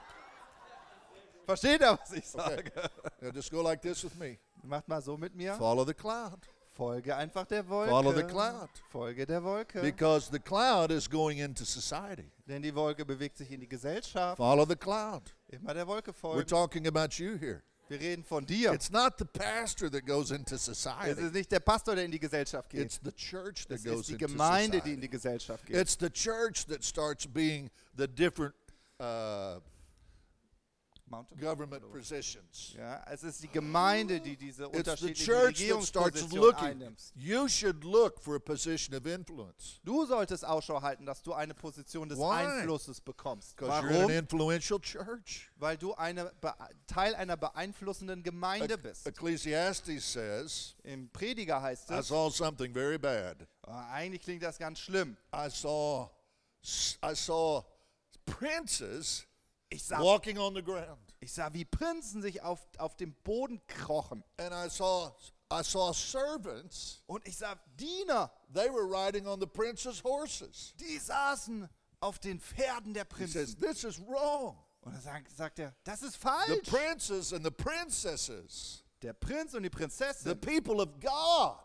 Versteht 1.45 1.81
ihr, 1.81 1.99
was 2.01 2.13
ich 2.13 2.33
Okay. 2.35 2.71
sage? 2.73 2.73
Now 3.21 3.31
just 3.33 3.51
go 3.51 3.61
like 3.61 3.83
this 3.83 4.05
with 4.05 4.15
me. 4.15 4.39
Macht 4.63 4.87
mal 4.87 5.03
so 5.03 5.17
mit 5.17 5.35
mir. 5.35 5.55
Follow 5.57 5.85
the 5.85 5.95
cloud. 5.95 6.39
Folge 6.75 7.15
einfach 7.17 7.45
der 7.47 7.69
Wolke. 7.69 7.91
Follow 7.91 8.13
the 8.13 8.23
cloud. 8.23 8.71
Folge 8.89 9.27
der 9.27 9.43
Wolke. 9.43 9.81
Because 9.83 10.31
the 10.31 10.39
cloud 10.39 10.93
is 10.93 11.11
going 11.11 11.39
into 11.39 11.65
society. 11.65 12.31
Denn 12.47 12.63
die 12.63 12.73
Wolke 12.73 13.05
bewegt 13.05 13.37
sich 13.39 13.51
in 13.51 13.61
die 13.61 13.69
Gesellschaft. 13.69 14.37
Follow 14.37 14.65
the 14.65 14.77
cloud. 14.77 15.35
Immer 15.49 15.75
der 15.75 15.89
Wolke 15.89 16.13
We're 16.13 16.15
folgen. 16.15 16.47
talking 16.47 16.87
about 16.87 17.17
you 17.19 17.37
here. 17.37 17.63
Wir 17.93 18.01
reden 18.01 18.24
von 18.24 18.47
dir. 18.47 18.72
It's 18.72 18.90
not 18.90 19.18
the 19.18 19.24
pastor 19.26 19.90
that 19.90 20.07
goes 20.07 20.30
into 20.30 20.55
Es 20.55 20.64
society. 20.64 21.20
ist 21.20 21.34
nicht 21.34 21.53
der 21.53 21.61
Pastor, 21.61 21.95
der 21.95 22.07
in 22.07 22.11
die 22.11 22.18
Gesellschaft 22.18 22.70
geht. 22.70 22.80
It's 22.86 22.99
the 23.05 23.12
church 23.12 23.66
that 23.68 23.78
Es 23.78 23.84
goes 23.84 24.01
ist 24.01 24.09
die 24.09 24.12
into 24.14 24.28
Gemeinde, 24.28 24.80
die 24.80 24.95
in 24.95 25.01
die 25.03 25.11
Gesellschaft 25.11 25.66
geht. 25.66 25.76
It's 25.76 25.99
the 26.01 26.09
church 26.09 26.64
that 26.68 26.82
starts 26.82 27.26
being 27.26 27.70
the 27.95 28.09
different 28.09 28.55
uh, 28.99 29.61
Mountain? 31.13 31.39
government 31.39 31.89
positions. 31.93 32.75
Ja, 32.77 33.03
es 33.11 33.23
ist 33.23 33.43
die 33.43 33.49
Gemeinde, 33.49 34.21
die 34.21 34.37
diese 34.37 34.65
It's 34.65 34.73
the 34.73 34.79
unterschiedlichen 34.79 35.25
church 35.25 35.69
that 35.69 35.85
starts 35.87 36.17
Regierungspositionen 36.23 36.41
looking. 36.45 36.67
einnimmt. 36.69 37.13
You 37.15 37.47
should 37.49 37.85
look 37.85 38.19
for 38.21 38.37
a 38.37 38.39
position 38.41 38.97
of 38.97 39.07
influence 39.07 39.79
Du 39.85 40.05
solltest 40.07 40.45
Ausschau 40.45 40.81
halten, 40.83 41.07
dass 41.07 41.23
du 41.23 41.33
eine 41.35 41.55
Position 41.55 42.09
des 42.09 42.19
Why? 42.19 42.47
Einflusses 42.47 43.01
bekommst. 43.01 43.57
because 43.57 43.71
you're 43.83 43.91
in 43.91 43.95
an 43.95 44.01
Warum? 44.03 44.11
influential 44.11 44.81
church. 44.81 45.51
Weil 45.57 45.77
du 45.77 45.95
eine 45.95 46.33
Be 46.41 46.53
Teil 46.87 47.15
einer 47.15 47.37
beeinflussenden 47.37 48.23
Gemeinde 48.23 48.77
bist. 48.79 49.07
Ecclesiastes 49.07 50.13
says, 50.13 50.75
Im 50.83 51.09
Prediger 51.11 51.61
heißt 51.63 51.91
I 51.91 51.95
es, 51.95 52.09
saw 52.09 52.31
something 52.31 52.73
very 52.73 52.99
bad. 52.99 53.47
ah, 53.63 53.91
eigentlich 53.93 54.23
klingt 54.23 54.43
das 54.43 54.59
ganz 54.59 54.79
schlimm. 54.81 55.17
I 55.35 55.49
saw, 55.51 56.11
I 57.05 57.15
saw 57.15 57.63
princes 58.25 59.27
Ich 59.73 59.85
sah, 59.85 59.99
walking 60.01 60.39
on 60.39 60.55
the 60.55 60.62
ground, 60.62 60.99
ich 61.20 61.33
sah 61.33 61.53
wie 61.53 61.64
Prinzen 61.64 62.20
sich 62.23 62.43
auf, 62.43 62.61
auf 62.79 62.97
dem 62.97 63.14
Boden 63.25 63.61
krochen. 63.66 64.23
and 64.39 64.53
I 64.53 64.68
saw, 64.68 65.11
I 65.51 65.62
saw 65.62 65.93
servants. 65.93 67.03
Und 67.07 67.27
ich 67.27 67.37
sah 67.37 67.55
Diener, 67.79 68.31
They 68.53 68.68
were 68.70 68.85
riding 68.87 69.27
on 69.27 69.41
the 69.41 69.47
prince's 69.47 70.03
horses. 70.05 70.75
die 70.79 70.99
saßen 70.99 71.68
auf 72.01 72.18
den 72.18 72.39
Pferden 72.41 72.93
der 72.95 73.07
He 73.16 73.27
says, 73.27 73.55
Prinzen. 73.57 73.61
"This 73.61 73.85
is 73.85 73.99
wrong." 74.07 74.57
Und 74.83 74.93
dann 74.95 75.01
sagt, 75.01 75.31
sagt 75.37 75.59
er, 75.61 75.75
das 75.85 76.03
ist 76.03 76.14
The 76.14 76.18
falsch. 76.20 76.68
princes 76.68 77.33
and 77.33 77.45
the 77.45 77.51
princesses, 77.53 78.85
Der 79.01 79.12
Prinz 79.12 79.55
und 79.55 79.62
die 79.62 79.68
the 79.68 79.77
Prinzessin, 79.77 80.41
people 80.41 80.83
of 80.83 80.89
God, 81.01 81.59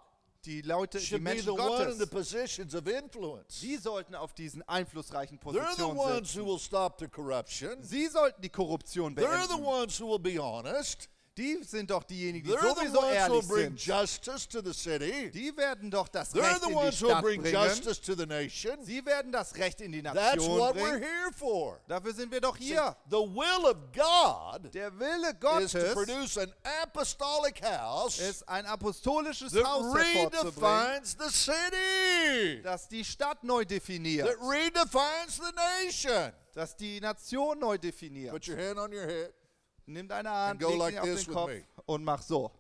die 0.46 0.62
Leute, 0.62 1.00
die 1.00 1.06
should 1.06 1.24
be 1.24 1.32
the 1.32 1.36
Menschen 1.52 1.60
one 1.60 1.92
in 1.92 1.98
the 2.00 2.06
Gottes, 2.06 2.10
positions 2.10 2.74
of 2.76 2.88
influence. 2.88 3.60
sie 3.60 3.78
sollten 3.78 4.16
auf 4.16 4.34
diesen 4.34 4.62
einflussreichen 4.68 5.40
They're 5.40 5.52
the 5.54 5.60
Positionen 5.60 5.98
ones 5.98 6.34
who 6.36 6.42
sitzen. 6.42 6.46
will 6.46 6.60
stop 6.60 6.98
the 7.00 7.08
corruption. 7.08 7.84
Sie 7.84 8.08
sollten 8.08 8.42
die 8.42 8.50
Korruption 8.50 9.16
They're 9.16 9.42
the 9.48 9.48
beenden. 9.56 9.66
ones 9.66 10.00
who 10.00 10.08
will 10.08 10.20
be 10.20 10.40
honest. 10.40 11.10
Die 11.38 11.64
sind 11.64 11.92
doch 11.92 12.04
diejenigen, 12.04 12.48
die 12.48 12.54
They're 12.54 12.74
the 12.76 12.88
sowieso 12.88 13.04
ehrlich 13.06 13.48
bring 13.48 13.78
sind. 13.78 13.86
justice 13.86 14.48
to 14.48 14.60
the 14.62 14.74
city. 14.74 15.30
Die 15.32 15.56
werden 15.56 15.92
doch 15.92 16.08
das 16.08 16.34
They're 16.34 16.42
Recht 16.42 16.64
the 16.64 16.72
in 16.72 16.80
die 16.90 16.96
Stadt 16.96 17.22
bring 17.22 17.42
bringen. 17.44 17.54
justice 17.56 18.02
to 18.02 18.16
the 18.16 18.26
nation. 18.26 18.84
Sie 18.84 19.06
werden 19.06 19.32
das 19.32 19.56
Recht 19.56 19.82
in 19.82 19.92
die 19.92 20.02
That's 20.02 20.16
Nation 20.16 20.74
bringen. 20.74 21.02
here 21.04 21.32
for. 21.36 21.80
Dafür 21.88 22.14
sind 22.14 22.32
wir 22.32 22.42
doch 22.42 22.58
See, 22.58 22.66
hier. 22.66 22.96
the 23.10 23.18
will 23.18 23.66
of 23.66 23.78
God 23.94 24.74
Der 24.74 24.92
Wille 25.00 25.30
is 25.30 25.72
to 25.72 25.80
Gottes 25.80 25.94
produce 25.94 26.38
an 26.40 26.52
apostolic 26.84 27.62
house 27.64 28.20
ist 28.20 28.48
ein 28.50 28.66
apostolisches 28.66 29.52
that 29.54 29.64
Haus 29.64 29.84
hervorzubringen, 29.96 30.32
redefines 30.34 31.18
the 31.20 31.30
city, 31.32 32.62
das 32.64 32.88
die 32.88 33.06
Stadt 33.06 33.44
neu 33.44 33.64
definiert, 33.64 34.28
that 34.28 34.38
redefines 34.42 35.38
the 35.38 35.52
nation. 35.84 36.32
das 36.54 36.76
die 36.76 37.00
Nation 37.00 37.60
neu 37.60 37.78
definiert. 37.78 38.32
Put 38.34 38.48
your 38.48 38.58
hand 38.58 38.80
on 38.80 38.92
your 38.92 39.06
head. 39.06 39.34
Nimm 39.90 40.08
deine 40.08 40.30
Hand, 40.30 40.62
leg 40.62 40.78
like 40.78 40.98
auf 41.00 41.06
den 41.06 41.34
Kopf 41.34 41.52
und 41.86 42.04
mach 42.04 42.22
so. 42.22 42.52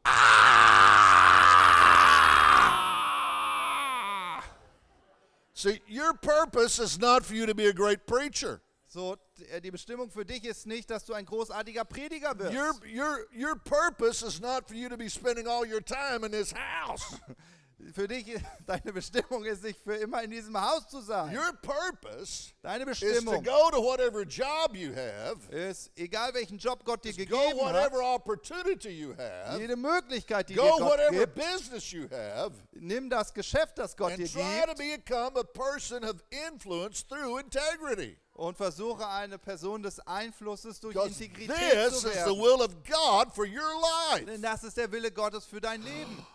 See, 5.54 5.82
your 5.90 6.14
purpose 6.14 6.80
is 6.80 6.98
not 6.98 7.26
for 7.26 7.34
you 7.34 7.46
to 7.46 7.54
be 7.54 7.68
a 7.68 7.74
great 7.74 8.06
preacher. 8.06 8.62
So, 8.86 9.18
äh, 9.52 9.60
die 9.60 9.72
Bestimmung 9.72 10.10
für 10.10 10.24
dich 10.24 10.46
ist 10.46 10.68
nicht, 10.68 10.90
dass 10.90 11.04
du 11.04 11.14
ein 11.14 11.26
großartiger 11.26 11.84
Prediger 11.84 12.38
wirst. 12.40 12.54
Your, 12.54 12.74
your, 12.86 13.28
your 13.36 13.56
purpose 13.56 14.26
is 14.26 14.40
not 14.40 14.66
for 14.66 14.76
you 14.76 14.88
to 14.88 14.96
be 14.96 15.10
spending 15.10 15.48
all 15.48 15.66
your 15.66 15.82
time 15.84 16.24
in 16.24 16.32
this 16.32 16.54
house. 16.54 17.20
Für 17.94 18.08
dich, 18.08 18.26
deine 18.66 18.92
Bestimmung 18.92 19.46
ist 19.46 19.64
nicht 19.64 19.80
für 19.80 19.96
immer 19.96 20.24
in 20.24 20.32
diesem 20.32 20.60
Haus 20.60 20.88
zu 20.88 21.00
sein. 21.00 21.36
Your 21.36 21.54
purpose 21.62 22.52
Deine 22.64 22.90
is 22.90 23.00
to 23.00 23.06
Bestimmung 23.06 23.44
go 23.44 23.70
to 23.70 23.82
whatever 23.82 24.24
job 24.24 24.76
you 24.76 24.94
have, 24.96 25.38
ist, 25.52 25.92
egal 25.96 26.34
welchen 26.34 26.58
Job 26.58 26.84
Gott 26.84 27.04
dir 27.04 27.14
go 27.14 27.18
gegeben 27.18 27.60
whatever 27.60 27.98
hat, 28.04 28.22
opportunity 28.22 28.90
you 28.90 29.16
have, 29.16 29.60
jede 29.60 29.76
Möglichkeit, 29.76 30.50
die 30.50 30.56
dir 30.56 30.62
go 30.62 30.78
Gott 30.78 30.90
whatever 30.90 31.26
gibt, 31.26 31.36
business 31.36 31.92
you 31.92 32.10
have, 32.10 32.52
nimm 32.72 33.10
das 33.12 33.32
Geschäft, 33.34 33.78
das 33.78 33.96
Gott 33.96 34.12
and 34.14 34.20
dir 34.20 34.28
try 34.28 34.62
to 34.66 34.74
gibt 34.74 35.06
become 35.06 35.40
a 35.40 35.44
person 35.44 36.04
of 36.04 36.16
influence 36.48 37.06
through 37.08 37.40
integrity. 37.40 38.18
und 38.34 38.58
versuche 38.58 39.08
eine 39.08 39.38
Person 39.38 39.84
des 39.84 40.00
Einflusses 40.00 40.80
durch 40.80 40.96
Integrität 40.96 41.50
this 41.50 42.02
zu 42.02 42.08
is 42.08 42.14
the 42.14 42.32
werden. 42.32 42.42
will 42.42 42.62
of 42.62 42.76
God 42.84 43.34
for 43.34 43.46
your 43.46 43.82
life. 44.12 44.26
Denn 44.26 44.42
das 44.42 44.64
ist 44.64 44.78
der 44.78 44.92
Wille 44.92 45.12
Gottes 45.12 45.46
für 45.46 45.62
dein 45.62 45.82
Leben. 45.84 46.26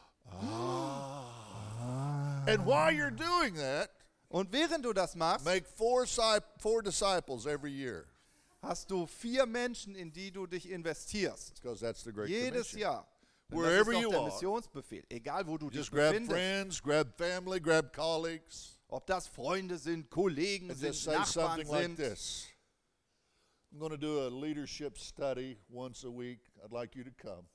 Ah. 0.40 2.44
And 2.46 2.64
while 2.66 2.90
you're 2.92 3.10
doing 3.10 3.54
that, 3.56 3.90
Und 4.30 4.50
während 4.52 4.84
du 4.84 4.92
das 4.92 5.14
machst, 5.14 5.44
make 5.44 5.66
four, 5.66 6.06
four 6.58 6.82
disciples 6.82 7.46
every 7.46 7.70
year. 7.70 8.06
hast 8.62 8.90
du 8.90 9.06
vier 9.06 9.44
Menschen, 9.46 9.94
in 9.94 10.10
die 10.10 10.30
du 10.30 10.46
dich 10.46 10.70
investierst. 10.70 11.54
Because 11.60 11.80
that's 11.80 12.02
the 12.02 12.12
Great 12.12 12.30
Jedes 12.30 12.70
Commission. 12.70 12.78
Jahr. 12.80 13.06
Wherever 13.50 13.92
you 13.92 14.10
are. 14.12 14.24
Missionsbefehl. 14.30 15.04
Egal, 15.10 15.46
wo 15.46 15.58
du 15.58 15.68
dich 15.68 15.80
Just 15.80 15.90
grab 15.92 16.12
befindest. 16.12 16.32
friends, 16.32 16.80
grab 16.82 17.16
family, 17.18 17.60
grab 17.60 17.92
colleagues, 17.92 18.78
Ob 18.88 19.06
das 19.06 19.26
Freunde 19.28 19.76
sind, 19.78 20.08
Kollegen 20.10 20.70
and 20.70 20.78
sind, 20.78 20.92
just 20.92 21.04
say 21.04 21.12
Nachbarn 21.12 21.26
something 21.26 21.68
like 21.68 21.82
sind. 21.82 21.96
this. 21.98 22.48
I'm 23.72 23.78
going 23.78 23.90
to 23.90 23.98
do 23.98 24.26
a 24.26 24.28
leadership 24.28 24.98
study 24.98 25.58
once 25.70 26.04
a 26.04 26.10
week. 26.10 26.40
I'd 26.64 26.72
like 26.72 26.94
you 26.96 27.04
to 27.04 27.10
come. 27.10 27.46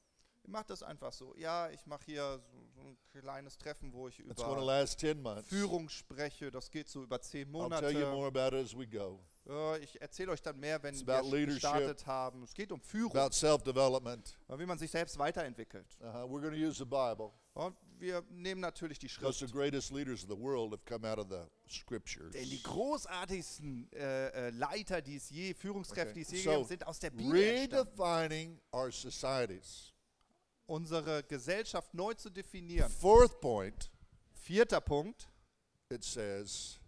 Ich 0.48 0.54
mach 0.54 0.64
das 0.64 0.82
einfach 0.82 1.12
so. 1.12 1.36
Ja, 1.36 1.70
ich 1.72 1.86
mache 1.86 2.06
hier 2.06 2.39
so, 2.39 2.58
so 2.74 2.80
ein 2.80 2.98
kleines 3.12 3.58
Treffen, 3.58 3.91
wo 3.91 4.08
ich 4.08 4.18
über 4.20 4.62
last 4.62 4.98
10 5.02 5.22
months. 5.22 5.50
Führung 5.50 5.89
spreche. 5.89 6.50
Das 6.52 6.72
geht 6.72 6.88
so 6.88 7.04
über 7.04 7.20
zehn 7.20 7.54
I'll 7.54 7.80
tell 7.82 7.91
you 7.91 8.00
Monate. 8.00 8.16
more 8.16 8.28
about 8.28 8.56
it 8.56 8.64
as 8.64 8.74
we 8.74 8.88
go. 8.88 9.20
Ja, 9.43 9.76
ich 9.76 10.00
erzähle 10.00 10.32
euch 10.32 10.41
dann 10.41 10.58
mehr, 10.58 10.82
wenn 10.84 10.93
It's 10.95 11.06
wir 11.06 11.45
gestartet 11.48 12.08
haben. 12.08 12.43
Es 12.43 12.54
geht 12.54 12.72
um 12.72 12.80
Führung, 12.80 13.12
development. 13.12 14.38
wie 14.58 14.66
man 14.66 14.78
sich 14.78 14.89
selbst 14.89 15.20
weiterentwickelt. 15.20 15.98
Uh-huh. 16.00 16.24
We're 16.24 16.39
going 16.39 16.54
to 16.54 16.66
use 16.66 16.78
the 16.78 16.86
Bible 16.86 17.34
Und 17.54 17.76
wir 17.98 18.24
nehmen 18.30 18.62
natürlich 18.62 19.00
die 19.00 19.10
Schrift. 19.10 19.41
Denn 22.34 22.50
die 22.50 22.64
großartigsten 22.64 23.91
äh, 23.91 24.28
äh, 24.28 24.50
Leiter, 24.52 25.02
die 25.02 25.18
es 25.18 25.30
je, 25.30 25.54
Führungskräfte, 25.54 26.12
Okay. 26.12 26.14
die 26.14 26.22
es 26.22 26.32
je 26.32 26.38
So, 26.39 26.50
gegeben 26.52 26.68
sind 26.70 26.88
aus 26.88 27.00
der 27.00 27.10
Bibel 27.10 27.36
entstanden. 27.38 27.76
Redefining 28.00 28.62
our 28.72 28.91
societies. 28.93 29.93
Unsere 30.68 31.24
Gesellschaft 31.24 31.93
neu 31.93 32.13
zu 32.13 32.30
definieren. 32.30 32.89
Fourth 32.91 33.39
point, 33.41 33.89
Vierter 34.34 34.82
Punkt. 34.82 35.28
it 35.89 36.03
says, 36.03 36.80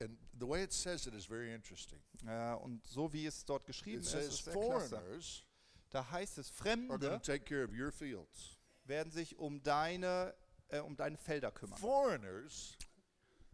and 0.00 0.16
the 0.38 0.44
way 0.46 0.62
it 0.64 0.72
says 0.72 1.06
it 1.06 1.14
is 1.14 1.24
very 1.24 1.52
interesting. 1.54 2.00
Äh, 2.26 2.54
und 2.54 2.84
so 2.86 3.12
wie 3.12 3.26
es 3.26 3.44
dort 3.44 3.64
geschrieben 3.66 3.98
It 4.00 4.04
ist, 4.06 4.10
says 4.12 4.26
ist 4.34 4.44
sehr 4.44 4.52
klasse. 4.54 4.88
foreigners 4.96 5.44
Da 5.90 6.10
heißt 6.10 6.38
es, 6.38 6.48
Fremde 6.50 7.20
take 7.22 7.44
care 7.44 7.64
of 7.64 7.70
your 7.72 7.92
fields. 7.92 8.58
werden 8.84 9.12
sich 9.12 9.36
um 9.38 9.62
deine, 9.62 10.34
äh, 10.68 10.80
um 10.80 10.96
deine 10.96 11.16
Felder 11.16 11.50
kümmern. 11.52 11.78
Foreigners 11.78 12.76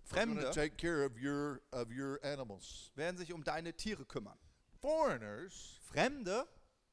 Fremde 0.04 0.50
take 0.52 0.76
care 0.76 1.04
of 1.04 1.12
your 1.22 1.60
of 1.72 1.88
your 1.90 2.18
animals. 2.24 2.92
werden 2.94 3.18
sich 3.18 3.32
um 3.34 3.44
deine 3.44 3.74
Tiere 3.74 4.06
kümmern. 4.06 4.38
Foreigners 4.80 5.78
Fremde 5.82 6.46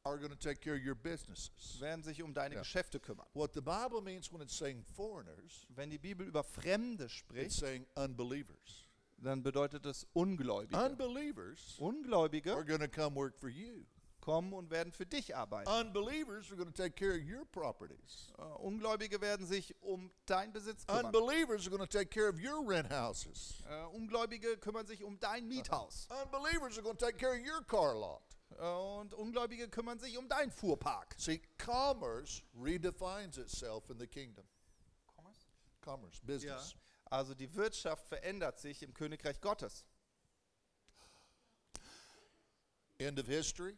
are 0.06 0.18
going 0.18 0.30
to 0.32 0.36
take 0.38 0.62
care 0.62 0.76
of 0.76 0.82
your 0.86 0.96
businesses. 0.96 1.80
werden 1.82 2.04
sich 2.04 2.22
um 2.22 2.34
deine 2.34 2.56
Ja. 2.56 2.62
Geschäfte 2.62 3.00
kümmern. 3.00 3.26
What 3.34 3.54
the 3.54 3.62
Bible 3.62 4.02
means 4.02 4.32
when 4.32 4.42
it's 4.42 4.56
saying 4.56 4.84
foreigners, 4.96 5.66
Wenn 5.70 5.90
die 5.90 5.98
Bibel 5.98 6.28
über 6.28 6.44
Fremde 6.44 7.06
it's 7.06 7.14
spricht, 7.14 7.52
saying 7.52 7.86
unbelievers. 7.96 8.88
dann 9.18 9.42
bedeutet 9.42 9.86
es 9.86 10.06
Ungläubige. 10.14 10.78
Unbelievers 10.80 11.76
are 11.80 11.88
Ungläubige 11.90 12.52
going 12.66 12.80
to 12.80 12.88
come 12.88 13.16
work 13.16 13.36
for 13.38 13.50
you. 13.50 13.84
kommen 14.22 14.54
und 14.54 14.70
werden 14.72 14.92
für 14.92 15.06
dich 15.06 15.36
arbeiten. 15.36 15.70
Unbelievers 15.70 16.48
are 16.52 16.56
going 16.58 16.72
to 16.72 16.84
take 16.84 16.96
care 16.96 17.16
of 17.20 17.24
your 17.28 17.46
properties. 17.52 18.28
Äh, 18.38 18.42
Ungläubige 18.60 19.22
werden 19.22 19.46
sich 19.48 19.76
um 19.82 20.12
dein 20.26 20.52
Besitz 20.54 20.86
kümmern. 20.86 21.06
Unbelievers 21.06 21.62
are 21.68 21.76
going 21.76 21.88
to 21.88 21.98
take 21.98 22.10
care 22.10 22.30
of 22.30 22.36
your 22.40 22.68
rent 22.68 22.90
houses. 22.92 23.62
Äh, 23.70 23.86
Ungläubige 23.96 24.58
kümmern 24.58 24.86
sich 24.88 25.04
um 25.04 25.20
dein 25.20 25.48
Miethaus. 25.48 26.08
Unbelievers 26.24 26.76
are 26.78 26.84
going 26.84 26.98
to 26.98 27.06
take 27.06 27.18
care 27.18 27.32
of 27.40 27.40
your 27.48 27.64
car 27.66 27.94
lot. 27.96 28.22
Und 28.56 29.14
Ungläubige 29.14 29.68
kümmern 29.68 30.00
sich 30.00 30.18
um 30.18 30.30
deinen 30.30 30.52
Fuhrpark. 30.52 31.16
See, 31.18 31.42
commerce 31.58 32.42
redefines 32.56 33.38
itself 33.38 33.90
in 33.90 34.00
the 34.00 34.08
kingdom. 34.08 34.46
Commerce, 35.82 36.20
business. 36.24 36.76
Also 37.06 37.36
die 37.36 37.54
Wirtschaft 37.54 38.08
verändert 38.08 38.60
sich 38.60 38.82
im 38.82 38.94
Königreich 38.94 39.40
Gottes. 39.42 39.86
End 42.98 43.20
of 43.20 43.28
history 43.28 43.78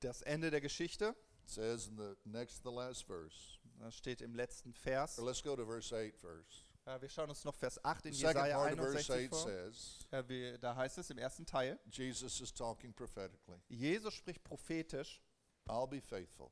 Das 0.00 0.22
Ende 0.22 0.50
der 0.50 0.60
Geschichte, 0.60 1.16
says 1.46 1.88
in 1.88 1.96
the 1.96 2.14
next 2.24 2.62
to 2.62 2.70
the 2.70 2.76
last 2.76 3.04
verse. 3.06 3.58
das 3.78 3.96
steht 3.96 4.20
im 4.20 4.34
letzten 4.34 4.74
Vers. 4.74 5.18
Or 5.18 5.24
let's 5.24 5.42
go 5.42 5.56
to 5.56 5.64
verse 5.64 5.92
8 5.92 6.16
first. 6.16 6.71
Äh, 6.84 7.00
wir 7.00 7.08
schauen 7.08 7.28
uns 7.30 7.44
noch 7.44 7.54
Vers 7.54 7.82
8 7.84 8.06
in 8.06 8.12
Jesaja 8.12 8.56
part 8.58 8.78
of 8.78 8.90
verse 8.90 9.12
61 9.12 9.24
8 9.24 9.28
vor. 9.30 9.46
says, 9.46 10.06
Äh, 10.10 10.58
Da 10.58 10.74
heißt 10.76 10.98
es 10.98 11.10
im 11.10 11.18
ersten 11.18 11.46
Teil, 11.46 11.78
Jesus 11.90 12.40
is 12.40 12.52
talking 12.52 12.92
prophetically. 12.92 13.60
Jesus 13.68 14.14
spricht 14.14 14.42
prophetisch, 14.42 15.22
I'll 15.68 15.86
be 15.88 16.00
faithful, 16.00 16.50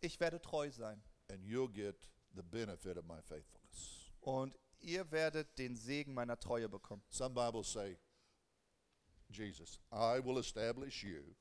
ich 0.00 0.18
werde 0.18 0.40
treu 0.40 0.70
sein 0.70 1.02
and 1.30 1.44
you'll 1.44 1.70
get 1.72 2.10
the 2.34 2.42
benefit 2.42 2.96
of 2.96 3.04
my 3.04 3.20
faithfulness. 3.22 4.10
und 4.20 4.58
ihr 4.78 5.10
werdet 5.10 5.58
den 5.58 5.76
Segen 5.76 6.14
meiner 6.14 6.38
Treue 6.38 6.68
bekommen. 6.68 7.02
Some 7.10 7.34
Bibles 7.34 7.70
say, 7.72 7.98
Jesus, 9.28 9.78
I 9.92 10.20
will 10.24 10.38
establish 10.38 11.02
you 11.02 11.34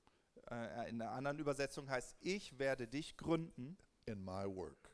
Äh, 0.51 0.89
In 0.89 1.01
einer 1.01 1.11
anderen 1.11 1.39
Übersetzung 1.39 1.89
heißt, 1.89 2.15
ich 2.19 2.59
werde 2.59 2.87
dich 2.87 3.15
gründen 3.17 3.77
in 4.05 4.23
my 4.23 4.45
work. 4.45 4.84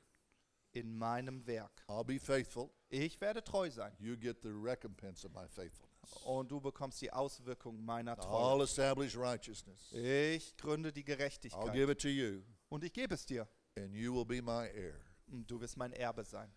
In 0.74 0.98
meinem 0.98 1.46
Werk. 1.48 1.84
I'll 1.88 2.04
be 2.06 2.20
faithful. 2.20 2.72
Ich 2.90 3.20
werde 3.22 3.44
treu 3.44 3.70
sein 3.70 3.94
You 4.00 4.16
get 4.18 4.42
the 4.42 4.50
recompense 4.52 5.26
of 5.26 5.34
my 5.34 5.48
faithfulness. 5.48 5.90
und 6.26 6.50
du 6.52 6.60
bekommst 6.60 7.02
die 7.02 7.12
Auswirkung 7.12 7.84
meiner 7.84 8.16
Treue. 8.18 8.60
I'll 8.60 8.64
establish 8.64 9.16
righteousness. 9.18 9.92
Ich 9.94 10.56
gründe 10.58 10.92
die 10.92 11.02
I'll 11.04 11.06
Gerechtigkeit 11.06 11.74
give 11.74 11.92
it 11.92 12.02
to 12.02 12.08
you, 12.10 12.42
und 12.70 12.84
ich 12.84 12.94
gebe 12.94 13.14
es 13.16 13.26
dir 13.26 13.48
and 13.78 13.94
you 13.94 14.14
will 14.14 14.26
be 14.26 14.42
my 14.42 14.68
heir. 14.68 15.00
und 15.28 15.50
du 15.50 15.60
wirst 15.62 15.78
mein 15.78 15.94
Erbe 15.94 16.24
sein. 16.24 16.52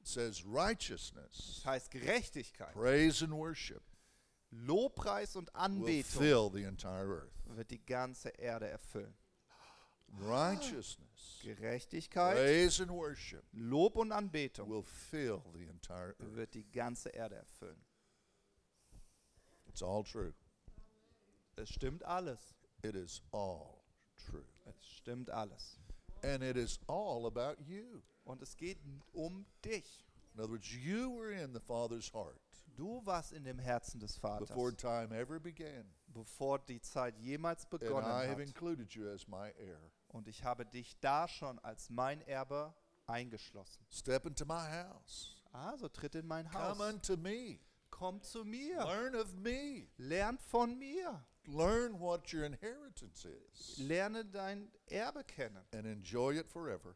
It 0.00 0.08
says 0.08 0.44
righteousness, 0.44 1.60
Das 1.62 1.66
heißt 1.66 1.90
Gerechtigkeit, 1.92 2.72
praise 2.74 3.24
and 3.24 3.32
worship 3.34 3.82
Lobpreis 4.50 5.34
und 5.36 5.48
will 5.48 5.60
Anbetung 5.60 6.20
fill 6.20 6.50
the 6.52 6.64
entire 6.64 7.22
earth. 7.22 7.56
wird 7.56 7.70
die 7.70 7.84
ganze 7.84 8.28
Erde 8.30 8.68
erfüllen. 8.68 9.14
Righteousness, 10.20 11.40
Gerechtigkeit, 11.42 12.34
praise 12.36 12.80
and 12.80 12.90
worship 12.90 13.42
Lob 13.54 13.96
und 13.96 14.12
Anbetung 14.12 14.68
will 14.68 14.82
fill 14.82 15.42
the 15.54 15.66
entire 15.68 16.14
earth. 16.20 16.36
wird 16.36 16.54
die 16.54 16.64
ganze 16.70 17.08
Erde 17.10 17.36
erfüllen. 17.36 17.80
It's 19.68 19.82
all 19.82 20.04
true. 20.04 20.34
Es 21.56 21.70
stimmt 21.70 22.04
alles. 22.04 22.54
It 22.82 22.94
is 22.94 23.22
all 23.32 23.78
true. 24.16 24.44
Es 24.66 24.86
stimmt 24.96 25.30
alles. 25.30 25.78
And 26.22 26.42
it 26.42 26.56
is 26.56 26.78
all 26.86 27.26
about 27.26 27.56
you. 27.66 28.02
Und 28.24 28.42
es 28.42 28.56
geht 28.56 28.78
um 29.12 29.46
dich. 29.64 30.04
In 30.34 30.40
other 30.40 30.50
words, 30.52 30.72
you 30.74 31.10
were 31.10 31.30
in 31.32 31.52
the 31.52 31.60
Father's 31.60 32.08
heart 32.12 32.38
Du 32.74 33.02
warst 33.04 33.32
in 33.32 33.44
dem 33.44 33.58
Herzen 33.58 34.00
des 34.00 34.16
Vaters, 34.16 34.48
before 34.48 34.72
time 34.74 35.12
ever 35.12 35.38
began. 35.38 35.84
bevor 36.06 36.58
die 36.58 36.80
Zeit 36.80 37.18
jemals 37.18 37.64
And 37.64 37.70
begonnen 37.70 38.08
I 38.08 38.26
have 38.26 38.40
hat. 38.40 38.46
included 38.48 38.94
you 38.94 39.08
as 39.10 39.26
my 39.28 39.52
heir. 39.58 39.78
Und 40.12 40.28
ich 40.28 40.44
habe 40.44 40.66
dich 40.66 40.98
da 41.00 41.26
schon 41.26 41.58
als 41.60 41.90
mein 41.90 42.20
Erbe 42.22 42.74
eingeschlossen. 43.06 43.84
Step 43.90 44.26
into 44.26 44.44
my 44.44 44.60
house. 44.70 45.36
Also 45.52 45.88
tritt 45.88 46.14
in 46.14 46.26
mein 46.26 46.46
Come 46.50 46.78
Haus. 46.78 46.80
unto 46.80 47.16
me. 47.16 47.58
Komm 47.90 48.22
zu 48.22 48.44
mir. 48.44 48.78
Learn 48.84 49.14
of 49.16 49.34
me. 49.34 49.88
Lernt 49.98 50.40
von 50.42 50.78
mir. 50.78 51.24
Learn 51.46 51.98
what 51.98 52.32
your 52.32 52.44
inheritance 52.44 53.24
is. 53.26 53.78
Lerne 53.78 54.24
dein 54.24 54.70
Erbe 54.86 55.24
kennen 55.24 55.64
And 55.74 55.86
enjoy 55.86 56.38
it 56.38 56.46
forever. 56.48 56.94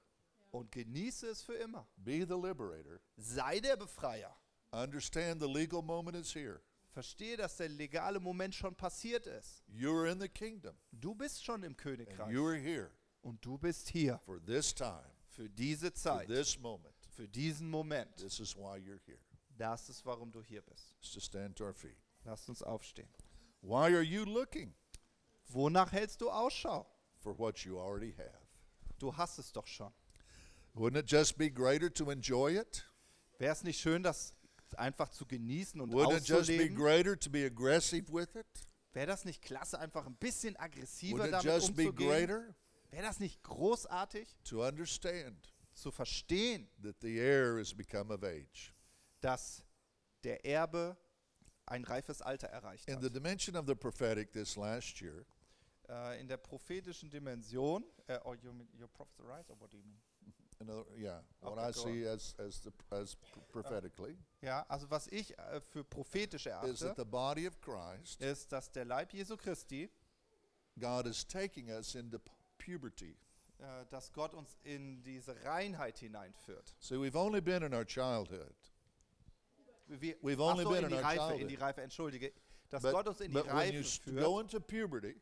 und 0.53 0.71
genieße 0.71 1.27
es 1.29 1.43
für 1.43 1.55
immer. 1.55 1.87
Be 1.97 2.25
the 2.27 2.35
liberator. 2.37 3.01
Sei 3.17 3.61
der 3.61 3.77
Befreier. 3.77 4.35
Understand 4.73 5.41
the 5.43 5.49
legal 5.49 5.83
moment 5.83 6.17
is 6.17 6.33
here. 6.35 6.61
Verstehe, 6.93 7.37
dass 7.37 7.57
der 7.57 7.69
legale 7.69 8.21
Moment 8.21 8.55
schon 8.55 8.75
passiert 8.75 9.27
ist. 9.27 9.63
You 9.69 9.91
are 9.99 10.09
in 10.11 10.19
the 10.21 10.29
kingdom. 10.29 10.77
Du 10.93 11.15
bist 11.15 11.45
schon 11.45 11.63
im 11.63 11.73
And 11.73 11.79
Königreich. 11.79 12.31
you 12.31 12.47
are 12.47 12.57
here 12.57 12.91
Und 13.27 13.45
du 13.45 13.59
bist 13.59 13.89
hier 13.89 14.21
for 14.25 14.41
this 14.41 14.73
time, 14.73 15.03
für 15.31 15.49
diese 15.51 15.87
for 15.87 15.95
Zeit, 15.95 16.29
this 16.29 16.57
moment. 16.61 16.95
für 17.11 17.27
diesen 17.27 17.69
Moment. 17.69 18.15
This 18.19 18.39
is 18.39 18.55
why 18.55 18.79
you're 18.79 19.01
here. 19.05 19.19
Das 19.59 19.89
ist, 19.89 20.07
warum 20.07 20.31
du 20.31 20.41
hier 20.45 20.63
bist. 20.63 20.95
Just 21.03 21.27
stand 21.27 21.57
to 21.57 21.65
our 21.65 21.75
feet. 21.75 21.97
Lass 22.25 22.49
uns 22.49 22.63
aufstehen. 22.63 23.09
Why 23.63 23.93
are 23.93 24.03
you 24.03 24.25
looking 24.25 24.73
Wonach 25.49 25.91
hältst 25.91 26.21
du 26.21 26.31
Ausschau? 26.31 26.87
for 27.19 27.37
what 27.37 27.65
you 27.65 27.81
already 27.81 28.13
have? 28.13 28.47
Du 29.01 29.17
hast 29.17 29.41
es 29.41 29.51
doch 29.51 29.67
schon. 29.67 29.93
Wouldn't 30.77 31.01
it 31.01 31.11
just 31.11 31.37
be 31.37 31.51
greater 31.51 31.93
to 31.93 32.13
enjoy 32.13 32.57
it? 32.57 32.85
Wäre 33.39 33.53
es 33.53 33.65
nicht 33.65 33.81
schön, 33.81 34.05
das 34.05 34.35
einfach 34.77 35.09
zu 35.09 35.27
genießen 35.27 35.81
und 35.81 35.93
Wouldn't 35.93 36.19
it 36.19 36.29
just 36.29 36.47
be 36.47 36.55
auszuleben? 36.55 36.77
greater 36.77 37.19
to 37.19 37.29
be 37.29 37.45
aggressive 37.45 38.05
with 38.13 38.37
it? 38.37 38.47
Wäre 38.93 39.09
das 39.09 39.25
nicht 39.25 39.43
klasse, 39.43 39.81
einfach 39.81 40.07
ein 40.07 40.15
bisschen 40.15 40.57
aggressiver 40.57 41.25
Wouldn't 41.25 41.27
it 41.27 41.33
damit 41.33 41.45
just 41.45 41.75
be 41.75 41.89
umzugehen? 41.89 42.09
greater 42.09 42.55
Wäre 42.97 43.09
das 43.09 43.21
nicht 43.21 43.43
großartig 43.43 44.35
to 44.45 44.67
understand 44.67 45.53
zu 45.75 45.91
verstehen, 45.91 46.67
that 46.83 46.97
the 47.03 47.19
heir 47.19 47.59
has 47.59 47.75
become 47.75 48.11
of 48.11 48.23
age? 48.25 48.73
dass 49.21 49.63
der 50.25 50.43
Erbe 50.47 50.97
ein 51.67 51.85
reifes 51.85 52.23
Alter 52.23 52.49
erreicht 52.49 52.89
In 52.89 52.95
hat? 52.97 53.03
the 53.03 53.11
dimension 53.11 53.55
of 53.55 53.67
the 53.67 53.75
prophetic 53.75 54.33
this 54.33 54.57
last 54.57 55.03
year, 55.03 55.27
Äh, 55.91 56.19
in 56.21 56.27
der 56.27 56.39
prophetischen 56.39 57.11
Dimension, 57.11 57.85
äh, 58.07 58.19
or 58.25 58.35
you, 58.37 58.51
mean- 58.55 58.69
your 58.81 58.89
prophets 58.89 59.21
arise, 59.21 59.49
or 59.51 59.61
what 59.61 59.71
do 59.71 59.77
you 59.77 59.85
mean? 59.85 60.01
in 60.59 60.71
other, 60.71 60.87
yeah, 60.97 61.21
what 61.41 61.59
Okay, 61.59 61.69
I 61.69 61.73
go 61.73 61.85
see 61.85 62.07
as 62.07 62.35
as 62.39 62.63
the 62.63 62.73
as 62.91 63.15
pr- 63.15 63.41
prophetically 63.51 64.17
Ja, 64.41 64.65
also 64.71 64.89
was 64.91 65.07
ich 65.09 65.39
äh, 65.39 65.61
für 65.61 65.85
prophetisch 65.85 66.47
is 66.47 66.53
erachte, 66.53 66.75
that 66.87 66.97
the 66.97 67.05
body 67.05 67.47
of 67.47 67.61
Christ, 67.61 68.23
ist, 68.23 68.51
dass 68.51 68.73
der 68.73 68.87
Leib 68.87 69.13
Jesu 69.13 69.37
Christi, 69.37 69.91
God 70.81 71.07
is 71.07 71.27
taking 71.27 71.69
us 71.71 71.95
into 71.95 72.19
puberty. 72.59 73.17
äh, 73.59 73.87
dass 73.89 74.13
Gott 74.13 74.35
uns 74.35 74.59
in 74.65 75.03
diese 75.03 75.35
Reinheit 75.45 75.99
hineinführt. 75.99 76.75
See, 76.79 76.97
we've 76.97 77.17
only 77.17 77.41
been 77.41 77.63
in 77.63 77.73
our 77.73 77.87
childhood, 77.87 78.55
Wir, 79.89 80.17
We've 80.23 80.41
only 80.41 80.65
so, 80.65 80.71
been 80.71 80.85
in 80.85 80.91
die 80.91 80.97
in 80.97 80.99
our 80.99 81.05
Reife, 81.05 81.15
in 81.15 81.29
childhood. 81.29 81.51
die 81.51 81.55
Reife, 81.55 81.83
entschuldige. 81.83 82.33
Dass 82.71 82.83
but, 82.83 82.93
Gott 82.93 83.09
uns 83.09 83.21
in 83.21 83.31
die 83.31 83.39
Reife 83.39 83.85
führt. 83.85 84.25
go 84.25 84.41
into 84.41 84.61
puberty, 84.61 85.15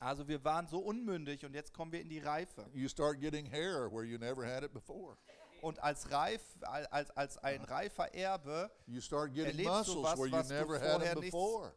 Also 0.00 0.28
wir 0.28 0.44
waren 0.44 0.66
so 0.68 0.78
unmündig 0.80 1.44
und 1.46 1.54
jetzt 1.54 1.72
kommen 1.72 1.90
wir 1.92 2.00
in 2.00 2.08
die 2.10 2.18
Reife. 2.18 2.66
you 2.74 2.88
start 2.88 3.18
getting 3.20 3.46
hair 3.46 3.90
where 3.90 4.04
you 4.04 4.18
never 4.18 4.44
had 4.46 4.62
it 4.62 4.72
before. 4.74 5.16
Und 5.62 5.82
als, 5.82 6.10
reif, 6.10 6.42
al- 6.60 6.86
als, 6.88 7.10
als 7.12 7.38
ein 7.38 7.62
reifer 7.64 8.12
Erbe 8.14 8.70
You 8.86 9.00
start 9.00 9.32
getting 9.32 9.58
Erlebst 9.66 9.88
du 9.88 9.94
muscles 9.94 10.04
was, 10.04 10.18
where 10.18 10.28
you 10.28 10.36
was 10.36 10.48
du 10.48 10.54
never 10.54 10.74
had 10.78 10.90
vorher 10.92 11.14
nichts- 11.14 11.30
before. 11.30 11.72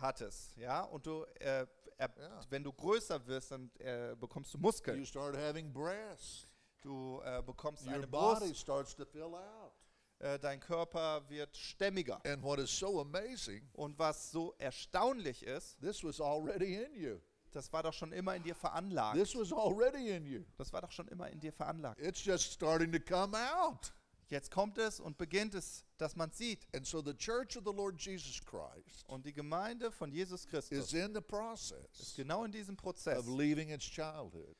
hattest, 0.00 0.56
ja, 0.56 0.80
und 0.84 1.04
du, 1.06 1.24
äh, 1.40 1.66
er, 1.98 2.10
Ja. 2.18 2.40
wenn 2.50 2.62
du 2.64 2.72
größer 2.72 3.24
wirst, 3.26 3.50
dann 3.52 3.70
äh, 3.78 4.14
bekommst 4.18 4.52
du 4.54 4.58
You 4.58 4.62
Muskeln. 4.62 5.06
start 5.06 5.36
having 5.36 5.72
breasts. 5.72 6.46
Du 6.82 7.20
äh, 7.24 7.42
bekommst 7.42 7.84
Your 7.86 7.94
eine 7.94 8.06
body 8.06 8.40
Brust, 8.50 8.56
starts 8.60 8.94
to 8.94 9.04
fill 9.04 9.34
out. 9.34 9.72
äh, 10.18 10.38
dein 10.38 10.60
Körper 10.60 11.28
wird 11.28 11.56
stämmiger. 11.56 12.20
And 12.24 12.42
what 12.42 12.58
is 12.58 12.70
so 12.78 13.00
amazing, 13.00 13.68
Und 13.72 13.98
was 13.98 14.30
so 14.30 14.54
erstaunlich 14.58 15.42
ist, 15.42 15.80
this 15.80 16.02
was 16.04 16.20
already 16.20 16.74
in 16.76 16.94
you. 16.94 17.18
das 17.52 17.72
war 17.72 17.82
doch 17.82 17.92
schon 17.92 18.12
immer 18.12 18.34
in 18.36 18.42
dir 18.42 18.54
veranlagt. 18.54 19.16
This 19.18 19.34
was 19.34 19.52
already 19.52 20.10
in 20.10 20.26
you. 20.26 20.44
Das 20.58 20.72
war 20.72 20.82
doch 20.82 20.92
schon 20.92 21.08
immer 21.08 21.28
in 21.30 21.40
dir 21.40 21.52
veranlagt. 21.52 22.00
It's 22.00 22.22
just 22.24 22.52
starting 22.52 22.92
to 22.92 22.98
come 23.00 23.34
out. 23.36 23.92
Jetzt 24.28 24.50
kommt 24.50 24.76
es 24.78 24.98
und 24.98 25.16
beginnt 25.18 25.54
es, 25.54 25.84
dass 25.98 26.16
man 26.16 26.30
sieht. 26.32 26.66
And 26.74 26.84
so 26.86 27.00
the 27.00 27.14
church 27.14 27.56
of 27.56 27.64
the 27.64 27.72
Lord 27.72 28.00
Jesus 28.00 28.40
Christ 28.44 29.04
Und 29.08 29.24
die 29.24 29.32
Gemeinde 29.32 29.90
von 29.92 30.10
Jesus 30.10 30.42
is 30.44 30.46
Christus 30.50 30.92
in 30.94 31.12
the 31.14 31.18
ist 31.20 31.26
process 31.28 32.14
genau 32.16 32.44
in 32.44 32.50
diesem 32.50 32.76
Prozess, 32.76 33.18
of 33.18 33.28
leaving 33.28 33.70
its 33.70 33.84
childhood 33.84 34.56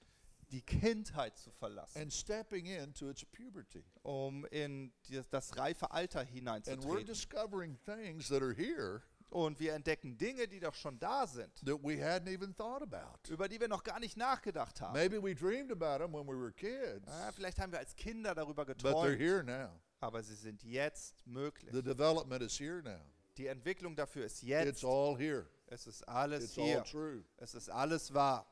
die 0.53 0.63
Kindheit 0.63 1.37
zu 1.37 1.51
verlassen, 1.51 2.01
and 2.01 2.13
stepping 2.13 2.67
into 2.67 3.09
its 3.11 3.25
puberty. 3.25 3.83
um 4.05 4.45
in 4.53 4.93
das 5.31 5.57
reife 5.57 5.91
Alter 5.91 6.21
And 6.21 6.29
we're 6.29 6.35
hineinzutreten. 6.35 7.07
discovering 7.07 7.77
things 7.85 8.29
that 8.29 8.43
are 8.43 8.55
here 8.55 9.03
Und 9.37 9.61
wir 9.61 9.75
entdecken 9.75 10.17
Dinge, 10.17 10.49
die 10.49 10.61
doch 10.61 10.75
schon 10.75 10.99
da 10.99 11.27
sind, 11.27 11.55
that 11.67 11.83
we 11.83 12.03
hadn't 12.03 12.27
even 12.33 12.57
thought 12.57 12.81
about. 12.83 13.19
über 13.31 13.49
die 13.49 13.61
wir 13.61 13.69
noch 13.69 13.83
gar 13.85 14.01
nicht 14.01 14.17
nachgedacht 14.17 14.81
haben. 14.81 14.95
Maybe 14.95 15.23
we 15.23 15.35
dreamed 15.35 15.71
about 15.71 16.03
them 16.03 16.15
when 16.15 16.27
we 16.27 16.33
were 16.41 16.53
kids, 16.53 17.07
Ah, 17.07 17.31
vielleicht 17.33 17.59
haben 17.59 17.71
wir 17.71 17.79
als 17.79 17.95
Kinder 17.95 18.35
darüber 18.35 18.65
but 18.65 18.79
they're 18.79 18.93
geträumt, 18.93 19.19
here 19.19 19.45
now. 19.45 19.69
aber 20.01 20.23
sie 20.23 20.35
sind 20.35 20.63
jetzt 20.65 21.27
möglich. 21.27 21.71
The 21.71 21.83
development 21.83 22.43
is 22.43 22.59
here 22.59 22.83
now. 22.83 22.99
Die 23.37 23.47
Entwicklung 23.49 23.95
dafür 23.95 24.25
ist 24.25 24.43
It's 24.43 24.49
jetzt. 24.49 24.85
all 24.87 25.17
here. 25.19 25.47
Es 25.67 25.87
ist 25.87 26.09
alles 26.09 26.45
It's 26.45 26.59
all 26.59 26.65
hier. 26.65 26.85
true. 26.85 27.23
Es 27.37 27.55
ist 27.55 27.69
alles 27.69 28.15
wahr. 28.15 28.47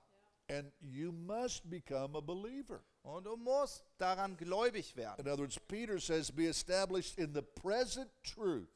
And 0.50 0.70
you 0.80 1.10
must 1.12 1.62
become 1.70 2.14
a 2.18 2.20
believer. 2.20 2.84
Und 3.02 3.24
du 3.24 3.36
musst 3.38 3.86
daran 3.96 4.36
gläubig 4.36 4.94
werden. 4.96 5.24
In 5.24 5.32
other 5.32 5.44
words, 5.44 5.58
Peter 5.66 5.98
says, 5.98 6.30
be 6.30 6.46
established 6.46 7.16
in 7.18 7.32
the 7.32 7.40
present 7.40 8.10
truth. 8.22 8.68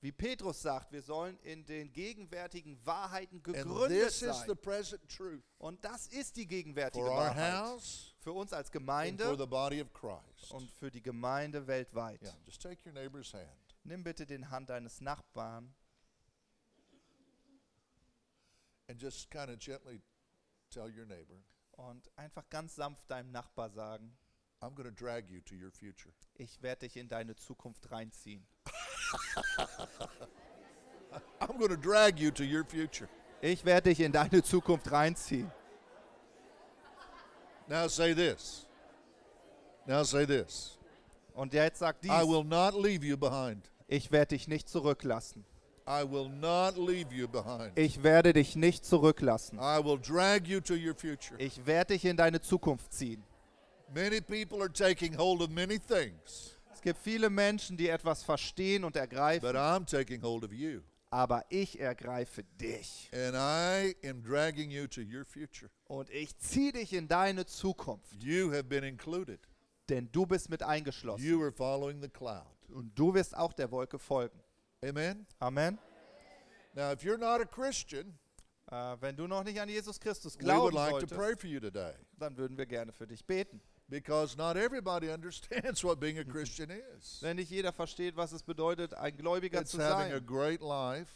Wie 0.00 0.12
Petrus 0.12 0.60
sagt, 0.60 0.92
wir 0.92 1.02
sollen 1.02 1.38
in 1.40 1.64
den 1.64 1.92
gegenwärtigen 1.92 2.78
Wahrheiten 2.84 3.42
gegründet 3.42 4.12
sein. 4.12 5.42
Und 5.58 5.84
das 5.84 6.06
ist 6.08 6.36
die 6.36 6.46
gegenwärtige 6.46 7.06
Wahrheit. 7.06 7.80
Für 8.18 8.32
uns 8.32 8.52
als 8.52 8.70
Gemeinde 8.70 9.30
und 10.50 10.70
für 10.72 10.90
die 10.90 11.02
Gemeinde 11.02 11.66
weltweit. 11.66 12.22
Yeah, 12.22 12.36
just 12.44 12.60
take 12.60 12.84
your 12.84 12.92
neighbor's 12.92 13.32
hand 13.32 13.48
Nimm 13.84 14.02
bitte 14.02 14.26
den 14.26 14.50
Hand 14.50 14.68
deines 14.68 15.00
Nachbarn 15.00 15.72
and 18.88 19.00
just 19.00 19.30
kind 19.30 19.50
of 19.50 19.58
gently 19.58 20.00
tell 20.70 20.88
your 20.88 21.06
neighbor, 21.06 21.42
und 21.72 22.10
einfach 22.16 22.48
ganz 22.50 22.76
sanft 22.76 23.10
deinem 23.10 23.30
Nachbar 23.30 23.70
sagen, 23.70 24.16
I'm 24.60 24.74
going 24.74 24.88
to 24.88 24.94
drag 24.94 25.28
you 25.28 25.40
to 25.42 25.54
your 25.54 25.70
future. 25.70 26.12
ich 26.34 26.62
werde 26.62 26.86
dich 26.86 26.96
in 26.96 27.08
deine 27.08 27.36
Zukunft 27.36 27.90
reinziehen. 27.90 28.46
I'm 31.40 31.58
going 31.58 31.70
to 31.70 31.76
drag 31.76 32.18
you 32.18 32.30
to 32.32 32.44
your 32.44 32.64
future. 32.64 33.08
Ich 33.40 33.64
werde 33.64 33.90
dich 33.90 34.00
in 34.00 34.12
deine 34.12 34.42
Zukunft 34.42 34.90
reinziehen. 34.90 35.50
Now 37.68 37.88
say 37.88 38.14
this. 38.14 38.66
Now 39.86 40.02
say 40.04 40.26
this. 40.26 40.78
Und 41.34 41.52
jetzt 41.52 41.78
sagt 41.80 42.04
dies, 42.04 42.10
I 42.10 42.24
will 42.24 42.44
not 42.44 42.74
leave 42.74 43.04
you 43.04 43.16
behind. 43.16 43.70
ich 43.88 44.10
werde 44.10 44.36
dich 44.36 44.48
nicht 44.48 44.68
zurücklassen. 44.68 45.44
I 45.88 46.02
will 46.02 46.28
not 46.28 46.76
leave 46.76 47.14
you 47.14 47.28
behind. 47.28 47.72
Ich 47.76 48.02
werde 48.02 48.32
dich 48.32 48.56
nicht 48.56 48.84
zurücklassen. 48.84 49.58
I 49.60 49.78
will 49.78 49.98
drag 49.98 50.46
you 50.46 50.60
to 50.60 50.74
your 50.74 50.94
future. 50.94 51.38
Ich 51.38 51.64
werde 51.64 51.94
dich 51.94 52.04
in 52.04 52.16
deine 52.16 52.40
Zukunft 52.40 52.92
ziehen. 52.92 53.22
Many 53.94 54.20
people 54.20 54.60
are 54.60 54.72
taking 54.72 55.16
hold 55.16 55.40
of 55.42 55.50
many 55.50 55.78
things, 55.78 56.55
gibt 56.86 56.98
viele 57.00 57.30
Menschen, 57.30 57.76
die 57.76 57.88
etwas 57.88 58.22
verstehen 58.22 58.84
und 58.84 58.94
ergreifen, 58.94 59.40
but 59.46 59.56
I'm 59.56 59.84
taking 59.84 60.22
hold 60.22 60.44
of 60.44 60.52
you. 60.52 60.82
aber 61.10 61.44
ich 61.48 61.80
ergreife 61.80 62.44
dich. 62.60 63.10
And 63.12 63.34
I 63.34 63.96
am 64.08 64.22
dragging 64.22 64.70
you 64.70 64.86
to 64.86 65.00
your 65.00 65.24
future. 65.24 65.68
Und 65.88 66.08
ich 66.10 66.38
ziehe 66.38 66.72
dich 66.72 66.92
in 66.92 67.08
deine 67.08 67.44
Zukunft, 67.44 68.22
You 68.22 68.52
have 68.52 68.64
been 68.64 68.84
included. 68.84 69.40
denn 69.88 70.08
du 70.12 70.26
bist 70.26 70.48
mit 70.48 70.62
eingeschlossen. 70.62 71.24
You 71.24 71.42
are 71.42 71.52
following 71.52 72.00
the 72.00 72.08
cloud. 72.08 72.46
Und 72.68 72.96
du 72.96 73.12
wirst 73.14 73.36
auch 73.36 73.52
der 73.52 73.70
Wolke 73.72 73.98
folgen. 73.98 74.40
Amen? 74.84 75.26
Amen. 75.40 75.78
Now, 76.74 76.92
if 76.92 77.02
you're 77.02 77.18
not 77.18 77.40
a 77.40 77.46
Christian, 77.46 78.16
Äh, 78.70 78.96
wenn 79.00 79.16
du 79.16 79.28
noch 79.28 79.44
nicht 79.44 79.60
an 79.60 79.68
Jesus 79.68 80.00
Christus 80.00 80.36
glauben 80.36 80.74
like 80.74 81.06
dann 82.18 82.36
würden 82.36 82.58
wir 82.58 82.66
gerne 82.66 82.92
für 82.92 83.06
dich 83.06 83.24
beten. 83.24 83.60
Because 83.88 84.36
not 84.36 84.56
everybody 84.56 85.10
understands 85.12 85.82
what 85.84 86.00
being 86.00 86.18
a 86.18 86.24
Christian 86.24 86.70
is. 86.70 87.20
Denn 87.20 87.36
nicht 87.36 87.50
jeder 87.50 87.72
versteht, 87.72 88.16
was 88.16 88.32
es 88.32 88.42
bedeutet, 88.42 88.94
ein 88.94 89.16
Gläubiger 89.16 89.60
It's 89.60 89.70
zu 89.72 89.78
having 89.82 90.12
a 90.12 90.16
sein. 90.18 90.26
great 90.26 90.60
life 90.60 91.12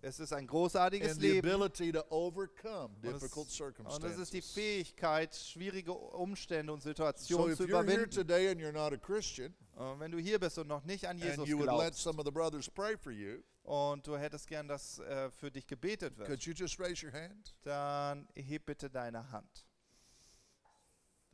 Es 0.00 0.20
ist 0.20 0.32
ein 0.32 0.46
großartiges 0.46 1.12
and 1.12 1.20
the 1.20 1.28
Leben. 1.32 1.48
ability 1.50 1.90
to 1.92 2.04
overcome 2.10 2.94
Und 2.96 3.02
difficult 3.02 3.22
es, 3.24 3.36
und 3.36 3.40
es 3.46 3.48
ist 3.50 3.56
circumstances. 3.56 4.30
die 4.30 4.42
Fähigkeit, 4.42 5.34
schwierige 5.34 5.92
Umstände 5.92 6.72
und 6.72 6.82
So 6.82 6.88
Situationen 6.90 7.50
if 7.52 7.56
zu 7.58 7.64
überwinden. 7.64 8.10
today 8.10 8.48
and 8.48 8.60
you're 8.60 8.70
not 8.72 8.92
a 8.92 8.96
Christian, 8.96 9.54
Und 9.74 9.98
wenn 10.00 10.12
du 10.12 10.18
hier 10.18 10.38
bist 10.38 10.56
und 10.58 10.68
noch 10.68 10.84
nicht 10.84 11.06
an 11.08 11.18
Jesus 11.18 11.48
you 11.48 11.56
would 11.58 11.66
let 11.66 11.74
glaubst 11.76 12.00
some 12.02 12.18
of 12.20 12.24
the 12.24 12.30
brothers 12.32 12.70
pray 12.70 12.96
for 12.96 13.10
you, 13.12 13.42
und 13.64 14.06
du 14.06 14.16
hättest 14.16 14.46
gern, 14.46 14.66
dass 14.68 14.98
äh, 15.00 15.30
für 15.30 15.50
dich 15.50 15.66
gebetet 15.66 16.16
wird, 16.16 16.28
could 16.28 16.42
you 16.44 16.52
just 16.54 16.78
raise 16.80 17.04
your 17.04 17.12
hand? 17.12 17.54
dann 17.64 18.28
heb 18.36 18.66
bitte 18.66 18.88
deine 18.88 19.30
Hand. 19.32 19.66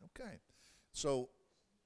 Okay. 0.07 0.41
So 0.95 1.29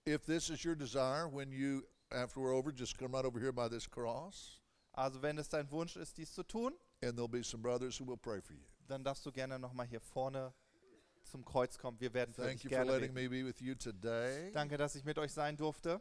if 0.04 0.24
this 0.26 0.50
is 0.50 0.62
your 0.64 0.74
desire, 0.76 1.26
when 1.28 1.50
you, 1.50 1.82
after 2.12 2.40
we're 2.40 2.54
over, 2.54 2.70
just 2.72 2.96
come 2.98 3.12
right 3.14 3.24
over 3.24 3.40
here 3.40 3.52
by 3.52 3.68
this 3.68 3.86
cross, 3.88 4.60
Also 4.92 5.20
wenn 5.22 5.38
es 5.38 5.48
dein 5.48 5.70
Wunsch 5.70 5.96
ist, 5.96 6.16
dies 6.18 6.32
zu 6.34 6.42
tun, 6.42 6.72
and 7.02 7.14
there'll 7.16 7.28
be 7.28 7.42
some 7.42 7.62
brothers 7.62 7.98
who 7.98 8.04
will 8.04 8.16
pray 8.18 8.40
for 8.40 8.52
you. 8.54 8.64
dann 8.86 9.02
darfst 9.02 9.24
du 9.24 9.32
gerne 9.32 9.58
nochmal 9.58 9.86
hier 9.86 10.00
vorne 10.00 10.52
zum 11.24 11.44
Kreuz 11.44 11.78
kommen. 11.78 11.98
Wir 12.00 12.12
werden 12.14 12.34
für 12.34 12.42
Thank 12.42 12.62
dich 12.62 12.64
you 12.64 12.70
for 12.70 12.78
gerne 12.84 12.92
letting 12.92 13.14
beten. 13.14 13.30
me 13.30 13.42
be 13.42 13.44
with 13.46 13.60
you 13.60 13.74
today. 13.74 14.50
Danke, 14.52 14.76
dass 14.76 14.94
ich 14.94 15.04
mit 15.04 15.18
euch 15.18 15.32
sein 15.32 15.56
durfte. 15.56 15.96